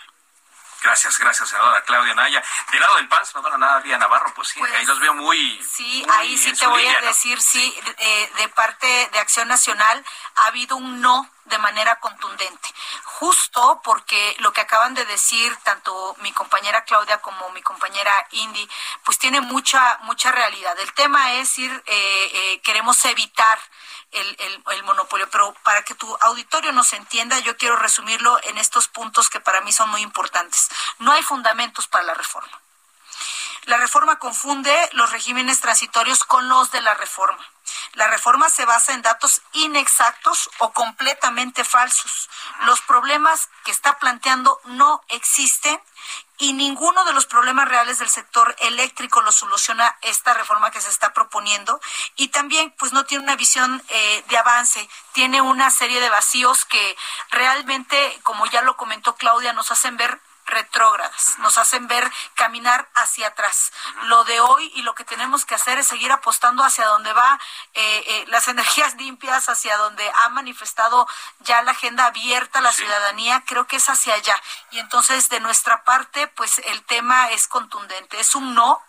Gracias, 0.82 1.18
gracias, 1.18 1.48
senadora 1.48 1.82
Claudia 1.82 2.14
Naya. 2.14 2.42
Del 2.70 2.80
lado 2.80 2.96
del 2.96 3.08
PAN, 3.08 3.26
senadora 3.26 3.58
Nadia 3.58 3.98
Navarro, 3.98 4.32
pues 4.34 4.48
sí, 4.48 4.60
ahí 4.62 4.70
pues, 4.70 4.86
los 4.86 5.00
veo 5.00 5.14
muy. 5.14 5.60
Sí, 5.62 6.06
ahí 6.10 6.38
sí 6.38 6.52
te 6.52 6.66
voy 6.66 6.86
a 6.86 7.00
decir, 7.00 7.40
sí, 7.40 7.76
eh, 7.98 8.32
de 8.38 8.48
parte 8.48 9.08
de 9.12 9.18
Acción 9.18 9.48
Nacional 9.48 10.04
ha 10.36 10.46
habido 10.46 10.76
un 10.76 11.00
no 11.00 11.28
de 11.48 11.58
manera 11.58 11.96
contundente. 11.96 12.68
Justo 13.04 13.80
porque 13.82 14.36
lo 14.38 14.52
que 14.52 14.60
acaban 14.60 14.94
de 14.94 15.04
decir 15.06 15.56
tanto 15.64 16.16
mi 16.20 16.32
compañera 16.32 16.84
Claudia 16.84 17.20
como 17.20 17.50
mi 17.50 17.62
compañera 17.62 18.12
Indy, 18.30 18.68
pues 19.04 19.18
tiene 19.18 19.40
mucha, 19.40 19.98
mucha 20.02 20.32
realidad. 20.32 20.78
El 20.78 20.92
tema 20.94 21.34
es 21.34 21.58
ir, 21.58 21.72
eh, 21.86 22.30
eh, 22.32 22.60
queremos 22.62 23.04
evitar 23.04 23.58
el, 24.12 24.62
el, 24.70 24.82
monopolio. 24.84 25.28
Pero 25.30 25.54
para 25.62 25.82
que 25.82 25.94
tu 25.94 26.16
auditorio 26.20 26.72
nos 26.72 26.92
entienda, 26.92 27.38
yo 27.40 27.56
quiero 27.56 27.76
resumirlo 27.76 28.38
en 28.44 28.58
estos 28.58 28.88
puntos 28.88 29.28
que 29.28 29.40
para 29.40 29.60
mí 29.60 29.72
son 29.72 29.90
muy 29.90 30.02
importantes. 30.02 30.68
No 30.98 31.12
hay 31.12 31.22
fundamentos 31.22 31.86
para 31.86 32.04
la 32.04 32.14
reforma. 32.14 32.60
La 33.64 33.76
reforma 33.76 34.18
confunde 34.18 34.74
los 34.92 35.12
regímenes 35.12 35.60
transitorios 35.60 36.24
con 36.24 36.48
los 36.48 36.70
de 36.70 36.80
la 36.80 36.94
reforma. 36.94 37.44
La 37.94 38.06
reforma 38.08 38.48
se 38.48 38.64
basa 38.64 38.92
en 38.92 39.02
datos 39.02 39.42
inexactos 39.52 40.50
o 40.58 40.72
completamente 40.72 41.64
falsos. 41.64 42.28
Los 42.62 42.80
problemas 42.80 43.48
que 43.64 43.70
está 43.70 43.98
planteando 43.98 44.60
no 44.64 45.02
existen 45.08 45.80
y 46.38 46.52
ninguno 46.52 47.04
de 47.04 47.12
los 47.12 47.26
problemas 47.26 47.68
reales 47.68 47.98
del 47.98 48.08
sector 48.08 48.54
eléctrico 48.60 49.20
lo 49.22 49.32
soluciona 49.32 49.96
esta 50.02 50.34
reforma 50.34 50.70
que 50.70 50.80
se 50.80 50.88
está 50.88 51.12
proponiendo 51.12 51.80
y 52.14 52.28
también 52.28 52.72
pues 52.78 52.92
no 52.92 53.04
tiene 53.04 53.24
una 53.24 53.36
visión 53.36 53.82
eh, 53.88 54.24
de 54.28 54.38
avance, 54.38 54.88
tiene 55.12 55.42
una 55.42 55.70
serie 55.70 56.00
de 56.00 56.10
vacíos 56.10 56.64
que 56.64 56.96
realmente, 57.30 58.20
como 58.22 58.46
ya 58.46 58.62
lo 58.62 58.76
comentó 58.76 59.16
Claudia, 59.16 59.52
nos 59.52 59.72
hacen 59.72 59.96
ver 59.96 60.20
retrógradas, 60.48 61.38
nos 61.38 61.58
hacen 61.58 61.86
ver 61.86 62.10
caminar 62.34 62.88
hacia 62.94 63.28
atrás. 63.28 63.72
Lo 64.04 64.24
de 64.24 64.40
hoy 64.40 64.70
y 64.74 64.82
lo 64.82 64.94
que 64.94 65.04
tenemos 65.04 65.44
que 65.44 65.54
hacer 65.54 65.78
es 65.78 65.86
seguir 65.86 66.10
apostando 66.12 66.64
hacia 66.64 66.86
donde 66.86 67.12
va 67.12 67.38
eh, 67.74 68.04
eh, 68.06 68.24
las 68.28 68.48
energías 68.54 68.94
limpias, 68.96 69.48
hacia 69.48 69.76
donde 69.76 70.10
ha 70.22 70.28
manifestado 70.30 71.06
ya 71.40 71.62
la 71.62 71.72
agenda 71.72 72.06
abierta 72.06 72.60
la 72.60 72.72
ciudadanía, 72.72 73.42
creo 73.46 73.66
que 73.66 73.76
es 73.76 73.88
hacia 73.88 74.14
allá. 74.14 74.40
Y 74.70 74.78
entonces 74.78 75.28
de 75.28 75.40
nuestra 75.40 75.84
parte, 75.84 76.28
pues 76.28 76.58
el 76.58 76.82
tema 76.84 77.30
es 77.30 77.48
contundente, 77.48 78.20
es 78.20 78.34
un 78.34 78.54
no. 78.54 78.82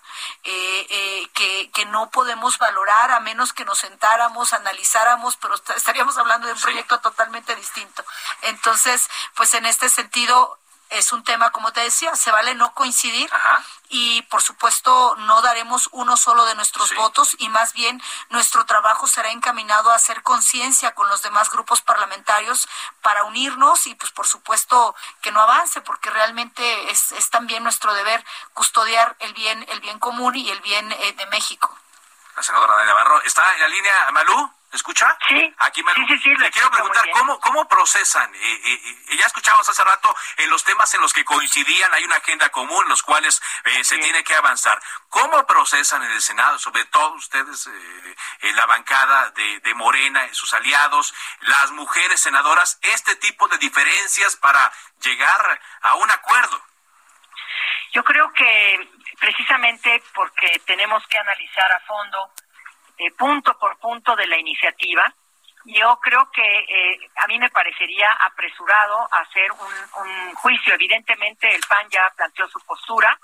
Eh, 0.43 1.29
que, 1.33 1.69
que 1.71 1.85
no 1.85 2.09
podemos 2.09 2.57
valorar 2.57 3.11
a 3.11 3.19
menos 3.19 3.53
que 3.53 3.63
nos 3.63 3.77
sentáramos, 3.77 4.53
analizáramos, 4.53 5.37
pero 5.37 5.53
estaríamos 5.75 6.17
hablando 6.17 6.47
de 6.47 6.53
un 6.53 6.59
proyecto 6.59 6.99
totalmente 6.99 7.55
distinto. 7.55 8.03
Entonces, 8.41 9.07
pues 9.35 9.53
en 9.53 9.65
este 9.65 9.87
sentido, 9.89 10.57
es 10.89 11.11
un 11.13 11.23
tema, 11.23 11.51
como 11.51 11.71
te 11.71 11.81
decía, 11.81 12.15
se 12.15 12.31
vale 12.31 12.55
no 12.55 12.73
coincidir 12.73 13.29
y 13.89 14.21
por 14.23 14.41
supuesto 14.41 15.15
no 15.19 15.41
daremos 15.41 15.89
uno 15.91 16.17
solo 16.17 16.45
de 16.45 16.55
nuestros 16.55 16.95
votos 16.95 17.35
y 17.39 17.49
más 17.49 17.73
bien 17.73 18.01
nuestro 18.29 18.65
trabajo 18.65 19.07
será 19.07 19.31
encaminado 19.31 19.91
a 19.91 19.95
hacer 19.95 20.21
conciencia 20.23 20.93
con 20.93 21.07
los 21.09 21.21
demás 21.21 21.51
grupos 21.51 21.81
parlamentarios 21.81 22.67
para 23.01 23.23
unirnos 23.23 23.87
y 23.87 23.95
pues 23.95 24.11
por 24.11 24.27
supuesto 24.27 24.95
que 25.21 25.31
no 25.31 25.41
avance 25.41 25.81
porque 25.81 26.09
realmente 26.09 26.91
es, 26.91 27.11
es 27.11 27.29
también 27.29 27.63
nuestro 27.63 27.93
deber 27.93 28.23
custodiar 28.53 29.15
el 29.19 29.33
bien, 29.33 29.65
el 29.69 29.79
bien 29.81 29.99
común 29.99 30.35
y 30.35 30.49
el 30.49 30.61
bien 30.61 30.91
eh, 30.91 31.13
de 31.13 31.25
México. 31.27 31.75
La 32.35 32.43
senadora 32.43 32.77
de 32.77 32.85
Navarro, 32.85 33.21
¿está 33.23 33.53
en 33.55 33.61
la 33.61 33.67
línea 33.67 34.11
Malú? 34.11 34.58
¿Escucha? 34.71 35.17
Sí. 35.27 35.55
Aquí 35.57 35.81
me, 35.81 35.93
sí, 35.93 36.19
sí, 36.19 36.35
le 36.35 36.51
quiero 36.51 36.69
preguntar 36.69 37.03
cómo 37.11 37.39
cómo 37.39 37.67
procesan. 37.67 38.33
Eh, 38.35 38.39
eh, 38.39 38.81
eh, 39.09 39.17
ya 39.17 39.25
escuchamos 39.25 39.67
hace 39.67 39.83
rato 39.83 40.15
en 40.37 40.49
los 40.51 40.63
temas 40.63 40.93
en 40.93 41.01
los 41.01 41.11
que 41.11 41.25
coincidían 41.25 41.91
hay 41.93 42.03
una 42.03 42.17
agenda 42.17 42.49
común, 42.49 42.83
en 42.83 42.89
los 42.89 43.01
cuales 43.01 43.41
se 43.81 43.97
tiene 43.97 44.23
que 44.23 44.35
avanzar. 44.35 44.79
¿Cómo 45.09 45.45
procesan 45.47 46.03
en 46.03 46.11
el 46.11 46.21
Senado, 46.21 46.59
sobre 46.59 46.85
todo 46.85 47.13
ustedes 47.13 47.67
en 48.41 48.55
la 48.55 48.67
bancada 48.67 49.31
de, 49.31 49.59
de 49.61 49.73
Morena, 49.73 50.27
y 50.27 50.35
sus 50.35 50.53
aliados, 50.53 51.15
las 51.41 51.71
mujeres 51.71 52.21
senadoras, 52.21 52.77
este 52.83 53.15
tipo 53.15 53.47
de 53.47 53.57
diferencias 53.57 54.35
para 54.35 54.71
llegar 55.01 55.61
a 55.81 55.95
un 55.95 56.11
acuerdo? 56.11 56.61
Yo 57.91 58.03
creo 58.03 58.31
que 58.33 58.87
precisamente 59.19 60.03
porque 60.13 60.61
tenemos 60.65 61.05
que 61.07 61.17
analizar 61.17 61.71
a 61.71 61.79
fondo 61.87 62.31
eh, 62.99 63.11
punto 63.17 63.57
por 63.57 63.77
punto 63.79 64.13
de 64.15 64.27
la 64.27 64.37
iniciativa. 64.37 65.13
Yo 65.63 65.97
creo 66.01 66.29
que 66.31 66.41
eh, 66.41 66.99
a 67.15 67.27
mí 67.27 67.39
me 67.39 67.49
parecería 67.49 68.11
apresurado 68.11 69.07
hacer 69.11 69.51
un, 69.51 70.35
juicio. 70.35 70.73
Evidentemente 70.73 71.53
el 71.53 71.61
PAN 71.67 71.87
ya 71.89 72.11
planteó 72.15 72.47
su 72.47 72.59
postura 72.65 73.17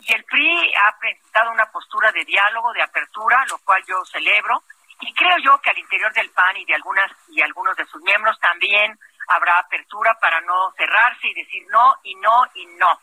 y 0.00 0.12
el 0.12 0.24
PRI 0.24 0.74
ha 0.74 0.98
presentado 0.98 1.50
una 1.52 1.70
postura 1.70 2.12
de 2.12 2.24
diálogo, 2.24 2.72
de 2.72 2.82
apertura, 2.82 3.44
lo 3.48 3.58
cual 3.58 3.82
yo 3.86 4.04
celebro. 4.04 4.62
Y 5.00 5.12
creo 5.14 5.36
yo 5.38 5.58
que 5.60 5.70
al 5.70 5.78
interior 5.78 6.12
del 6.12 6.30
PAN 6.30 6.56
y 6.56 6.64
de 6.64 6.74
algunas 6.74 7.10
y 7.28 7.40
algunos 7.40 7.76
de 7.76 7.86
sus 7.86 8.02
miembros 8.02 8.38
también 8.40 8.98
habrá 9.28 9.58
apertura 9.58 10.16
para 10.20 10.40
no 10.42 10.72
cerrarse 10.76 11.28
y 11.28 11.34
decir 11.34 11.66
no 11.70 11.94
y 12.04 12.14
no 12.16 12.44
y 12.54 12.66
no. 12.66 13.00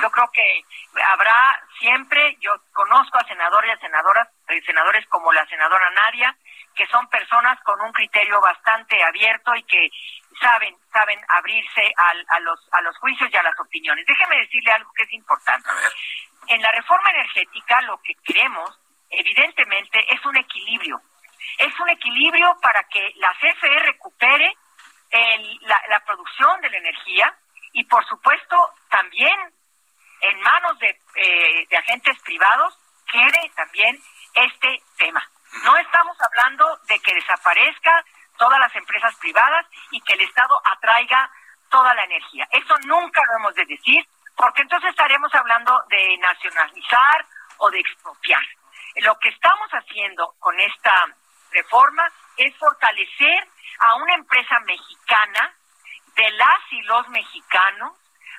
Yo 0.00 0.10
creo 0.10 0.30
que 0.32 0.64
habrá 1.04 1.60
siempre, 1.78 2.36
yo 2.40 2.52
conozco 2.72 3.18
a 3.18 3.26
senadores 3.26 3.70
y 3.70 3.72
a 3.72 3.80
senadoras, 3.80 4.28
senadores 4.64 5.06
como 5.08 5.32
la 5.32 5.46
senadora 5.46 5.90
Nadia, 5.90 6.36
que 6.74 6.86
son 6.86 7.08
personas 7.08 7.58
con 7.62 7.80
un 7.80 7.92
criterio 7.92 8.40
bastante 8.40 9.02
abierto 9.02 9.54
y 9.54 9.62
que 9.64 9.88
saben 10.40 10.76
saben 10.92 11.18
abrirse 11.28 11.92
a 11.96 12.40
los 12.40 12.60
a 12.72 12.80
los 12.82 12.96
juicios 12.98 13.30
y 13.32 13.36
a 13.36 13.42
las 13.42 13.58
opiniones. 13.58 14.06
Déjeme 14.06 14.38
decirle 14.38 14.72
algo 14.72 14.90
que 14.92 15.04
es 15.04 15.12
importante. 15.12 15.68
En 16.48 16.62
la 16.62 16.70
reforma 16.72 17.10
energética 17.10 17.80
lo 17.82 18.00
que 18.02 18.14
queremos, 18.24 18.70
evidentemente, 19.10 20.04
es 20.14 20.24
un 20.24 20.36
equilibrio. 20.36 21.00
Es 21.58 21.78
un 21.80 21.88
equilibrio 21.88 22.56
para 22.60 22.82
que 22.84 23.12
la 23.16 23.32
CFE 23.40 23.78
recupere 23.80 24.56
la, 25.62 25.82
la 25.88 26.00
producción 26.00 26.60
de 26.60 26.70
la 26.70 26.76
energía 26.78 27.34
y, 27.72 27.84
por 27.84 28.04
supuesto, 28.06 28.56
también 28.90 29.34
en 30.20 30.40
manos 30.40 30.78
de, 30.78 30.88
eh, 30.88 31.66
de 31.68 31.76
agentes 31.76 32.18
privados 32.22 32.74
quede 33.10 33.50
también 33.54 33.98
este 34.36 34.82
tema. 34.96 35.22
No 35.64 35.76
estamos 35.76 36.16
hablando 36.20 36.78
de 36.88 36.98
que 37.00 37.14
desaparezca 37.14 38.04
todas 38.36 38.60
las 38.60 38.74
empresas 38.76 39.14
privadas 39.16 39.66
y 39.90 40.00
que 40.02 40.14
el 40.14 40.20
Estado 40.20 40.60
atraiga 40.64 41.30
toda 41.70 41.94
la 41.94 42.04
energía. 42.04 42.46
Eso 42.52 42.74
nunca 42.84 43.22
lo 43.26 43.38
hemos 43.38 43.54
de 43.54 43.64
decir, 43.64 44.06
porque 44.36 44.62
entonces 44.62 44.90
estaremos 44.90 45.34
hablando 45.34 45.82
de 45.88 46.18
nacionalizar 46.18 47.26
o 47.58 47.70
de 47.70 47.80
expropiar. 47.80 48.42
Lo 48.96 49.18
que 49.18 49.30
estamos 49.30 49.68
haciendo 49.70 50.34
con 50.38 50.58
esta 50.60 51.06
reforma 51.50 52.06
es 52.36 52.54
fortalecer 52.56 53.48
a 53.78 53.94
una 53.96 54.14
empresa 54.14 54.58
mexicana 54.60 55.54
de 56.14 56.30
las 56.30 56.60
y 56.72 56.82
los 56.82 57.08
mexicanos 57.08 57.92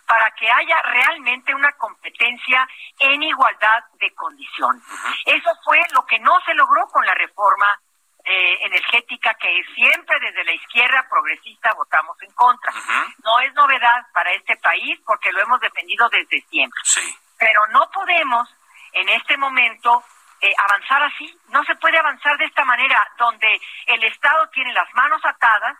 para 0.08 0.32
que 0.32 0.50
haya 0.50 0.82
realmente 0.84 1.54
una 1.54 1.72
competencia 1.74 2.68
en 2.98 3.22
igualdad 3.22 3.84
de 4.00 4.14
condiciones. 4.16 4.82
Eso 5.26 5.50
fue 5.66 5.80
lo 5.94 6.06
que 6.06 6.18
no 6.20 6.40
se 6.46 6.54
logró 6.54 6.88
con 6.88 7.06
la 7.06 7.14
reforma 7.14 7.80
eh, 8.24 8.58
energética 8.66 9.34
que 9.36 9.64
siempre 9.76 10.20
desde 10.22 10.46
la 10.46 10.54
izquierda 10.54 11.06
progresista 11.10 11.74
votamos 11.74 12.18
en 12.22 12.32
contra. 12.32 12.72
No 13.24 13.40
es 13.42 13.54
novedad 13.54 14.08
para 14.14 14.32
este 14.32 14.56
país 14.58 14.98
porque 15.06 15.32
lo 15.32 15.42
hemos 15.42 15.60
defendido 15.60 16.08
desde 16.10 16.42
siempre. 16.50 16.82
Pero 17.38 17.68
no 17.68 17.90
podemos 17.92 18.50
en 18.94 19.10
este 19.10 19.36
momento 19.38 20.04
eh, 20.40 20.54
avanzar 20.58 21.04
así. 21.04 21.38
No 21.50 21.64
se 21.66 21.76
puede 21.76 21.98
avanzar 21.98 22.38
de 22.38 22.46
esta 22.46 22.64
manera, 22.64 23.02
donde 23.18 23.60
el 23.88 24.04
Estado 24.06 24.48
tiene 24.50 24.72
las 24.72 24.94
manos 24.94 25.22
atadas, 25.26 25.78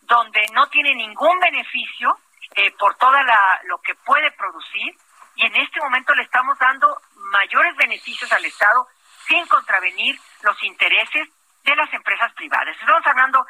donde 0.00 0.46
no 0.52 0.66
tiene 0.68 0.94
ningún 0.94 1.38
beneficio 1.40 2.18
eh, 2.56 2.72
por 2.78 2.94
toda 2.96 3.22
la, 3.22 3.60
lo 3.64 3.78
que 3.78 3.94
puede 3.94 4.30
producir, 4.32 4.96
y 5.36 5.46
en 5.46 5.56
este 5.56 5.80
momento 5.80 6.14
le 6.14 6.22
estamos 6.22 6.58
dando 6.58 7.00
mayores 7.14 7.76
beneficios 7.76 8.32
al 8.32 8.44
Estado 8.44 8.88
sin 9.28 9.46
contravenir 9.46 10.18
los 10.42 10.62
intereses 10.62 11.28
de 11.62 11.76
las 11.76 11.92
empresas 11.92 12.32
privadas. 12.32 12.74
Estamos 12.80 13.06
hablando, 13.06 13.44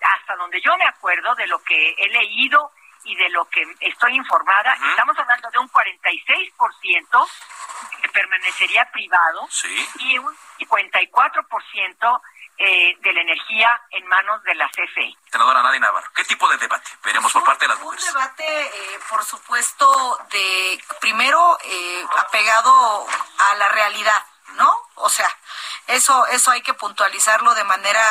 hasta 0.00 0.36
donde 0.36 0.60
yo 0.60 0.76
me 0.76 0.84
acuerdo, 0.84 1.34
de 1.34 1.46
lo 1.48 1.58
que 1.64 1.94
he 1.98 2.08
leído 2.08 2.70
y 3.04 3.16
de 3.16 3.28
lo 3.30 3.44
que 3.46 3.62
estoy 3.80 4.14
informada, 4.14 4.74
estamos 4.90 5.18
hablando 5.18 5.50
de 5.50 5.58
un 5.58 5.68
46% 5.68 7.28
que 8.00 8.08
permanecería 8.10 8.84
privado 8.92 9.48
y 9.98 10.18
un 10.18 10.36
54% 10.60 12.22
eh, 12.58 12.96
de 13.00 13.12
la 13.12 13.20
energía 13.22 13.80
en 13.90 14.06
manos 14.06 14.42
de 14.44 14.54
la 14.54 14.68
CFE. 14.68 15.16
Senadora 15.30 15.62
Nadia 15.62 15.80
Navarro, 15.80 16.08
¿qué 16.14 16.24
tipo 16.24 16.48
de 16.48 16.58
debate 16.58 16.90
veremos 17.04 17.32
por 17.32 17.44
parte 17.44 17.64
de 17.64 17.68
las 17.68 17.80
mujeres? 17.80 18.06
Un 18.06 18.12
debate, 18.12 18.62
eh, 18.66 19.00
por 19.08 19.24
supuesto, 19.24 20.18
de 20.30 20.80
primero 21.00 21.58
eh, 21.64 22.04
apegado 22.18 23.06
a 23.38 23.54
la 23.56 23.68
realidad. 23.70 24.22
O 25.02 25.10
sea, 25.10 25.28
eso, 25.88 26.26
eso 26.28 26.50
hay 26.50 26.62
que 26.62 26.74
puntualizarlo 26.74 27.54
de 27.54 27.64
manera 27.64 28.02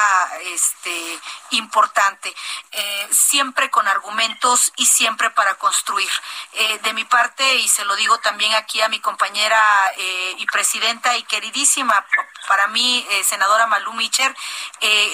este, 0.41 1.19
importante, 1.51 2.33
eh, 2.71 3.07
siempre 3.11 3.69
con 3.69 3.87
argumentos 3.87 4.71
y 4.75 4.85
siempre 4.85 5.29
para 5.31 5.55
construir. 5.55 6.11
Eh, 6.53 6.79
de 6.83 6.93
mi 6.93 7.05
parte, 7.05 7.55
y 7.55 7.67
se 7.69 7.85
lo 7.85 7.95
digo 7.95 8.17
también 8.19 8.53
aquí 8.55 8.81
a 8.81 8.89
mi 8.89 8.99
compañera 8.99 9.59
eh, 9.97 10.35
y 10.37 10.45
presidenta 10.47 11.15
y 11.15 11.23
queridísima, 11.23 12.05
para 12.47 12.67
mí, 12.67 13.07
senadora 13.23 13.67
Malú 13.67 13.93
Micher, 13.93 14.35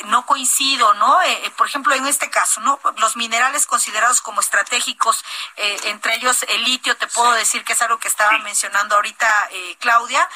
no 0.05 0.25
coincido, 0.25 0.93
¿no? 0.95 1.19
por 1.57 1.67
ejemplo, 1.67 1.93
en 1.93 2.07
este 2.07 2.29
caso, 2.29 2.61
¿no? 2.61 2.79
Los 2.97 3.15
minerales 3.15 3.67
considerados 3.67 4.21
como 4.21 4.39
estratégicos, 4.39 5.23
entre 5.57 6.15
ellos 6.15 6.43
el 6.47 6.63
litio, 6.63 6.95
te 6.95 7.05
puedo 7.07 7.33
decir 7.33 7.63
que 7.63 7.73
es 7.73 7.81
algo 7.81 7.99
que 7.99 8.07
estaba 8.07 8.37
mencionando 8.39 8.95
ahorita 8.95 9.49
Claudia, 9.79 10.27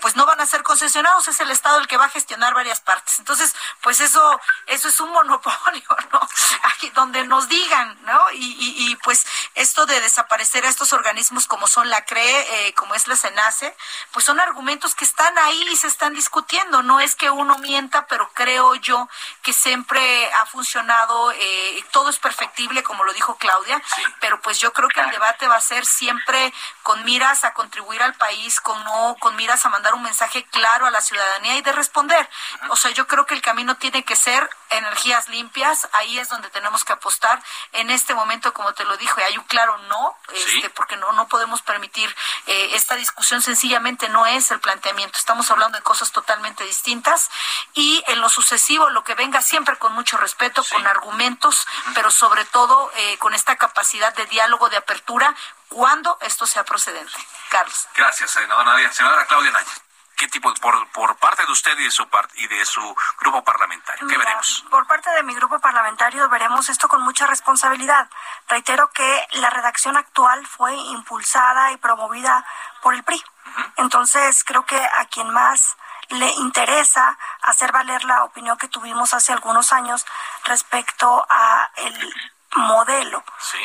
pues 0.00 0.14
no 0.16 0.24
van 0.24 0.40
a 0.40 0.46
ser 0.46 0.62
concesionados, 0.70 1.26
es 1.26 1.40
el 1.40 1.50
Estado 1.50 1.80
el 1.80 1.88
que 1.88 1.96
va 1.96 2.04
a 2.04 2.10
gestionar 2.10 2.54
varias 2.54 2.80
partes. 2.80 3.18
Entonces, 3.18 3.56
pues 3.82 3.98
eso, 3.98 4.40
eso 4.66 4.86
es 4.86 5.00
un 5.00 5.10
monopolio, 5.10 5.82
¿no? 6.12 6.20
Aquí 6.62 6.90
donde 6.90 7.24
nos 7.24 7.48
digan, 7.48 7.98
¿no? 8.04 8.20
Y, 8.34 8.96
pues 9.02 9.26
esto 9.56 9.84
de 9.86 10.00
desaparecer 10.00 10.64
a 10.64 10.68
estos 10.68 10.92
organismos 10.92 11.48
como 11.48 11.66
son 11.66 11.90
la 11.90 12.04
CRE, 12.04 12.22
eh, 12.68 12.74
como 12.74 12.94
es 12.94 13.08
la 13.08 13.16
SENACE, 13.16 13.74
pues 14.12 14.24
son 14.24 14.38
argumentos 14.38 14.94
que 14.94 15.04
están 15.04 15.36
ahí 15.38 15.60
y 15.72 15.76
se 15.76 15.88
están 15.88 16.14
discutiendo. 16.14 16.82
No 16.82 17.00
es 17.00 17.16
que 17.16 17.30
uno 17.30 17.58
mienta, 17.58 18.06
pero 18.06 18.30
creo 18.32 18.76
yo 18.76 19.08
que 19.42 19.52
siempre 19.52 20.32
ha 20.34 20.46
funcionado, 20.46 21.32
eh, 21.32 21.84
todo 21.90 22.10
es 22.10 22.20
perfectible, 22.20 22.84
como 22.84 23.02
lo 23.02 23.12
dijo 23.12 23.36
Claudia, 23.38 23.82
pero 24.20 24.40
pues 24.40 24.60
yo 24.60 24.72
creo 24.72 24.88
que 24.88 25.00
el 25.00 25.10
debate 25.10 25.48
va 25.48 25.56
a 25.56 25.60
ser 25.60 25.84
siempre 25.84 26.52
con 26.84 27.04
miras 27.04 27.44
a 27.44 27.54
contribuir 27.54 28.02
al 28.02 28.14
país, 28.14 28.60
con 28.60 28.82
no, 28.84 29.16
con 29.18 29.34
miras 29.34 29.64
a 29.64 29.68
mandar 29.68 29.94
un 29.94 30.02
mensaje 30.02 30.44
claro 30.50 30.86
a 30.86 30.90
la 30.90 31.00
ciudadanía 31.00 31.56
y 31.56 31.62
de 31.62 31.72
responder. 31.72 32.28
O 32.68 32.76
sea, 32.76 32.90
yo 32.90 33.06
creo 33.06 33.26
que 33.26 33.34
el 33.34 33.42
camino 33.42 33.76
tiene 33.76 34.04
que 34.04 34.16
ser 34.16 34.48
energías 34.70 35.28
limpias, 35.28 35.88
ahí 35.92 36.18
es 36.18 36.28
donde 36.28 36.50
tenemos 36.50 36.84
que 36.84 36.92
apostar. 36.92 37.42
En 37.72 37.90
este 37.90 38.14
momento, 38.14 38.52
como 38.52 38.72
te 38.72 38.84
lo 38.84 38.96
dije, 38.96 39.22
hay 39.24 39.36
un 39.36 39.44
claro 39.44 39.76
no, 39.88 40.16
este, 40.32 40.70
porque 40.70 40.96
no, 40.96 41.12
no 41.12 41.28
podemos 41.28 41.62
permitir 41.62 42.14
eh, 42.46 42.70
esta 42.74 42.94
discusión, 42.96 43.42
sencillamente 43.42 44.08
no 44.08 44.26
es 44.26 44.50
el 44.50 44.60
planteamiento. 44.60 45.18
Estamos 45.18 45.50
hablando 45.50 45.78
de 45.78 45.82
cosas 45.82 46.12
totalmente 46.12 46.64
distintas 46.64 47.30
y 47.74 48.02
en 48.08 48.20
lo 48.20 48.28
sucesivo, 48.28 48.90
lo 48.90 49.04
que 49.04 49.14
venga 49.14 49.42
siempre 49.42 49.76
con 49.76 49.92
mucho 49.92 50.16
respeto, 50.16 50.64
con 50.70 50.86
argumentos, 50.86 51.66
pero 51.94 52.10
sobre 52.10 52.44
todo 52.44 52.90
eh, 52.94 53.18
con 53.18 53.34
esta 53.34 53.56
capacidad 53.56 54.14
de 54.14 54.26
diálogo, 54.26 54.68
de 54.68 54.76
apertura, 54.76 55.34
cuando 55.68 56.18
esto 56.20 56.46
sea 56.46 56.64
procedente. 56.64 57.12
Carlos. 57.48 57.88
Gracias, 57.94 58.30
senadora 58.30 58.72
Nadia. 58.72 58.92
Senadora 58.92 59.26
Claudia 59.26 59.50
Naya 59.50 59.89
qué 60.20 60.28
tipo 60.28 60.52
por, 60.60 60.86
por 60.88 61.16
parte 61.16 61.46
de 61.46 61.50
usted 61.50 61.78
y 61.78 61.84
de 61.84 61.90
su 61.90 62.06
y 62.34 62.46
de 62.46 62.66
su 62.66 62.96
grupo 63.20 63.42
parlamentario 63.42 64.06
qué 64.06 64.18
veremos 64.18 64.66
por 64.70 64.86
parte 64.86 65.08
de 65.12 65.22
mi 65.22 65.34
grupo 65.34 65.58
parlamentario 65.60 66.28
veremos 66.28 66.68
esto 66.68 66.88
con 66.88 67.02
mucha 67.02 67.26
responsabilidad. 67.26 68.10
Reitero 68.46 68.90
que 68.90 69.26
la 69.32 69.48
redacción 69.48 69.96
actual 69.96 70.46
fue 70.46 70.74
impulsada 70.74 71.72
y 71.72 71.78
promovida 71.78 72.44
por 72.82 72.92
el 72.92 73.02
PRI 73.02 73.22
entonces 73.76 74.44
creo 74.44 74.66
que 74.66 74.76
a 74.76 75.06
quien 75.06 75.30
más 75.30 75.78
le 76.10 76.30
interesa 76.32 77.16
hacer 77.40 77.72
valer 77.72 78.04
la 78.04 78.24
opinión 78.24 78.58
que 78.58 78.68
tuvimos 78.68 79.14
hace 79.14 79.32
algunos 79.32 79.72
años 79.72 80.04
respecto 80.44 81.24
a 81.30 81.70
el 81.76 82.14
modelo 82.56 83.22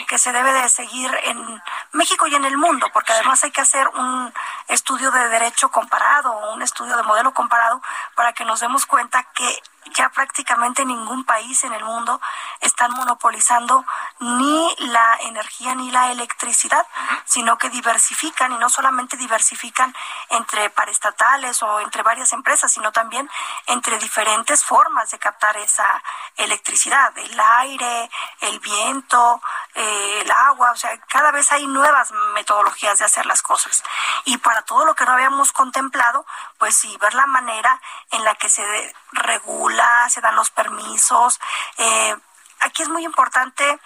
que 0.07 0.17
se 0.17 0.31
debe 0.31 0.53
de 0.53 0.69
seguir 0.69 1.11
en 1.23 1.61
México 1.93 2.27
y 2.27 2.36
en 2.36 2.45
el 2.45 2.57
mundo, 2.57 2.88
porque 2.93 3.13
además 3.13 3.43
hay 3.43 3.51
que 3.51 3.61
hacer 3.61 3.88
un 3.89 4.33
estudio 4.67 5.11
de 5.11 5.27
derecho 5.29 5.69
comparado, 5.69 6.53
un 6.53 6.61
estudio 6.61 6.95
de 6.95 7.03
modelo 7.03 7.33
comparado, 7.33 7.81
para 8.15 8.33
que 8.33 8.45
nos 8.45 8.59
demos 8.59 8.86
cuenta 8.86 9.23
que 9.33 9.63
ya 9.93 10.09
prácticamente 10.09 10.86
ningún 10.86 11.23
país 11.23 11.63
en 11.63 11.73
el 11.73 11.83
mundo 11.83 12.19
están 12.61 12.91
monopolizando 12.91 13.86
ni 14.19 14.75
la 14.79 15.17
energía 15.21 15.75
ni 15.75 15.91
la 15.91 16.11
electricidad, 16.11 16.86
sino 17.25 17.57
que 17.57 17.69
diversifican 17.69 18.51
y 18.51 18.57
no 18.57 18.69
solamente 18.69 19.17
diversifican 19.17 19.95
entre 20.29 20.69
paraestatales 20.69 21.61
o 21.63 21.79
entre 21.79 22.03
varias 22.03 22.33
empresas, 22.33 22.71
sino 22.71 22.91
también 22.91 23.29
entre 23.67 23.97
diferentes 23.99 24.63
formas 24.63 25.11
de 25.11 25.19
captar 25.19 25.57
esa 25.57 26.01
electricidad, 26.38 27.15
el 27.17 27.39
aire, 27.39 28.09
el 28.41 28.59
viento, 28.59 29.41
eh, 29.73 30.21
el 30.21 30.31
agua, 30.31 30.71
o 30.71 30.75
sea, 30.75 30.97
cada 31.07 31.31
vez 31.31 31.51
hay 31.51 31.67
nuevas 31.67 32.11
metodologías 32.33 32.99
de 32.99 33.05
hacer 33.05 33.25
las 33.25 33.41
cosas. 33.41 33.83
Y 34.25 34.38
para 34.38 34.61
todo 34.63 34.86
lo 34.86 34.95
que 34.95 35.05
no 35.05 35.11
habíamos 35.11 35.51
contemplado, 35.51 36.25
pues 36.57 36.75
sí, 36.75 36.97
ver 36.99 37.13
la 37.13 37.25
manera 37.25 37.79
en 38.11 38.23
la 38.23 38.36
que 38.36 38.49
se 38.49 38.95
regula, 39.11 39.74
se 40.09 40.21
dan 40.21 40.36
los 40.36 40.51
permisos. 40.51 41.39
Eh, 41.78 42.15
aquí 42.59 42.84
es 42.84 42.89
muy 42.89 43.03
importante 43.05 43.80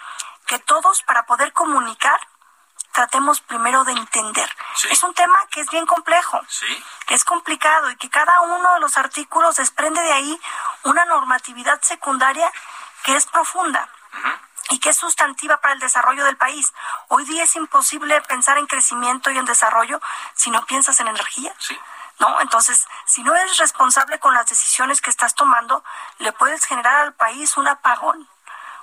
que 0.46 0.58
todos, 0.58 1.02
para 1.02 1.26
poder 1.26 1.52
comunicar, 1.52 2.20
tratemos 2.92 3.40
primero 3.40 3.84
de 3.84 3.92
entender. 3.92 4.48
Es 4.90 5.02
un 5.02 5.14
tema 5.14 5.38
que 5.50 5.60
es 5.60 5.70
bien 5.70 5.86
complejo, 5.86 6.40
que 7.06 7.14
es 7.14 7.24
complicado 7.24 7.90
y 7.90 7.96
que 7.96 8.10
cada 8.10 8.40
uno 8.40 8.74
de 8.74 8.80
los 8.80 8.96
artículos 8.96 9.56
desprende 9.56 10.00
de 10.00 10.12
ahí 10.12 10.40
una 10.84 11.04
normatividad 11.04 11.80
secundaria 11.82 12.50
que 13.04 13.16
es 13.16 13.26
profunda 13.26 13.88
y 14.70 14.78
que 14.78 14.90
es 14.90 14.96
sustantiva 14.96 15.60
para 15.60 15.74
el 15.74 15.80
desarrollo 15.80 16.24
del 16.24 16.36
país. 16.36 16.72
Hoy 17.08 17.24
día 17.24 17.44
es 17.44 17.56
imposible 17.56 18.20
pensar 18.22 18.58
en 18.58 18.66
crecimiento 18.66 19.30
y 19.30 19.38
en 19.38 19.44
desarrollo 19.44 20.00
si 20.34 20.50
no 20.50 20.64
piensas 20.66 20.98
en 21.00 21.08
energía. 21.08 21.54
¿No? 22.20 22.40
Entonces, 22.40 22.86
si 23.06 23.22
no 23.22 23.34
eres 23.34 23.56
responsable 23.56 24.18
con 24.18 24.34
las 24.34 24.46
decisiones 24.46 25.00
que 25.00 25.10
estás 25.10 25.34
tomando, 25.34 25.82
le 26.18 26.32
puedes 26.32 26.64
generar 26.66 26.96
al 26.96 27.14
país 27.14 27.56
un 27.56 27.66
apagón 27.66 28.28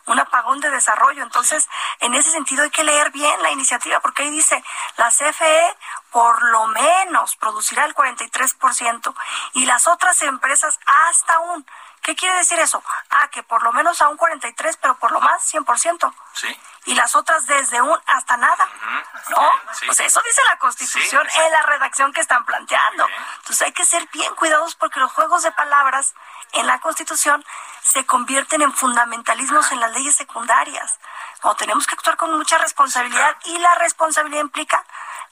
un 0.08 0.20
apagón 0.20 0.60
de 0.60 0.70
desarrollo. 0.70 1.22
Entonces, 1.24 1.68
en 2.00 2.14
ese 2.16 2.32
sentido 2.32 2.64
hay 2.64 2.70
que 2.70 2.84
leer 2.84 3.12
bien 3.12 3.42
la 3.44 3.52
iniciativa, 3.52 4.00
porque 4.00 4.24
ahí 4.24 4.30
dice, 4.30 4.64
la 4.98 5.10
CFE 5.10 5.78
por 6.12 6.42
lo 6.44 6.68
menos 6.68 7.36
producirá 7.36 7.86
el 7.86 7.94
43% 7.94 9.14
y 9.54 9.66
las 9.66 9.88
otras 9.88 10.22
empresas 10.24 10.80
hasta 10.86 11.40
un 11.40 11.66
¿Qué 12.08 12.16
quiere 12.16 12.38
decir 12.38 12.58
eso? 12.58 12.82
Ah, 13.10 13.28
que 13.28 13.44
por 13.44 13.62
lo 13.64 13.74
menos 13.74 14.02
a 14.02 14.08
un 14.08 14.16
43, 14.16 14.78
pero 14.78 14.98
por 14.98 15.12
lo 15.12 15.20
más 15.20 15.44
100%. 15.54 16.14
Sí. 16.36 16.58
Y 16.86 16.96
las 16.96 17.18
otras 17.18 17.46
desde 17.48 17.82
un 17.82 18.00
hasta 18.06 18.38
nada. 18.38 18.66
¿No? 19.28 19.52
Pues 19.86 20.00
eso 20.00 20.22
dice 20.24 20.42
la 20.48 20.58
Constitución 20.58 21.28
en 21.36 21.52
la 21.52 21.64
redacción 21.64 22.14
que 22.14 22.22
están 22.22 22.46
planteando. 22.46 23.06
Entonces 23.40 23.62
hay 23.62 23.74
que 23.74 23.86
ser 23.86 24.08
bien 24.14 24.34
cuidadosos 24.36 24.76
porque 24.76 25.02
los 25.02 25.12
juegos 25.12 25.44
de 25.44 25.52
palabras 25.52 26.14
en 26.54 26.66
la 26.66 26.80
Constitución 26.80 27.44
se 27.84 28.06
convierten 28.06 28.62
en 28.62 28.72
fundamentalismos 28.72 29.70
en 29.74 29.82
las 29.82 29.92
leyes 29.92 30.16
secundarias. 30.16 31.00
No, 31.44 31.58
tenemos 31.58 31.88
que 31.88 31.96
actuar 31.96 32.16
con 32.16 32.38
mucha 32.38 32.58
responsabilidad 32.58 33.36
y 33.44 33.58
la 33.58 33.76
responsabilidad 33.76 34.44
implica 34.44 34.82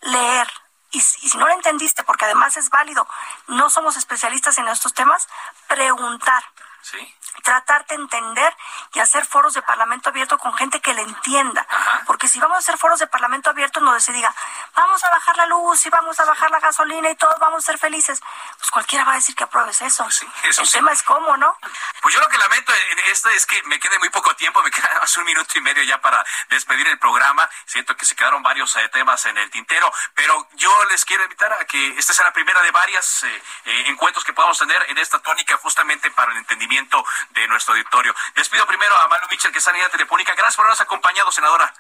leer, 0.02 0.52
y 0.92 1.00
si, 1.00 1.38
no 1.38 1.48
lo 1.48 1.54
entendiste, 1.54 2.04
porque 2.04 2.26
además 2.26 2.58
es 2.58 2.70
válido, 2.70 3.08
no 3.48 3.70
somos 3.70 3.96
especialistas 3.98 4.58
en 4.58 4.68
estos 4.68 4.94
temas, 4.94 5.28
preguntar 5.68 6.44
¿sí? 6.86 6.98
Tratar 7.44 7.86
de 7.88 7.96
entender 7.96 8.56
y 8.94 9.00
hacer 9.00 9.26
foros 9.26 9.54
de 9.54 9.62
parlamento 9.62 10.10
abierto 10.10 10.38
con 10.38 10.54
gente 10.54 10.80
que 10.82 10.94
le 10.94 11.02
entienda. 11.02 11.66
Porque 12.06 12.28
si 12.28 12.40
vamos 12.40 12.56
a 12.56 12.60
hacer 12.60 12.78
foros 12.78 13.00
de 13.00 13.08
parlamento 13.08 13.50
abierto 13.50 13.80
donde 13.80 14.00
se 14.00 14.14
diga, 14.14 14.34
vamos 14.76 15.04
a 15.04 15.10
bajar 15.10 15.38
la 15.38 15.46
luz 15.46 15.86
y 15.86 15.90
vamos 15.90 16.20
a 16.20 16.26
bajar 16.26 16.52
la 16.52 16.60
gasolina 16.60 17.10
y 17.10 17.16
todos 17.16 17.38
vamos 17.40 17.64
a 17.64 17.72
ser 17.72 17.78
felices, 17.78 18.22
pues 18.58 18.72
cualquiera 18.72 19.04
va 19.06 19.14
a 19.14 19.16
decir 19.16 19.36
que 19.36 19.44
apruebes 19.44 19.82
eso. 19.82 20.04
Pues 20.04 20.26
eso 20.44 20.62
El 20.64 20.72
tema 20.72 20.92
es 20.92 21.04
cómo, 21.04 21.38
¿no? 21.38 21.58
Pues 22.02 22.14
yo 22.14 22.22
lo 22.22 22.28
que 22.28 22.38
lamento 22.38 22.74
en 22.74 23.00
esto 23.12 23.30
es 23.30 23.46
que 23.46 23.62
me 23.64 23.80
quede 23.80 23.98
muy 24.00 24.10
poco 24.10 24.36
tiempo, 24.36 24.62
me 24.64 24.72
queda 24.76 24.90
hace 25.02 25.20
un 25.20 25.26
minuto 25.26 25.58
y 25.58 25.62
medio 25.62 25.84
ya 25.84 26.00
para 26.02 26.24
despedir 26.50 26.88
el 26.88 27.00
programa. 27.00 27.50
Siento 27.66 27.96
que 27.96 28.06
se 28.06 28.16
quedaron 28.16 28.44
varios 28.44 28.76
eh, 28.76 28.90
temas 28.90 29.26
en 29.26 29.38
el 29.38 29.50
tintero, 29.50 29.92
pero 30.14 30.48
yo 30.54 30.72
les 30.86 31.06
quiero 31.06 31.24
invitar 31.24 31.52
a 31.54 31.66
que 31.66 31.98
esta 31.98 32.14
sea 32.14 32.26
la 32.26 32.34
primera 32.34 32.62
de 32.62 32.72
varias 32.72 33.24
eh, 33.24 33.44
eh, 33.66 33.84
encuentros 33.88 34.24
que 34.24 34.34
podamos 34.34 34.58
tener 34.58 34.84
en 34.90 34.98
esta 34.98 35.20
tónica 35.20 35.58
justamente 35.58 36.12
para 36.12 36.32
el 36.32 36.38
entendimiento 36.38 37.04
de 37.32 37.48
nuestro 37.48 37.74
auditorio. 37.74 38.14
Les 38.36 38.50
pido 38.50 38.66
primero 38.66 38.96
a 38.98 39.08
Malu 39.08 39.28
Mitchell, 39.30 39.52
que 39.52 39.60
está 39.60 39.72
en 39.72 39.78
línea 39.78 39.90
telefónica. 39.90 40.34
Gracias 40.34 40.56
por 40.56 40.66
habernos 40.66 40.82
acompañado, 40.82 41.32
senadora. 41.32 41.74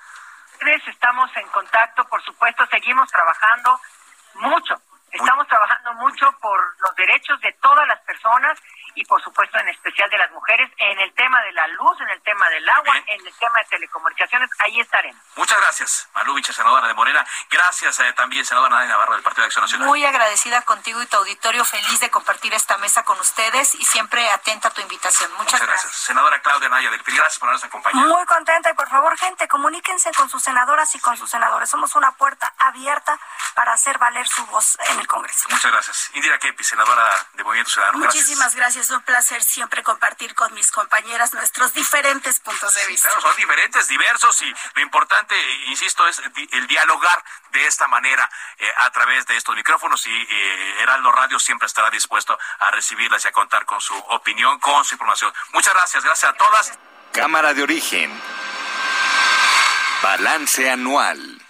Estamos 1.05 1.29
en 1.37 1.47
contacto, 1.49 2.03
por 2.05 2.23
supuesto, 2.23 2.65
seguimos 2.67 3.07
trabajando 3.11 3.79
mucho. 4.35 4.75
Estamos 5.11 5.47
trabajando 5.47 5.93
mucho 5.93 6.31
por 6.41 6.59
los 6.81 6.95
derechos 6.95 7.39
de 7.41 7.53
todas 7.61 7.87
las 7.87 7.99
personas 8.01 8.59
y 8.95 9.05
por 9.05 9.21
supuesto 9.23 9.57
en 9.59 9.67
especial 9.69 10.09
de 10.09 10.17
las 10.17 10.31
mujeres 10.31 10.71
en 10.77 10.99
el 10.99 11.13
tema 11.13 11.41
de 11.43 11.51
la 11.53 11.67
luz, 11.67 11.99
en 12.01 12.09
el 12.09 12.21
tema 12.21 12.49
del 12.49 12.67
agua, 12.69 12.97
en 13.07 13.25
el 13.25 13.33
tema 13.35 13.59
de 13.59 13.65
telecomunicaciones, 13.65 14.49
ahí 14.59 14.79
estaremos. 14.79 15.21
Muchas 15.35 15.59
gracias, 15.59 16.09
Maluvich, 16.13 16.51
senadora 16.51 16.87
de 16.87 16.93
Morena. 16.93 17.25
Gracias 17.49 17.99
eh, 17.99 18.13
también, 18.13 18.45
senadora 18.45 18.75
Nadia 18.75 18.89
Navarro 18.89 19.13
del 19.13 19.23
Partido 19.23 19.43
de 19.43 19.47
Acción 19.47 19.63
Nacional. 19.63 19.87
Muy 19.87 20.05
agradecida 20.05 20.61
contigo 20.61 21.01
y 21.01 21.05
tu 21.07 21.17
auditorio, 21.17 21.65
feliz 21.65 21.99
de 21.99 22.09
compartir 22.09 22.53
esta 22.53 22.77
mesa 22.77 23.03
con 23.03 23.19
ustedes 23.19 23.75
y 23.75 23.85
siempre 23.85 24.29
atenta 24.29 24.69
a 24.69 24.71
tu 24.71 24.81
invitación. 24.81 25.31
Muchas, 25.37 25.61
gracias. 25.61 25.93
Senadora 25.93 26.41
Claudia 26.41 26.69
Naya 26.69 26.89
del 26.89 27.03
PRI, 27.03 27.17
gracias 27.17 27.39
por 27.39 27.49
habernos 27.49 27.65
acompañado. 27.65 28.07
Muy 28.07 28.25
contenta 28.25 28.69
y 28.71 28.73
por 28.73 28.89
favor, 28.89 29.17
gente, 29.17 29.47
comuníquense 29.47 30.11
con 30.13 30.29
sus 30.29 30.41
senadoras 30.41 30.93
y 30.95 30.99
con 30.99 31.17
sus 31.17 31.29
senadores. 31.29 31.69
Somos 31.69 31.95
una 31.95 32.11
puerta 32.13 32.53
abierta 32.57 33.19
para 33.53 33.73
hacer 33.73 33.97
valer 33.97 34.27
su 34.27 34.45
voz 34.47 34.77
en 34.89 34.99
el 34.99 35.07
Congreso. 35.07 35.47
Muchas 35.49 35.71
gracias. 35.71 36.11
Indira 36.13 36.37
Kepi, 36.39 36.63
senadora 36.63 37.09
de 37.33 37.43
Movimiento 37.43 37.71
Ciudadano. 37.71 37.99
Muchísimas 37.99 38.55
gracias. 38.55 38.84
Es 38.85 38.91
un 38.91 39.01
placer 39.01 39.43
siempre 39.43 39.81
compartir 39.81 40.35
con 40.35 40.53
mis 40.53 40.69
compañeras 40.69 41.33
nuestros 41.33 41.73
diferentes 41.73 42.39
puntos 42.39 42.71
de 42.75 42.85
vista. 42.85 43.09
Claro, 43.09 43.19
son 43.19 43.35
diferentes, 43.35 43.87
diversos 43.87 44.39
y 44.43 44.53
lo 44.75 44.81
importante, 44.83 45.35
insisto, 45.65 46.07
es 46.07 46.21
el 46.51 46.67
dialogar 46.67 47.23
de 47.51 47.65
esta 47.65 47.87
manera 47.87 48.29
eh, 48.59 48.71
a 48.77 48.91
través 48.91 49.25
de 49.25 49.37
estos 49.37 49.55
micrófonos 49.55 50.05
y 50.05 50.11
eh, 50.11 50.81
Heraldo 50.83 51.11
Radio 51.11 51.39
siempre 51.39 51.65
estará 51.65 51.89
dispuesto 51.89 52.37
a 52.59 52.69
recibirlas 52.69 53.25
y 53.25 53.29
a 53.29 53.31
contar 53.31 53.65
con 53.65 53.81
su 53.81 53.95
opinión, 53.95 54.59
con 54.59 54.85
su 54.85 54.93
información. 54.93 55.33
Muchas 55.51 55.73
gracias, 55.73 56.03
gracias 56.03 56.31
a 56.31 56.37
todas. 56.37 56.77
Cámara 57.11 57.55
de 57.55 57.63
origen. 57.63 58.21
Balance 60.03 60.69
anual. 60.69 61.44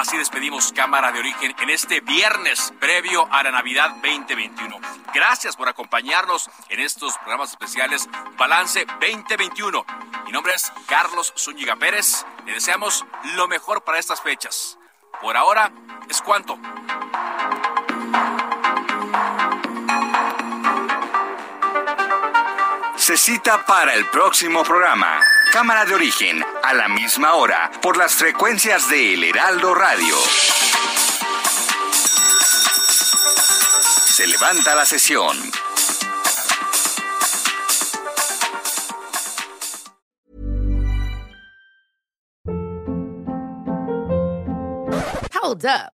Así 0.00 0.16
despedimos 0.16 0.72
Cámara 0.72 1.12
de 1.12 1.18
Origen 1.18 1.54
en 1.60 1.68
este 1.68 2.00
viernes 2.00 2.72
previo 2.80 3.28
a 3.30 3.42
la 3.42 3.50
Navidad 3.50 3.90
2021. 3.96 4.80
Gracias 5.12 5.56
por 5.56 5.68
acompañarnos 5.68 6.48
en 6.70 6.80
estos 6.80 7.18
programas 7.18 7.50
especiales 7.50 8.08
Balance 8.38 8.86
2021. 8.98 9.84
Mi 10.24 10.32
nombre 10.32 10.54
es 10.54 10.72
Carlos 10.86 11.34
Zúñiga 11.36 11.76
Pérez. 11.76 12.24
Le 12.46 12.54
deseamos 12.54 13.04
lo 13.34 13.46
mejor 13.46 13.84
para 13.84 13.98
estas 13.98 14.22
fechas. 14.22 14.78
Por 15.20 15.36
ahora 15.36 15.70
es 16.08 16.22
cuanto. 16.22 16.58
Se 22.96 23.18
cita 23.18 23.66
para 23.66 23.92
el 23.92 24.06
próximo 24.06 24.64
programa. 24.64 25.20
Cámara 25.52 25.84
de 25.84 25.94
origen, 25.94 26.44
a 26.62 26.72
la 26.72 26.88
misma 26.88 27.34
hora, 27.34 27.72
por 27.82 27.96
las 27.96 28.14
frecuencias 28.14 28.88
de 28.88 29.14
El 29.14 29.24
Heraldo 29.24 29.74
Radio. 29.74 30.14
Se 34.06 34.28
levanta 34.28 34.76
la 34.76 34.84
sesión. 34.84 35.36
Hold 45.42 45.66
up. 45.66 45.99